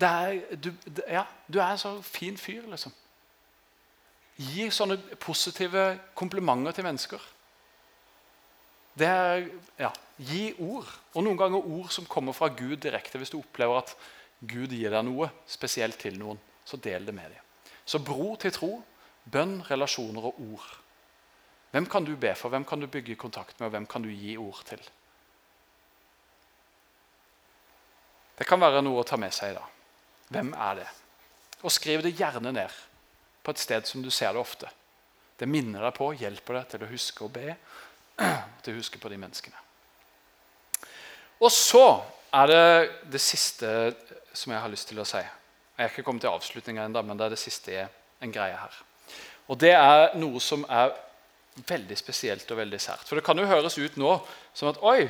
Er, 0.00 0.56
du, 0.56 0.72
ja, 1.08 1.24
du 1.48 1.58
er 1.58 1.70
en 1.70 1.78
så 1.78 2.02
fin 2.02 2.36
fyr, 2.36 2.66
liksom. 2.68 2.92
Gi 4.36 4.66
sånne 4.70 4.98
positive 5.22 6.00
komplimenter 6.14 6.72
til 6.72 6.84
mennesker. 6.84 7.22
Det 8.94 9.08
er, 9.10 9.46
ja, 9.80 9.90
Gi 10.22 10.52
ord. 10.62 10.86
Og 11.14 11.24
noen 11.26 11.38
ganger 11.38 11.66
ord 11.76 11.90
som 11.92 12.06
kommer 12.06 12.36
fra 12.36 12.50
Gud 12.54 12.78
direkte. 12.84 13.18
Hvis 13.18 13.32
du 13.34 13.40
opplever 13.40 13.80
at 13.80 13.94
Gud 14.44 14.74
gir 14.74 14.94
deg 14.94 15.06
noe 15.06 15.30
spesielt 15.50 15.98
til 16.00 16.18
noen, 16.20 16.38
så 16.64 16.78
del 16.78 17.06
det 17.06 17.14
med 17.16 17.34
dem. 17.34 17.42
Så 17.84 18.00
bro 18.00 18.34
til 18.40 18.54
tro, 18.54 18.72
bønn, 19.24 19.58
relasjoner 19.66 20.30
og 20.30 20.38
ord. 20.40 20.68
Hvem 21.74 21.88
kan 21.90 22.06
du 22.06 22.14
be 22.20 22.30
for, 22.38 22.52
hvem 22.54 22.64
kan 22.64 22.80
du 22.80 22.86
bygge 22.86 23.18
kontakt 23.18 23.58
med, 23.58 23.66
og 23.66 23.74
hvem 23.74 23.88
kan 23.90 24.04
du 24.04 24.12
gi 24.12 24.36
ord 24.38 24.60
til? 24.68 24.82
Det 28.38 28.46
kan 28.46 28.62
være 28.62 28.82
noe 28.82 29.02
å 29.02 29.06
ta 29.06 29.18
med 29.18 29.34
seg 29.34 29.52
i 29.52 29.56
dag. 29.56 29.72
Hvem 30.34 30.54
er 30.54 30.78
det? 30.80 30.88
Og 31.66 31.72
skriv 31.74 32.02
det 32.04 32.14
gjerne 32.18 32.52
ned 32.54 32.78
på 33.44 33.52
et 33.52 33.60
sted 33.60 33.86
som 33.88 34.02
du 34.02 34.10
ser 34.14 34.32
det 34.34 34.42
ofte. 34.42 34.70
Det 35.38 35.50
minner 35.50 35.82
deg 35.82 35.96
på, 35.96 36.12
hjelper 36.14 36.60
deg 36.60 36.70
til 36.70 36.86
å 36.86 36.90
huske 36.92 37.26
å 37.26 37.32
be, 37.32 37.56
til 38.62 38.74
å 38.74 38.78
huske 38.78 39.00
på 39.00 39.10
de 39.12 39.18
menneskene. 39.20 39.56
Og 41.42 41.50
så 41.52 41.84
er 42.34 42.50
det 42.50 42.66
det 43.12 43.20
siste 43.22 43.68
som 44.34 44.54
jeg 44.54 44.62
har 44.62 44.72
lyst 44.72 44.88
til 44.90 45.00
å 45.02 45.06
si. 45.08 45.20
Jeg 45.20 45.84
er 45.84 45.90
ikke 45.90 46.06
kommet 46.06 46.24
til 46.24 46.32
avslutninga 46.32 46.86
ennå, 46.86 47.02
men 47.02 47.18
det 47.18 47.26
er 47.26 47.34
det 47.34 47.42
siste 47.42 47.86
en 48.22 48.34
greie 48.34 48.56
her. 48.56 48.80
Og 49.50 49.58
det 49.60 49.74
er 49.76 50.14
noe 50.16 50.40
som 50.40 50.64
er 50.70 50.94
veldig 51.68 51.96
spesielt 51.98 52.50
og 52.50 52.58
veldig 52.62 52.80
sært. 52.82 53.04
For 53.06 53.18
det 53.18 53.26
kan 53.26 53.38
jo 53.38 53.46
høres 53.50 53.78
ut 53.78 53.98
nå 54.00 54.16
som 54.56 54.70
at 54.70 54.80
oi, 54.82 55.06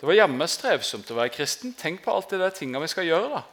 det 0.00 0.08
var 0.08 0.18
jammen 0.18 0.50
strevsomt 0.50 1.10
å 1.12 1.18
være 1.20 1.32
kristen. 1.32 1.72
Tenk 1.78 2.02
på 2.04 2.12
alt 2.12 2.32
det 2.32 2.42
der 2.42 2.80
vi 2.82 2.90
skal 2.90 3.08
gjøre. 3.08 3.38
da 3.38 3.44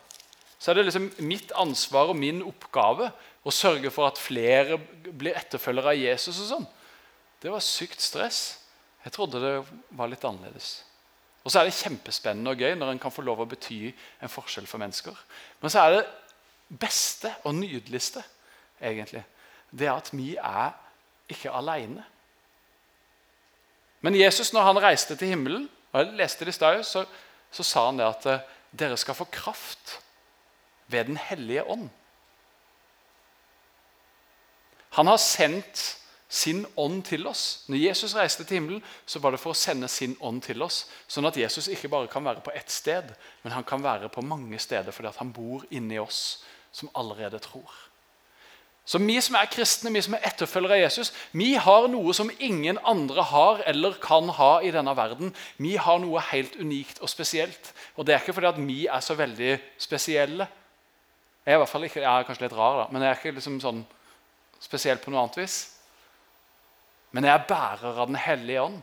så 0.61 0.71
er 0.71 0.77
det 0.77 0.91
liksom 0.91 1.07
mitt 1.25 1.49
ansvar 1.57 2.11
og 2.11 2.19
min 2.21 2.43
oppgave 2.45 3.07
å 3.41 3.53
sørge 3.53 3.89
for 3.89 4.11
at 4.11 4.21
flere 4.21 4.77
blir 5.09 5.33
etterfølgere 5.33 5.95
av 5.95 5.97
Jesus. 5.97 6.37
og 6.37 6.49
sånn. 6.51 6.67
Det 7.41 7.49
var 7.49 7.63
sykt 7.65 8.03
stress. 8.05 8.60
Jeg 9.05 9.13
trodde 9.15 9.41
det 9.41 9.53
var 9.97 10.09
litt 10.11 10.25
annerledes. 10.27 10.83
Og 11.41 11.49
så 11.49 11.61
er 11.61 11.69
det 11.69 11.77
kjempespennende 11.79 12.53
og 12.53 12.61
gøy 12.61 12.75
når 12.77 12.93
en 12.93 13.01
kan 13.01 13.13
få 13.13 13.23
lov 13.25 13.41
å 13.41 13.49
bety 13.49 13.89
en 14.21 14.29
forskjell 14.31 14.67
for 14.69 14.81
mennesker. 14.81 15.15
Men 15.61 15.73
så 15.73 15.85
er 15.85 15.95
det 15.95 16.03
beste 16.81 17.33
og 17.43 17.55
nydeligste 17.57 18.21
egentlig, 18.81 19.23
det 19.71 19.87
er 19.87 19.97
at 19.97 20.11
vi 20.13 20.35
er 20.35 20.73
ikke 21.31 21.53
alene. 21.53 22.03
Men 24.01 24.17
Jesus, 24.17 24.53
når 24.53 24.67
han 24.67 24.81
reiste 24.83 25.15
til 25.15 25.33
himmelen, 25.33 25.67
og 25.91 25.99
jeg 25.99 26.17
leste 26.17 26.45
det 26.45 26.53
i 26.53 26.57
sted, 26.57 26.83
så, 26.87 27.03
så 27.51 27.65
sa 27.67 27.85
han 27.87 27.99
det 27.99 28.07
at 28.07 28.27
eh, 28.31 28.45
dere 28.71 28.97
skal 28.97 29.17
få 29.17 29.27
kraft 29.31 29.99
ved 30.91 31.05
Den 31.07 31.17
hellige 31.17 31.63
ånd. 31.63 31.89
Han 34.97 35.07
har 35.07 35.17
sendt 35.17 36.00
sin 36.31 36.63
ånd 36.79 37.03
til 37.09 37.27
oss. 37.27 37.65
Når 37.67 37.81
Jesus 37.81 38.15
reiste 38.15 38.45
til 38.47 38.61
himmelen, 38.61 38.83
så 39.05 39.19
var 39.19 39.35
det 39.35 39.41
for 39.41 39.51
å 39.51 39.57
sende 39.57 39.89
sin 39.91 40.15
ånd 40.23 40.39
til 40.45 40.63
oss. 40.63 40.85
Sånn 41.11 41.27
at 41.27 41.37
Jesus 41.37 41.67
ikke 41.67 41.91
bare 41.91 42.07
kan 42.11 42.23
være 42.23 42.43
på 42.45 42.53
ett 42.55 42.71
sted, 42.71 43.11
men 43.43 43.51
han 43.51 43.67
kan 43.67 43.83
være 43.83 44.07
på 44.13 44.23
mange 44.23 44.59
steder 44.63 44.95
fordi 44.95 45.11
han 45.17 45.33
bor 45.35 45.65
inni 45.75 45.99
oss 45.99 46.41
som 46.71 46.91
allerede 46.95 47.41
tror. 47.43 47.67
Så 48.85 48.97
vi 48.97 49.19
som 49.21 49.35
er 49.37 49.49
kristne, 49.51 49.91
vi 49.93 50.01
som 50.01 50.15
er 50.17 50.23
etterfølgere 50.31 50.79
av 50.79 50.81
Jesus, 50.81 51.11
vi 51.37 51.51
har 51.53 51.85
noe 51.91 52.15
som 52.17 52.31
ingen 52.39 52.79
andre 52.87 53.23
har 53.29 53.61
eller 53.69 53.99
kan 54.01 54.31
ha 54.39 54.53
i 54.63 54.71
denne 54.73 54.95
verden. 54.97 55.35
Vi 55.61 55.75
har 55.77 55.99
noe 56.01 56.23
helt 56.31 56.55
unikt 56.57 57.03
og 57.03 57.11
spesielt. 57.11 57.73
Og 57.95 58.07
det 58.07 58.15
er 58.15 58.23
ikke 58.23 58.35
fordi 58.39 58.49
at 58.49 58.63
vi 58.63 58.79
er 58.87 59.03
så 59.05 59.15
veldig 59.19 59.53
spesielle. 59.77 60.47
Jeg 61.45 61.53
er 61.53 61.59
i 61.59 61.61
hvert 61.61 61.69
fall 61.69 61.85
ikke, 61.85 62.01
jeg 62.01 62.09
er 62.09 62.25
kanskje 62.25 62.47
litt 62.47 62.57
rar, 62.57 62.81
da, 62.81 62.89
men 62.91 63.03
jeg 63.03 63.11
er 63.11 63.19
ikke 63.19 63.37
liksom 63.37 63.61
sånn 63.61 63.85
spesiell 64.61 64.99
på 65.01 65.13
noe 65.13 65.23
annet 65.25 65.39
vis. 65.41 65.59
Men 67.11 67.27
jeg 67.27 67.33
er 67.35 67.47
bærer 67.47 67.99
av 67.99 68.07
Den 68.07 68.19
hellige 68.19 68.61
ånd. 68.61 68.79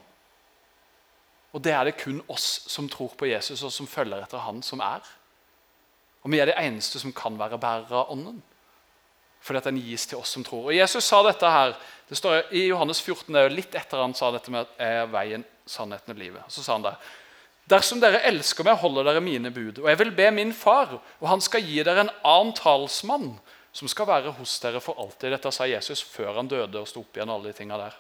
Og 1.57 1.65
det 1.65 1.73
er 1.73 1.89
det 1.89 1.97
kun 2.01 2.21
oss 2.29 2.47
som 2.69 2.89
tror 2.93 3.15
på 3.17 3.29
Jesus 3.31 3.63
og 3.65 3.73
som 3.73 3.89
følger 3.89 4.21
etter 4.21 4.45
han 4.45 4.61
som 4.63 4.83
er. 4.85 5.05
Og 6.23 6.33
vi 6.33 6.41
er 6.43 6.51
de 6.51 6.59
eneste 6.61 7.01
som 7.01 7.15
kan 7.15 7.39
være 7.41 7.61
bærere 7.61 8.03
av 8.03 8.13
ånden. 8.13 8.43
Fordi 9.41 9.61
at 9.63 9.69
den 9.71 9.81
gis 9.81 10.05
til 10.07 10.19
oss 10.19 10.35
som 10.35 10.45
tror. 10.45 10.69
Og 10.69 10.77
Jesus 10.77 11.07
sa 11.07 11.23
dette 11.25 11.49
her, 11.49 11.73
det 12.09 12.19
står 12.19 12.51
i 12.53 12.67
Johannes 12.67 13.01
14, 13.01 13.33
det 13.33 13.41
er 13.41 13.49
jo 13.49 13.55
litt 13.55 13.79
etter 13.79 14.03
han 14.03 14.17
sa 14.17 14.33
dette 14.35 14.53
med 14.53 14.67
at 14.67 14.83
er 14.83 15.09
veien, 15.13 15.47
sannheten 15.69 16.13
og 16.13 16.21
livet. 16.21 16.53
Så 16.53 16.65
sa 16.65 16.77
han 16.77 16.85
det. 16.85 16.97
Dersom 17.69 18.01
dere 18.01 18.23
elsker 18.29 18.65
meg, 18.65 18.81
holder 18.81 19.11
dere 19.11 19.23
mine 19.25 19.53
bud. 19.53 19.83
Og 19.83 19.89
jeg 19.91 20.01
vil 20.01 20.13
be 20.17 20.31
min 20.35 20.53
far, 20.57 20.99
og 21.21 21.31
han 21.31 21.43
skal 21.45 21.65
gi 21.65 21.83
dere 21.85 22.07
en 22.07 22.13
annen 22.27 22.55
talsmann, 22.57 23.31
som 23.77 23.89
skal 23.93 24.09
være 24.09 24.35
hos 24.39 24.57
dere 24.63 24.81
for 24.85 24.99
alltid. 25.01 25.31
Dette 25.37 25.53
sa 25.55 25.69
Jesus 25.69 26.03
før 26.03 26.41
han 26.41 26.49
døde 26.51 26.81
og 26.81 26.89
sto 26.89 27.05
opp 27.05 27.17
igjen 27.17 27.33
alle 27.33 27.53
de 27.53 27.59
tingene 27.61 27.81
der. 27.85 27.99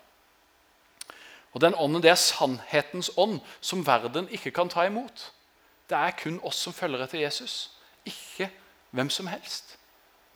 Og 1.58 1.62
Den 1.62 1.74
ånden 1.74 1.98
det 2.04 2.12
er 2.12 2.20
sannhetens 2.22 3.08
ånd, 3.18 3.40
som 3.60 3.80
verden 3.82 4.28
ikke 4.30 4.52
kan 4.54 4.68
ta 4.70 4.84
imot. 4.86 5.24
Det 5.90 5.98
er 5.98 6.14
kun 6.14 6.36
oss 6.46 6.60
som 6.62 6.72
følger 6.76 7.02
etter 7.02 7.18
Jesus, 7.18 7.72
ikke 8.06 8.46
hvem 8.94 9.10
som 9.10 9.26
helst. 9.26 9.74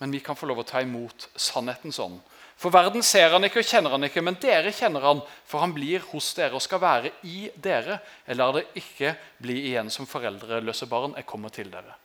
Men 0.00 0.11
vi 0.11 0.18
kan 0.18 0.35
få 0.35 0.48
lov 0.50 0.64
å 0.64 0.66
ta 0.66 0.82
imot 0.82 1.28
sannhetens 1.38 2.00
ånd. 2.02 2.18
For 2.58 2.74
verden 2.74 3.06
ser 3.06 3.30
han 3.30 3.46
ikke 3.46 3.62
og 3.62 3.70
kjenner 3.70 3.94
han 3.94 4.08
ikke, 4.08 4.24
men 4.26 4.40
dere 4.42 4.74
kjenner 4.74 5.06
han, 5.06 5.22
for 5.46 5.62
han 5.62 5.70
blir 5.76 6.02
hos 6.11 6.35
dere 6.35 6.58
og 6.58 6.66
skal 6.66 6.82
være 6.82 7.14
i 7.22 7.52
dere. 7.54 8.00
Jeg 8.26 8.42
lar 8.42 8.58
det 8.58 8.66
ikke 8.82 9.14
bli 9.46 9.61
igjen 9.68 9.94
som 9.94 10.11
foreldreløse 10.11 10.90
barn. 10.90 11.14
Jeg 11.14 11.30
kommer 11.30 11.54
til 11.54 11.70
dere. 11.70 12.01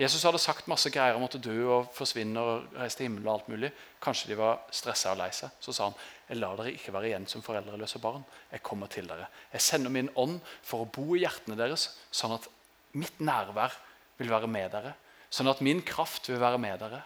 Jesus 0.00 0.22
hadde 0.24 0.40
sagt 0.40 0.68
masse 0.72 0.88
greier 0.88 1.18
om 1.18 1.26
at 1.26 1.34
dø 1.44 1.56
og 1.68 1.90
forsvinne 1.92 2.40
og 2.40 2.76
reise 2.78 2.96
til 2.96 3.10
himmelen. 3.10 3.28
og 3.28 3.34
alt 3.34 3.48
mulig. 3.52 3.72
Kanskje 4.00 4.30
de 4.30 4.38
var 4.38 4.62
stressa 4.72 5.12
og 5.12 5.18
lei 5.20 5.28
seg. 5.36 5.50
Så 5.60 5.72
sa 5.72 5.90
han 5.90 5.98
jeg 6.28 6.40
lar 6.40 6.56
dere 6.56 6.72
ikke 6.72 6.94
være 6.94 7.10
igjen 7.10 7.26
som 7.28 7.42
foreldreløse 7.44 8.00
barn. 8.00 8.24
Jeg 8.50 8.62
kommer 8.64 8.88
til 8.88 9.06
dere. 9.06 9.26
Jeg 9.52 9.60
sender 9.60 9.92
min 9.92 10.08
ånd 10.16 10.40
for 10.64 10.80
å 10.80 10.88
bo 10.88 11.12
i 11.14 11.20
hjertene 11.26 11.58
deres, 11.58 11.90
sånn 12.10 12.32
at 12.32 12.48
mitt 12.96 13.20
nærvær 13.20 13.74
vil 14.16 14.32
være 14.32 14.48
med 14.48 14.72
dere. 14.72 14.94
Sånn 15.28 15.50
at 15.52 15.60
min 15.60 15.82
kraft 15.84 16.30
vil 16.30 16.40
være 16.40 16.60
med 16.62 16.80
dere. 16.80 17.02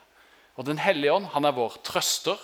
Og 0.55 0.65
Den 0.65 0.79
hellige 0.79 1.13
ånd 1.13 1.27
han 1.35 1.45
er 1.45 1.57
vår 1.57 1.81
trøster. 1.83 2.39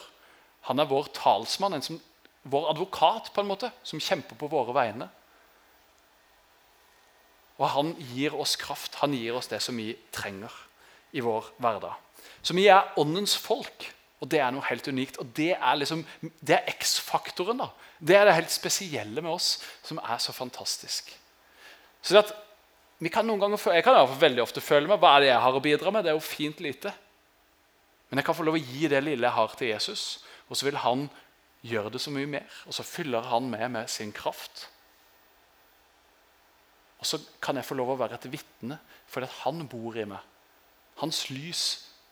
Han 0.67 0.83
er 0.83 0.91
vår 0.91 1.13
talsmann, 1.15 1.79
som, 1.83 2.01
vår 2.43 2.71
advokat, 2.75 3.31
på 3.33 3.41
en 3.43 3.51
måte, 3.51 3.71
som 3.87 4.03
kjemper 4.03 4.39
på 4.39 4.51
våre 4.51 4.75
vegne. 4.75 5.09
Og 7.61 7.69
han 7.75 7.93
gir 8.13 8.35
oss 8.39 8.57
kraft. 8.61 8.97
Han 9.03 9.15
gir 9.17 9.37
oss 9.37 9.51
det 9.51 9.61
som 9.63 9.77
vi 9.77 9.93
trenger 10.15 10.53
i 11.13 11.21
vår 11.25 11.53
hverdag. 11.61 11.99
Så 12.43 12.57
vi 12.57 12.67
er 12.73 12.95
åndens 12.99 13.35
folk, 13.39 13.87
og 14.23 14.31
det 14.31 14.41
er 14.43 14.53
noe 14.55 14.65
helt 14.67 14.89
unikt. 14.89 15.19
Og 15.23 15.29
det 15.37 15.53
er 15.55 15.79
liksom, 15.79 16.05
det 16.41 16.57
er 16.59 16.71
X-faktoren. 16.77 17.61
da. 17.63 17.69
Det 17.99 18.17
er 18.19 18.27
det 18.27 18.39
helt 18.39 18.55
spesielle 18.55 19.23
med 19.23 19.31
oss, 19.31 19.61
som 19.85 20.01
er 20.03 20.19
så 20.19 20.35
fantastisk. 20.35 21.13
Så 22.03 22.17
det 22.17 22.25
at 22.25 22.35
vi 23.03 23.11
kan 23.11 23.27
noen 23.27 23.41
ganger, 23.43 23.59
Jeg 23.75 23.83
kan 23.83 23.97
i 23.99 24.19
veldig 24.19 24.43
ofte 24.43 24.61
føle 24.61 24.87
meg 24.87 25.01
hva 25.03 25.17
er 25.17 25.21
det 25.21 25.33
jeg 25.33 25.43
har 25.43 25.57
å 25.59 25.63
bidra 25.63 25.91
med. 25.91 26.05
Det 26.05 26.11
er 26.11 26.19
jo 26.19 26.23
fint 26.23 26.61
lite. 26.61 26.93
Men 28.11 28.21
jeg 28.21 28.27
kan 28.27 28.35
få 28.35 28.45
lov 28.47 28.59
å 28.59 28.63
gi 28.63 28.89
det 28.89 29.01
lille 29.03 29.27
jeg 29.27 29.35
har, 29.35 29.55
til 29.59 29.69
Jesus, 29.73 30.25
og 30.49 30.57
så 30.57 30.67
vil 30.67 30.77
han 30.77 31.09
gjøre 31.67 31.91
det 31.95 32.01
så 32.03 32.13
mye 32.15 32.29
mer. 32.29 32.59
Og 32.67 32.75
så 32.77 32.85
fyller 32.87 33.27
han 33.31 33.49
med 33.51 33.71
med 33.71 33.91
sin 33.91 34.13
kraft. 34.13 34.69
Og 37.03 37.09
så 37.09 37.19
kan 37.43 37.59
jeg 37.59 37.67
få 37.67 37.75
lov 37.75 37.97
å 37.97 37.99
være 37.99 38.15
et 38.21 38.29
vitne 38.31 38.79
fordi 39.11 39.27
at 39.27 39.41
han 39.43 39.67
bor 39.69 39.97
i 39.99 40.07
meg. 40.09 40.23
Hans 41.03 41.25
lys 41.33 41.65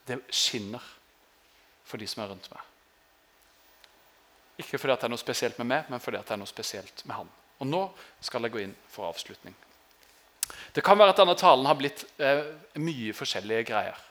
det 0.08 0.18
skinner 0.34 0.82
for 1.86 2.02
de 2.02 2.08
som 2.10 2.24
er 2.24 2.32
rundt 2.32 2.50
meg. 2.50 2.66
Ikke 4.60 4.80
fordi 4.80 4.92
at 4.92 5.00
det 5.00 5.08
er 5.08 5.14
noe 5.14 5.22
spesielt 5.22 5.58
med 5.62 5.70
meg, 5.70 5.88
men 5.88 6.02
fordi 6.02 6.18
at 6.18 6.26
det 6.28 6.34
er 6.34 6.40
noe 6.42 6.50
spesielt 6.50 7.04
med 7.06 7.16
han. 7.20 7.30
Og 7.62 7.68
Nå 7.68 7.80
skal 8.24 8.44
jeg 8.44 8.54
gå 8.54 8.62
inn 8.64 8.76
for 8.90 9.08
avslutning. 9.08 9.54
Det 10.74 10.82
kan 10.84 10.98
være 10.98 11.14
at 11.14 11.20
denne 11.22 11.36
talen 11.38 11.68
har 11.68 11.78
blitt 11.78 12.02
eh, 12.18 12.42
mye 12.82 13.14
forskjellige 13.16 13.68
greier. 13.70 14.06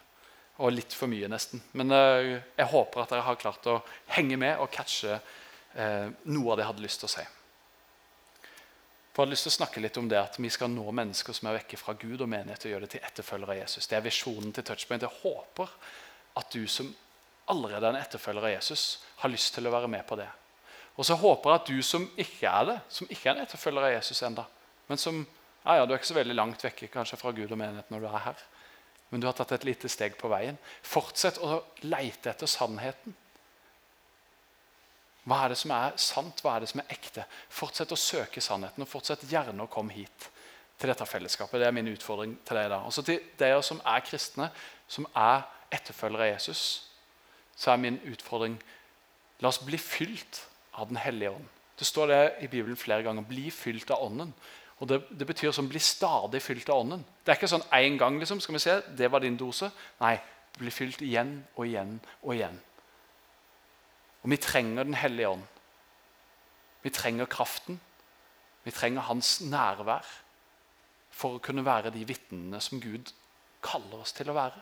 Og 0.59 0.73
litt 0.75 0.95
for 0.95 1.11
mye, 1.11 1.27
nesten. 1.31 1.61
Men 1.77 1.91
eh, 1.95 2.37
jeg 2.57 2.71
håper 2.71 3.03
at 3.03 3.13
dere 3.13 3.27
har 3.27 3.39
klart 3.41 3.67
å 3.69 3.81
henge 4.15 4.39
med 4.39 4.63
og 4.63 4.71
catche 4.73 5.19
eh, 5.19 6.07
noe 6.31 6.53
av 6.53 6.57
det 6.57 6.65
jeg 6.65 6.71
hadde 6.71 6.87
lyst 6.87 7.03
til 7.03 7.09
å 7.09 7.13
si. 7.17 7.27
For 9.19 9.25
jeg 9.25 9.33
har 9.33 9.35
lyst 9.35 9.43
til 9.49 9.51
å 9.51 9.57
snakke 9.57 9.81
litt 9.83 9.97
om 9.99 10.05
det 10.07 10.15
at 10.15 10.37
Vi 10.39 10.47
skal 10.47 10.69
nå 10.71 10.93
mennesker 10.95 11.35
som 11.35 11.49
er 11.49 11.57
vekke 11.57 11.75
fra 11.75 11.91
Gud 11.99 12.21
og 12.23 12.29
menighet 12.31 12.63
og 12.63 12.71
gjøre 12.71 12.85
det 12.85 12.93
til 12.93 13.01
etterfølgere 13.03 13.51
av 13.51 13.57
Jesus. 13.57 13.87
Det 13.91 13.97
er 13.97 14.05
visjonen 14.05 14.53
til 14.55 14.63
Touchpoint. 14.63 15.03
Jeg 15.03 15.19
håper 15.25 15.73
at 16.39 16.55
du 16.55 16.63
som 16.71 16.93
allerede 17.51 17.83
er 17.89 17.97
en 17.97 17.99
etterfølger 17.99 18.47
av 18.47 18.53
Jesus, 18.53 18.85
har 19.19 19.33
lyst 19.33 19.51
til 19.57 19.67
å 19.67 19.73
være 19.73 19.89
med 19.91 20.07
på 20.07 20.15
det. 20.21 20.29
Og 20.95 21.03
så 21.03 21.19
håper 21.19 21.51
jeg 21.51 21.59
at 21.59 21.67
du 21.67 21.83
som 21.83 22.07
ikke 22.15 22.53
er 22.61 22.69
det, 22.71 22.77
som 22.95 23.11
ikke 23.11 23.27
er 23.27 23.35
en 23.35 23.43
etterfølger 23.43 23.89
av 23.89 23.93
Jesus 23.97 24.23
enda, 24.23 24.47
men 24.87 25.03
som 25.03 25.19
ja, 25.65 25.75
ja, 25.75 25.83
du 25.83 25.91
er 25.91 25.99
ikke 25.99 26.13
så 26.13 26.19
veldig 26.21 26.39
langt 26.39 26.63
vekke 26.63 26.87
kanskje 26.95 27.19
fra 27.19 27.35
Gud 27.35 27.51
og 27.51 27.59
menighet 27.59 27.91
når 27.91 28.05
du 28.05 28.07
er 28.13 28.23
her, 28.29 28.47
men 29.11 29.19
du 29.19 29.27
har 29.27 29.35
tatt 29.35 29.51
et 29.57 29.67
lite 29.67 29.91
steg 29.91 30.15
på 30.15 30.31
veien. 30.31 30.55
Fortsett 30.79 31.43
å 31.43 31.65
leite 31.83 32.31
etter 32.31 32.47
sannheten. 32.47 33.19
Hva 35.27 35.43
er 35.43 35.53
det 35.53 35.59
som 35.59 35.71
er 35.75 35.95
sant, 35.99 36.41
hva 36.43 36.55
er 36.55 36.63
det 36.63 36.71
som 36.71 36.81
er 36.81 36.91
ekte? 36.95 37.25
Fortsett 37.51 37.91
å 37.91 37.99
søke 37.99 38.41
sannheten, 38.41 38.83
og 38.83 38.89
fortsett 38.89 39.27
gjerne 39.29 39.65
å 39.65 39.71
komme 39.71 39.93
hit 39.93 40.29
til 40.79 40.89
dette 40.89 41.05
fellesskapet. 41.05 41.59
Det 41.59 41.67
er 41.67 41.75
min 41.75 41.91
utfordring 41.91 42.37
til 42.47 42.59
deg 42.59 42.69
da. 42.71 42.81
Også 42.87 43.03
til 43.05 43.19
dere 43.39 43.61
som 43.65 43.81
er 43.83 44.03
kristne, 44.07 44.49
som 44.87 45.07
er 45.17 45.43
etterfølgere 45.75 46.29
av 46.29 46.33
Jesus, 46.33 46.63
så 47.59 47.73
er 47.73 47.81
min 47.83 47.99
utfordring 48.07 48.55
la 49.43 49.51
oss 49.51 49.59
bli 49.63 49.77
fylt 49.79 50.45
av 50.79 50.87
Den 50.87 50.97
hellige 50.97 51.31
ånd. 51.35 51.47
Det 51.79 51.87
står 51.87 52.07
det 52.07 52.23
i 52.43 52.47
Bibelen 52.47 52.77
flere 52.77 53.03
ganger. 53.03 53.23
Bli 53.27 53.49
fylt 53.51 53.91
av 53.91 54.03
Ånden. 54.03 54.33
Og 54.79 54.87
det, 54.87 55.01
det 55.11 55.27
betyr 55.27 55.51
som 55.55 55.67
bli 55.67 55.79
stadig 55.79 56.41
fylt 56.43 56.69
av 56.71 56.83
Ånden. 56.83 57.03
Det 57.23 57.33
er 57.33 57.39
ikke 57.39 57.51
sånn 57.51 57.67
én 57.75 57.97
gang. 57.99 58.19
liksom, 58.19 58.39
skal 58.43 58.55
vi 58.55 58.63
se, 58.63 58.75
det 58.95 59.11
var 59.11 59.23
din 59.23 59.37
dose. 59.39 59.71
Nei, 59.99 60.17
bli 60.59 60.71
fylt 60.71 61.01
igjen 61.03 61.37
og 61.55 61.67
igjen 61.67 61.97
og 62.21 62.35
igjen. 62.35 62.59
Og 64.23 64.33
vi 64.33 64.37
trenger 64.37 64.83
Den 64.83 64.93
hellige 64.93 65.29
ånd. 65.29 65.45
Vi 66.81 66.89
trenger 66.89 67.25
kraften. 67.25 67.79
Vi 68.63 68.71
trenger 68.71 69.01
hans 69.01 69.39
nærvær 69.41 70.05
for 71.11 71.35
å 71.35 71.43
kunne 71.43 71.65
være 71.65 71.91
de 71.91 72.05
vitnene 72.07 72.59
som 72.63 72.79
Gud 72.79 73.11
kaller 73.65 74.03
oss 74.03 74.13
til 74.15 74.29
å 74.31 74.37
være. 74.37 74.61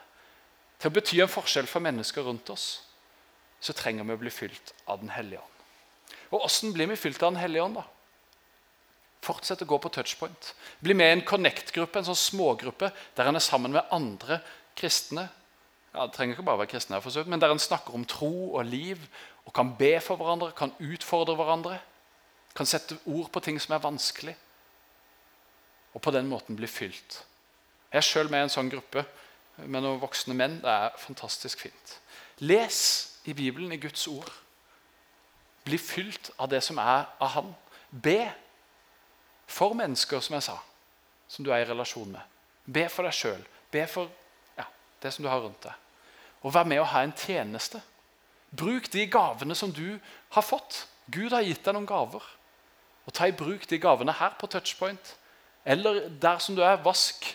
Til 0.78 0.90
å 0.90 0.94
bety 0.94 1.22
en 1.22 1.32
forskjell 1.32 1.70
for 1.70 1.84
mennesker 1.84 2.26
rundt 2.26 2.50
oss, 2.54 2.68
så 3.60 3.74
trenger 3.74 4.06
vi 4.06 4.14
å 4.14 4.22
bli 4.22 4.34
fylt 4.34 4.74
av 4.86 5.02
Den 5.02 5.10
hellige 5.14 5.42
ånd. 5.42 5.54
Og 6.32 6.44
Åssen 6.46 6.74
blir 6.74 6.90
vi 6.90 7.00
fylt 7.00 7.22
av 7.24 7.34
Den 7.34 7.42
hellige 7.42 7.64
ånd? 7.66 7.80
da? 7.80 7.86
Fortsett 9.26 9.64
å 9.66 9.70
gå 9.70 9.80
på 9.82 9.92
touchpoint. 9.92 10.54
Bli 10.80 10.94
med 10.94 11.10
i 11.10 11.16
en 11.18 11.26
connect-gruppe, 11.26 12.00
en 12.00 12.10
sånn 12.12 12.22
smågruppe, 12.22 12.92
der 13.18 13.30
en 13.30 13.40
er 13.40 13.44
sammen 13.44 13.74
med 13.74 13.90
andre 13.92 14.40
kristne. 14.78 15.28
Ja, 15.94 16.06
det 16.06 16.14
trenger 16.14 16.38
ikke 16.38 16.46
bare 16.46 16.62
være 16.62 16.76
kristne, 16.76 17.02
men 17.26 17.42
der 17.42 17.52
en 17.52 17.62
snakker 17.62 17.96
om 17.98 18.06
tro 18.06 18.54
og 18.54 18.70
liv 18.70 19.02
kan 19.58 19.72
be 19.74 19.96
for 20.06 20.20
hverandre, 20.20 20.52
kan 20.54 20.74
utfordre 20.78 21.34
hverandre. 21.36 21.80
Kan 22.56 22.70
sette 22.70 22.98
ord 23.10 23.32
på 23.34 23.42
ting 23.42 23.58
som 23.62 23.74
er 23.74 23.82
vanskelig. 23.82 24.36
Og 25.98 26.02
på 26.02 26.14
den 26.14 26.30
måten 26.30 26.56
bli 26.56 26.70
fylt. 26.70 27.24
Jeg 27.90 27.98
er 27.98 28.06
sjøl 28.06 28.30
med 28.30 28.44
i 28.44 28.46
en 28.46 28.54
sånn 28.54 28.70
gruppe 28.70 29.02
med 29.64 29.82
noen 29.82 29.98
voksne 30.02 30.36
menn. 30.38 30.60
Det 30.62 30.70
er 30.70 31.02
fantastisk 31.02 31.66
fint. 31.66 31.96
Les 32.46 32.78
i 33.26 33.34
Bibelen, 33.34 33.74
i 33.74 33.82
Guds 33.82 34.06
ord. 34.12 34.30
Bli 35.66 35.82
fylt 35.82 36.30
av 36.38 36.54
det 36.54 36.62
som 36.62 36.78
er 36.78 37.10
av 37.18 37.34
Han. 37.40 37.50
Be 37.90 38.30
for 39.50 39.74
mennesker, 39.74 40.22
som 40.22 40.38
jeg 40.38 40.50
sa, 40.52 40.60
som 41.28 41.46
du 41.46 41.50
er 41.50 41.66
i 41.66 41.70
relasjon 41.72 42.14
med. 42.14 42.38
Be 42.66 42.86
for 42.94 43.10
deg 43.10 43.18
sjøl. 43.18 43.42
Be 43.74 43.88
for 43.90 44.12
ja, 44.60 44.70
det 45.02 45.16
som 45.16 45.26
du 45.26 45.34
har 45.34 45.42
rundt 45.42 45.66
deg. 45.66 45.86
Og 46.46 46.54
vær 46.54 46.68
med 46.70 46.84
å 46.84 46.90
ha 46.94 47.02
en 47.02 47.18
tjeneste. 47.18 47.82
Bruk 48.58 48.90
de 48.94 49.06
gavene 49.12 49.56
som 49.56 49.72
du 49.74 50.00
har 50.34 50.46
fått. 50.46 50.86
Gud 51.12 51.32
har 51.36 51.46
gitt 51.46 51.64
deg 51.66 51.76
noen 51.76 51.88
gaver. 51.88 52.24
Og 53.08 53.16
Ta 53.16 53.30
i 53.30 53.36
bruk 53.36 53.68
de 53.70 53.80
gavene 53.80 54.16
her 54.18 54.36
på 54.40 54.50
touchpoint. 54.52 55.14
Eller 55.68 56.08
der 56.10 56.42
som 56.44 56.58
du 56.58 56.64
er. 56.66 56.82
Vask 56.84 57.30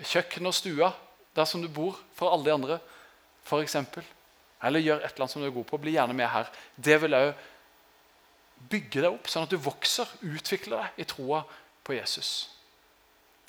kjøkken 0.00 0.48
og 0.48 0.56
stua 0.56 0.92
der 1.36 1.46
som 1.46 1.62
du 1.62 1.68
bor, 1.70 1.98
for 2.16 2.32
alle 2.32 2.48
de 2.48 2.52
andre, 2.54 2.76
f.eks. 3.46 3.76
Eller 4.66 4.82
gjør 4.82 4.98
et 4.98 5.12
eller 5.12 5.24
annet 5.24 5.32
som 5.32 5.42
du 5.42 5.46
er 5.46 5.54
god 5.54 5.66
på. 5.68 5.78
Bli 5.78 5.94
gjerne 5.94 6.16
med 6.16 6.28
her. 6.28 6.50
Det 6.74 6.96
vil 7.04 7.16
òg 7.16 7.28
bygge 8.70 9.04
deg 9.04 9.12
opp, 9.12 9.28
sånn 9.30 9.46
at 9.46 9.52
du 9.54 9.60
vokser, 9.62 10.10
utvikler 10.26 10.82
deg 10.82 11.04
i 11.04 11.06
troa 11.08 11.44
på 11.86 11.94
Jesus. 11.96 12.50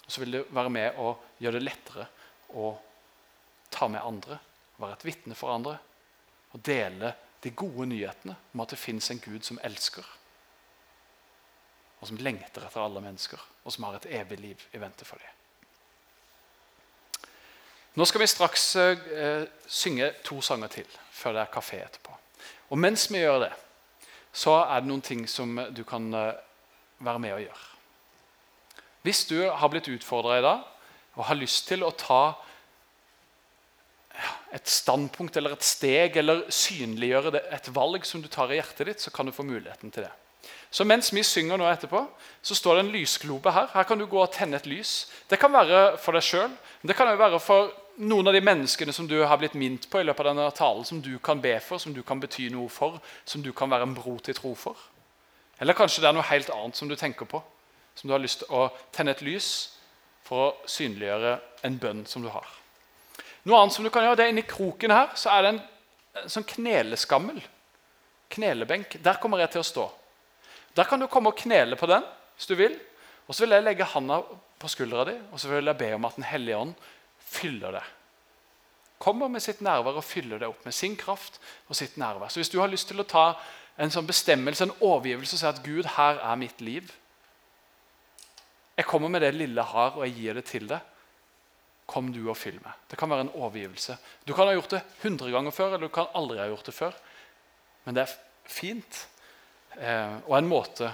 Og 0.05 0.13
Så 0.13 0.21
vil 0.21 0.37
det 0.37 0.43
være 0.53 0.71
med 0.71 0.99
å 1.01 1.15
gjøre 1.41 1.59
det 1.59 1.67
lettere 1.67 2.07
å 2.53 2.73
ta 3.73 3.89
med 3.91 4.03
andre, 4.03 4.37
være 4.77 4.99
et 4.99 5.07
vitne 5.07 5.37
for 5.37 5.53
andre 5.55 5.79
og 6.51 6.63
dele 6.65 7.13
de 7.43 7.51
gode 7.57 7.87
nyhetene 7.89 8.35
om 8.53 8.63
at 8.63 8.73
det 8.73 8.79
fins 8.79 9.09
en 9.11 9.21
Gud 9.23 9.41
som 9.45 9.59
elsker, 9.63 10.05
og 12.01 12.09
som 12.09 12.17
lengter 12.21 12.65
etter 12.65 12.81
alle 12.81 13.01
mennesker, 13.03 13.41
og 13.63 13.73
som 13.73 13.85
har 13.87 13.99
et 13.99 14.09
evig 14.21 14.39
liv 14.41 14.67
i 14.73 14.81
vente 14.81 15.05
for 15.05 15.21
dem. 15.21 15.37
Nå 17.99 18.05
skal 18.07 18.23
vi 18.23 18.29
straks 18.31 18.69
eh, 18.79 19.43
synge 19.67 20.13
to 20.23 20.39
sanger 20.41 20.71
til 20.71 20.93
før 21.11 21.35
det 21.35 21.41
er 21.43 21.51
kafé 21.51 21.81
etterpå. 21.83 22.13
Og 22.71 22.79
mens 22.79 23.09
vi 23.11 23.19
gjør 23.19 23.41
det, 23.43 23.51
så 24.31 24.61
er 24.61 24.79
det 24.79 24.87
noen 24.87 25.03
ting 25.03 25.25
som 25.27 25.59
du 25.75 25.83
kan 25.87 26.07
eh, 26.15 26.39
være 27.03 27.19
med 27.19 27.35
å 27.35 27.41
gjøre. 27.41 27.67
Hvis 29.03 29.25
du 29.27 29.41
har 29.49 29.71
blitt 29.73 29.89
utfordra 29.91 30.37
i 30.39 30.45
dag 30.45 30.63
og 31.17 31.27
har 31.27 31.39
lyst 31.39 31.67
til 31.67 31.83
å 31.83 31.91
ta 31.91 32.37
et 34.51 34.67
standpunkt 34.67 35.37
eller 35.37 35.55
et 35.55 35.65
steg 35.65 36.17
eller 36.19 36.43
synliggjøre 36.51 37.31
det, 37.37 37.43
et 37.55 37.69
valg 37.75 38.05
som 38.07 38.21
du 38.21 38.27
tar 38.31 38.51
i 38.51 38.59
hjertet 38.59 38.89
ditt, 38.89 39.03
så 39.03 39.13
kan 39.13 39.25
du 39.25 39.35
få 39.35 39.45
muligheten 39.47 39.93
til 39.93 40.05
det. 40.07 40.11
Så 40.71 40.85
mens 40.87 41.11
vi 41.11 41.23
synger 41.23 41.59
nå 41.59 41.67
etterpå, 41.67 42.05
så 42.41 42.55
står 42.55 42.77
det 42.77 42.83
en 42.85 42.93
lysglobe 42.93 43.51
her. 43.51 43.67
Her 43.73 43.83
kan 43.87 43.99
du 43.99 44.05
gå 44.07 44.21
og 44.21 44.31
tenne 44.31 44.55
et 44.55 44.67
lys. 44.69 45.11
Det 45.29 45.39
kan 45.39 45.51
være 45.51 45.97
for 45.99 46.15
deg 46.15 46.23
sjøl, 46.23 46.47
men 46.47 46.91
det 46.91 46.95
kan 46.95 47.11
også 47.11 47.19
være 47.19 47.41
for 47.43 47.73
noen 48.01 48.31
av 48.31 48.35
de 48.35 48.43
menneskene 48.43 48.95
som 48.95 49.07
du 49.07 49.17
har 49.19 49.39
blitt 49.41 49.57
minnet 49.59 49.89
på 49.91 49.99
i 49.99 50.07
løpet 50.07 50.23
av 50.23 50.31
denne 50.31 50.47
talen, 50.55 50.87
som 50.87 51.01
du 51.03 51.17
kan 51.19 51.43
be 51.43 51.57
for, 51.59 51.81
som 51.81 51.93
du 51.93 52.01
kan 52.07 52.23
bety 52.23 52.47
noe 52.53 52.71
for, 52.71 53.01
som 53.27 53.43
du 53.43 53.51
kan 53.53 53.69
være 53.71 53.89
en 53.89 53.97
bro 53.97 54.15
til 54.23 54.37
tro 54.37 54.53
for. 54.55 54.79
Eller 55.61 55.77
kanskje 55.77 56.01
det 56.01 56.09
er 56.09 56.17
noe 56.17 56.29
helt 56.31 56.49
annet 56.55 56.79
som 56.79 56.89
du 56.89 56.95
tenker 56.95 57.27
på, 57.29 57.43
som 57.95 58.07
du 58.07 58.15
har 58.15 58.23
lyst 58.23 58.41
til 58.41 58.55
å 58.55 58.69
tenne 58.95 59.13
et 59.13 59.25
lys 59.27 59.51
for 60.25 60.47
å 60.47 60.71
synliggjøre 60.71 61.35
en 61.67 61.77
bønn 61.83 62.05
som 62.07 62.23
du 62.23 62.31
har. 62.31 62.60
Noe 63.47 63.57
annet 63.57 63.73
som 63.73 63.85
du 63.85 63.89
kan 63.93 64.05
gjøre, 64.05 64.19
det 64.19 64.27
er 64.27 64.33
Inni 64.33 64.45
kroken 64.45 64.93
her 64.93 65.15
så 65.17 65.31
er 65.33 65.43
det 65.43 65.53
en, 65.55 65.61
en 66.21 66.33
sånn 66.33 66.45
kneleskammel. 66.45 67.41
Knelebenk. 68.31 68.99
Der 69.03 69.19
kommer 69.21 69.41
jeg 69.41 69.55
til 69.55 69.63
å 69.63 69.67
stå. 69.67 69.87
Der 70.77 70.87
kan 70.87 71.01
du 71.01 71.09
komme 71.11 71.33
og 71.33 71.39
knele 71.39 71.75
på 71.79 71.89
den 71.89 72.05
hvis 72.37 72.49
du 72.51 72.55
vil. 72.59 72.77
Og 73.27 73.35
så 73.35 73.45
vil 73.45 73.55
jeg 73.55 73.65
legge 73.65 73.87
handa 73.87 74.21
på 74.61 74.69
skuldra 74.69 75.07
di 75.09 75.15
og 75.31 75.39
så 75.41 75.49
vil 75.49 75.71
jeg 75.71 75.79
be 75.79 75.89
om 75.95 76.05
at 76.05 76.17
Den 76.19 76.27
hellige 76.29 76.57
ånd 76.57 76.73
fyller 77.31 77.79
det. 77.79 77.83
Kommer 79.01 79.31
med 79.31 79.41
sitt 79.41 79.63
nærvær 79.65 79.97
og 79.97 80.05
fyller 80.05 80.41
det 80.41 80.49
opp 80.51 80.65
med 80.65 80.75
sin 80.77 80.95
kraft 80.99 81.39
og 81.67 81.75
sitt 81.75 81.97
nærvær. 81.97 82.29
Så 82.29 82.41
hvis 82.41 82.51
du 82.53 82.59
har 82.61 82.69
lyst 82.69 82.91
til 82.91 83.01
å 83.01 83.07
ta 83.07 83.25
en 83.81 83.89
sånn 83.93 84.05
bestemmelse, 84.05 84.67
en 84.67 84.75
overgivelse, 84.77 85.37
og 85.37 85.41
si 85.41 85.47
at 85.49 85.61
Gud, 85.65 85.87
her 85.97 86.19
er 86.21 86.37
mitt 86.37 86.61
liv 86.61 86.91
Jeg 88.77 88.85
kommer 88.85 89.09
med 89.09 89.21
det 89.21 89.33
lille 89.35 89.61
jeg 89.61 89.73
har, 89.73 89.95
og 89.97 90.05
jeg 90.05 90.13
gir 90.15 90.37
det 90.37 90.45
til 90.47 90.67
deg. 90.69 90.79
Kom 91.91 92.11
du 92.15 92.21
og 92.29 92.37
fyll 92.39 92.59
meg. 92.63 92.75
Det 92.87 92.95
kan 92.99 93.11
være 93.11 93.27
en 93.27 93.33
overgivelse. 93.35 93.97
Du 94.23 94.31
kan 94.33 94.47
ha 94.47 94.55
gjort 94.55 94.77
det 94.77 94.81
100 95.01 95.31
ganger 95.33 95.55
før, 95.55 95.73
eller 95.73 95.89
du 95.89 95.93
kan 95.93 96.11
aldri 96.15 96.39
ha 96.39 96.47
gjort 96.47 96.69
det 96.69 96.75
før. 96.77 96.97
Men 97.83 97.97
det 97.97 98.05
er 98.05 98.17
fint 98.47 98.99
eh, 99.75 100.19
og 100.23 100.37
en 100.37 100.47
måte 100.47 100.91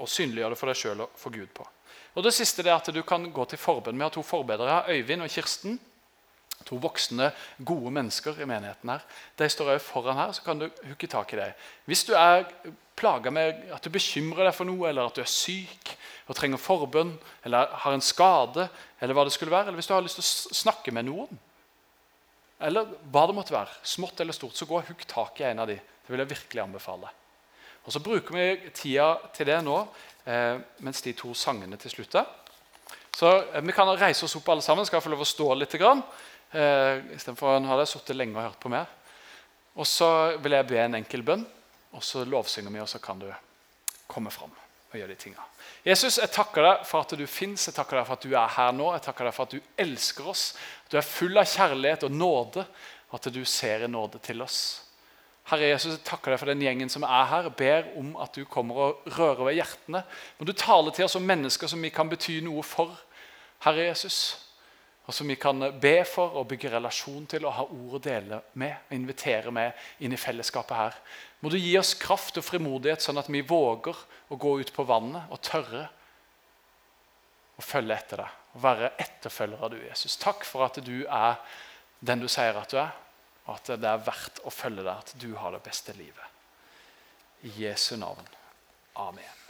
å 0.00 0.08
synliggjøre 0.08 0.54
det 0.54 0.60
for 0.60 0.70
deg 0.70 0.80
sjøl 0.80 1.04
og 1.04 1.18
for 1.20 1.34
Gud 1.34 1.50
på. 1.54 1.66
Og 2.14 2.22
Det 2.22 2.32
siste 2.34 2.62
er 2.62 2.76
at 2.76 2.88
du 2.94 3.02
kan 3.06 3.26
gå 3.32 3.44
til 3.50 3.58
forbønn. 3.58 3.98
Vi 3.98 4.06
har 4.06 4.14
to 4.14 4.22
forbedere, 4.22 4.84
Øyvind 4.88 5.26
og 5.26 5.32
Kirsten. 5.34 5.78
To 6.64 6.78
voksne, 6.80 7.32
gode 7.58 7.90
mennesker 7.92 8.38
i 8.40 8.46
menigheten. 8.46 8.88
her. 8.88 9.02
De 9.38 9.48
står 9.48 9.74
også 9.74 9.86
foran 9.86 10.16
her, 10.16 10.32
så 10.32 10.42
kan 10.42 10.58
du 10.58 10.70
hooke 10.86 11.06
tak 11.06 11.32
i 11.32 11.36
dem. 11.36 11.52
Hvis 11.84 12.04
du 12.04 12.14
er 12.14 12.46
plaga 12.96 13.30
med 13.34 13.64
at 13.74 13.84
du 13.84 13.90
bekymrer 13.92 14.46
deg 14.46 14.54
for 14.56 14.68
noe, 14.68 14.88
eller 14.88 15.08
at 15.08 15.16
du 15.16 15.22
er 15.24 15.30
syk 15.30 15.94
og 16.28 16.36
trenger 16.38 16.60
forbønn, 16.60 17.16
eller 17.44 17.72
har 17.84 17.96
en 17.96 18.04
skade, 18.04 18.68
eller 19.00 19.16
hva 19.16 19.26
det 19.26 19.34
skulle 19.34 19.52
være, 19.52 19.68
eller 19.68 19.80
hvis 19.80 19.90
du 19.90 19.96
har 19.96 20.04
lyst 20.04 20.20
til 20.20 20.24
å 20.24 20.60
snakke 20.62 20.94
med 20.94 21.08
noen, 21.10 21.42
eller 22.64 22.94
hva 23.12 23.26
det 23.28 23.36
måtte 23.36 23.54
være, 23.54 23.74
smått 23.84 24.22
eller 24.22 24.36
stort, 24.36 24.56
så 24.56 24.68
gå 24.68 24.78
og 24.78 24.88
hugg 24.88 25.04
tak 25.10 25.42
i 25.42 25.48
en 25.50 25.60
av 25.64 25.68
de. 25.68 25.76
Det 25.76 26.12
vil 26.12 26.22
jeg 26.22 26.32
virkelig 26.32 26.62
anbefale. 26.62 27.10
Og 27.84 27.92
Så 27.92 28.00
bruker 28.00 28.36
vi 28.36 28.70
tida 28.72 29.10
til 29.34 29.50
det 29.50 29.58
nå 29.64 29.76
eh, 30.24 30.56
mens 30.84 31.02
de 31.04 31.12
to 31.16 31.34
sangene 31.36 31.76
til 31.80 31.92
slutt 31.92 32.16
er. 32.20 32.30
Så 33.14 33.28
eh, 33.52 33.60
Vi 33.64 33.74
kan 33.76 33.90
reise 33.98 34.24
oss 34.24 34.36
opp 34.38 34.48
alle 34.48 34.64
sammen. 34.64 34.86
Skal 34.88 35.02
få 35.04 35.12
lov 35.12 35.24
å 35.24 35.28
stå 35.28 35.50
litt. 35.58 35.76
Grann, 35.80 36.00
eh, 36.52 37.02
Istedenfor 37.16 37.58
å 37.58 37.74
ha 37.74 37.84
sittet 37.88 38.16
lenge 38.16 38.38
og 38.38 38.48
hørt 38.48 38.62
på 38.62 38.72
mer. 38.72 38.88
Og 39.76 39.86
Så 39.86 40.08
vil 40.40 40.56
jeg 40.56 40.68
be 40.70 40.80
en 40.80 41.00
enkel 41.00 41.24
bønn, 41.26 41.44
og 41.94 42.04
så 42.04 42.24
lovsynger 42.26 42.74
vi, 42.74 42.82
og 42.82 42.90
så 42.90 43.00
kan 43.02 43.22
du 43.22 43.28
komme 44.10 44.30
fram 44.34 44.52
og 44.94 44.98
gjøre 44.98 45.10
de 45.10 45.18
tinga. 45.18 45.42
Jesus, 45.84 46.20
jeg 46.20 46.30
takker 46.32 46.62
deg 46.62 46.86
for 46.86 47.02
at 47.02 47.12
du 47.18 47.24
fins, 47.26 47.66
jeg 47.68 47.74
takker 47.76 47.98
deg 47.98 48.06
for 48.06 48.16
at 48.18 48.24
du 48.24 48.34
er 48.38 48.54
her 48.56 48.72
nå. 48.76 48.92
Jeg 48.94 49.04
takker 49.08 49.28
deg 49.28 49.34
for 49.36 49.48
at 49.48 49.54
du 49.56 49.82
elsker 49.84 50.30
oss, 50.30 50.44
at 50.84 50.94
du 50.94 50.98
er 51.00 51.06
full 51.06 51.40
av 51.40 51.48
kjærlighet 51.50 52.06
og 52.06 52.14
nåde, 52.14 52.64
og 53.10 53.18
at 53.18 53.30
du 53.34 53.42
ser 53.48 53.84
i 53.84 53.90
nåde 53.90 54.20
til 54.22 54.42
oss. 54.44 54.60
Herre 55.50 55.74
Jesus, 55.74 55.98
jeg 55.98 56.06
takker 56.08 56.32
deg 56.32 56.40
for 56.40 56.48
den 56.48 56.62
gjengen 56.64 56.92
som 56.92 57.04
er 57.04 57.26
her. 57.28 57.50
Jeg 57.50 57.58
ber 57.58 57.90
om 58.00 58.14
at 58.22 58.32
du 58.32 58.46
kommer 58.48 58.78
og 58.80 59.10
rører 59.18 59.50
ved 59.50 59.58
hjertene. 59.58 60.00
Må 60.38 60.46
du 60.48 60.54
tale 60.56 60.94
til 60.94 61.04
oss 61.04 61.18
om 61.18 61.26
mennesker 61.28 61.68
som 61.68 61.82
vi 61.84 61.92
kan 61.92 62.08
bety 62.08 62.38
noe 62.46 62.64
for. 62.64 62.94
Herre 63.66 63.90
Jesus, 63.90 64.22
og 65.04 65.12
som 65.12 65.28
vi 65.28 65.36
kan 65.36 65.60
be 65.80 65.98
for 66.08 66.38
og 66.40 66.48
bygge 66.48 66.72
relasjon 66.72 67.26
til 67.28 67.44
og 67.44 67.56
ha 67.58 67.66
ord 67.66 67.98
å 67.98 68.02
dele 68.06 68.40
med. 68.60 68.86
og 68.88 68.96
Invitere 68.96 69.52
med 69.52 69.84
inn 70.00 70.16
i 70.16 70.20
fellesskapet 70.20 70.80
her. 70.80 70.96
Må 71.44 71.52
du 71.52 71.58
gi 71.60 71.74
oss 71.76 71.92
kraft 72.00 72.40
og 72.40 72.46
frimodighet, 72.46 73.04
sånn 73.04 73.20
at 73.20 73.28
vi 73.28 73.44
våger 73.44 73.98
å 74.32 74.40
gå 74.40 74.56
ut 74.62 74.72
på 74.72 74.86
vannet 74.88 75.28
og 75.28 75.42
tørre 75.44 75.84
å 77.60 77.62
følge 77.62 77.98
etter 78.00 78.24
deg. 78.24 78.40
Og 78.54 78.62
være 78.64 78.92
etterfølger 79.02 79.64
av 79.66 79.72
du, 79.74 79.80
Jesus. 79.84 80.16
Takk 80.16 80.46
for 80.48 80.64
at 80.64 80.80
du 80.86 81.04
er 81.04 81.36
den 82.04 82.22
du 82.22 82.28
sier 82.32 82.56
at 82.56 82.72
du 82.72 82.80
er 82.80 82.92
og 83.44 83.58
at 83.58 83.74
det 83.76 83.88
er 83.90 84.04
verdt 84.06 84.40
å 84.48 84.52
følge 84.52 84.84
deg, 84.86 84.94
at 84.96 85.16
du 85.20 85.34
har 85.36 85.52
det 85.52 85.64
beste 85.66 85.92
livet. 85.98 86.30
I 87.44 87.52
Jesu 87.66 87.96
navn. 88.00 88.24
Amen. 88.96 89.43